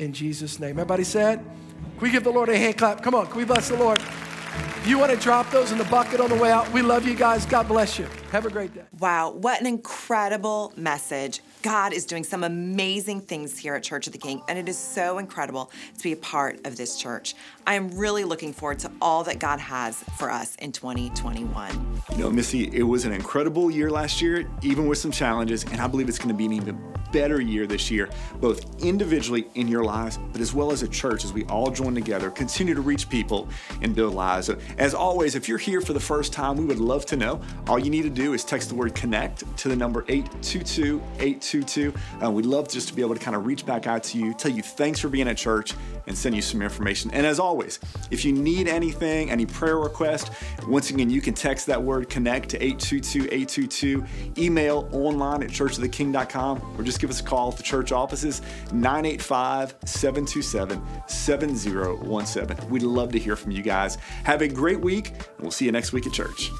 In 0.00 0.12
Jesus' 0.12 0.58
name. 0.58 0.70
Everybody 0.70 1.04
said, 1.04 1.38
can 1.38 2.00
we 2.00 2.10
give 2.10 2.24
the 2.24 2.32
Lord 2.32 2.48
a 2.48 2.58
hand 2.58 2.76
clap? 2.76 3.00
Come 3.00 3.14
on, 3.14 3.28
can 3.28 3.36
we 3.36 3.44
bless 3.44 3.68
the 3.68 3.76
Lord? 3.76 4.00
If 4.00 4.88
you 4.88 4.98
want 4.98 5.12
to 5.12 5.18
drop 5.18 5.52
those 5.52 5.70
in 5.70 5.78
the 5.78 5.84
bucket 5.84 6.18
on 6.18 6.30
the 6.30 6.34
way 6.34 6.50
out, 6.50 6.68
we 6.72 6.82
love 6.82 7.06
you 7.06 7.14
guys. 7.14 7.46
God 7.46 7.68
bless 7.68 7.96
you. 7.96 8.08
Have 8.32 8.44
a 8.44 8.50
great 8.50 8.74
day. 8.74 8.86
Wow, 8.98 9.30
what 9.30 9.60
an 9.60 9.68
incredible 9.68 10.72
message. 10.76 11.42
God 11.62 11.92
is 11.92 12.04
doing 12.04 12.24
some 12.24 12.44
amazing 12.44 13.20
things 13.20 13.58
here 13.58 13.74
at 13.74 13.82
Church 13.82 14.06
of 14.06 14.12
the 14.12 14.18
King, 14.18 14.42
and 14.48 14.58
it 14.58 14.68
is 14.68 14.78
so 14.78 15.18
incredible 15.18 15.70
to 15.96 16.02
be 16.02 16.12
a 16.12 16.16
part 16.16 16.64
of 16.66 16.76
this 16.76 16.96
church. 16.96 17.34
I 17.66 17.74
am 17.74 17.96
really 17.98 18.24
looking 18.24 18.52
forward 18.52 18.78
to 18.80 18.90
all 19.00 19.24
that 19.24 19.38
God 19.38 19.58
has 19.58 20.02
for 20.16 20.30
us 20.30 20.54
in 20.56 20.72
2021. 20.72 22.02
You 22.12 22.18
know, 22.18 22.30
Missy, 22.30 22.70
it 22.72 22.84
was 22.84 23.04
an 23.04 23.12
incredible 23.12 23.70
year 23.70 23.90
last 23.90 24.22
year, 24.22 24.48
even 24.62 24.86
with 24.86 24.98
some 24.98 25.10
challenges, 25.10 25.64
and 25.64 25.80
I 25.80 25.86
believe 25.86 26.08
it's 26.08 26.18
going 26.18 26.28
to 26.28 26.34
be 26.34 26.46
an 26.46 26.52
even 26.52 26.94
better 27.12 27.40
year 27.40 27.66
this 27.66 27.90
year, 27.90 28.08
both 28.40 28.82
individually 28.82 29.46
in 29.54 29.66
your 29.66 29.82
lives, 29.82 30.18
but 30.30 30.40
as 30.40 30.52
well 30.52 30.70
as 30.70 30.82
a 30.82 30.88
church 30.88 31.24
as 31.24 31.32
we 31.32 31.44
all 31.44 31.70
join 31.70 31.94
together, 31.94 32.30
continue 32.30 32.74
to 32.74 32.82
reach 32.82 33.08
people 33.08 33.48
and 33.82 33.94
build 33.94 34.14
lives. 34.14 34.50
As 34.76 34.94
always, 34.94 35.34
if 35.34 35.48
you're 35.48 35.58
here 35.58 35.80
for 35.80 35.92
the 35.92 36.00
first 36.00 36.32
time, 36.32 36.56
we 36.56 36.64
would 36.64 36.78
love 36.78 37.06
to 37.06 37.16
know. 37.16 37.40
All 37.66 37.78
you 37.78 37.90
need 37.90 38.02
to 38.02 38.10
do 38.10 38.34
is 38.34 38.44
text 38.44 38.68
the 38.68 38.74
word 38.74 38.94
connect 38.94 39.44
to 39.58 39.68
the 39.68 39.76
number 39.76 40.04
822 40.08 41.02
822. 41.54 41.94
Uh, 42.24 42.30
we'd 42.30 42.46
love 42.46 42.68
just 42.68 42.88
to 42.88 42.94
be 42.94 43.02
able 43.02 43.14
to 43.14 43.20
kind 43.20 43.36
of 43.36 43.46
reach 43.46 43.64
back 43.64 43.86
out 43.86 44.02
to 44.04 44.18
you, 44.18 44.34
tell 44.34 44.50
you 44.50 44.62
thanks 44.62 45.00
for 45.00 45.08
being 45.08 45.28
at 45.28 45.36
church, 45.36 45.74
and 46.06 46.16
send 46.16 46.34
you 46.34 46.42
some 46.42 46.62
information. 46.62 47.10
And 47.12 47.26
as 47.26 47.38
always, 47.38 47.78
if 48.10 48.24
you 48.24 48.32
need 48.32 48.68
anything, 48.68 49.30
any 49.30 49.46
prayer 49.46 49.78
request, 49.78 50.30
once 50.66 50.90
again, 50.90 51.10
you 51.10 51.20
can 51.20 51.34
text 51.34 51.66
that 51.66 51.82
word 51.82 52.08
connect 52.08 52.50
to 52.50 52.56
822 52.62 53.24
822, 53.24 54.04
email 54.38 54.88
online 54.92 55.42
at 55.42 55.50
churchoftheking.com, 55.50 56.74
or 56.78 56.82
just 56.82 57.00
give 57.00 57.10
us 57.10 57.20
a 57.20 57.24
call 57.24 57.50
at 57.50 57.56
the 57.56 57.62
church 57.62 57.92
offices, 57.92 58.42
985 58.72 59.76
727 59.84 60.82
7017. 61.06 62.68
We'd 62.68 62.82
love 62.82 63.12
to 63.12 63.18
hear 63.18 63.36
from 63.36 63.52
you 63.52 63.62
guys. 63.62 63.96
Have 64.24 64.42
a 64.42 64.48
great 64.48 64.80
week, 64.80 65.08
and 65.08 65.40
we'll 65.40 65.50
see 65.50 65.64
you 65.64 65.72
next 65.72 65.92
week 65.92 66.06
at 66.06 66.12
church. 66.12 66.50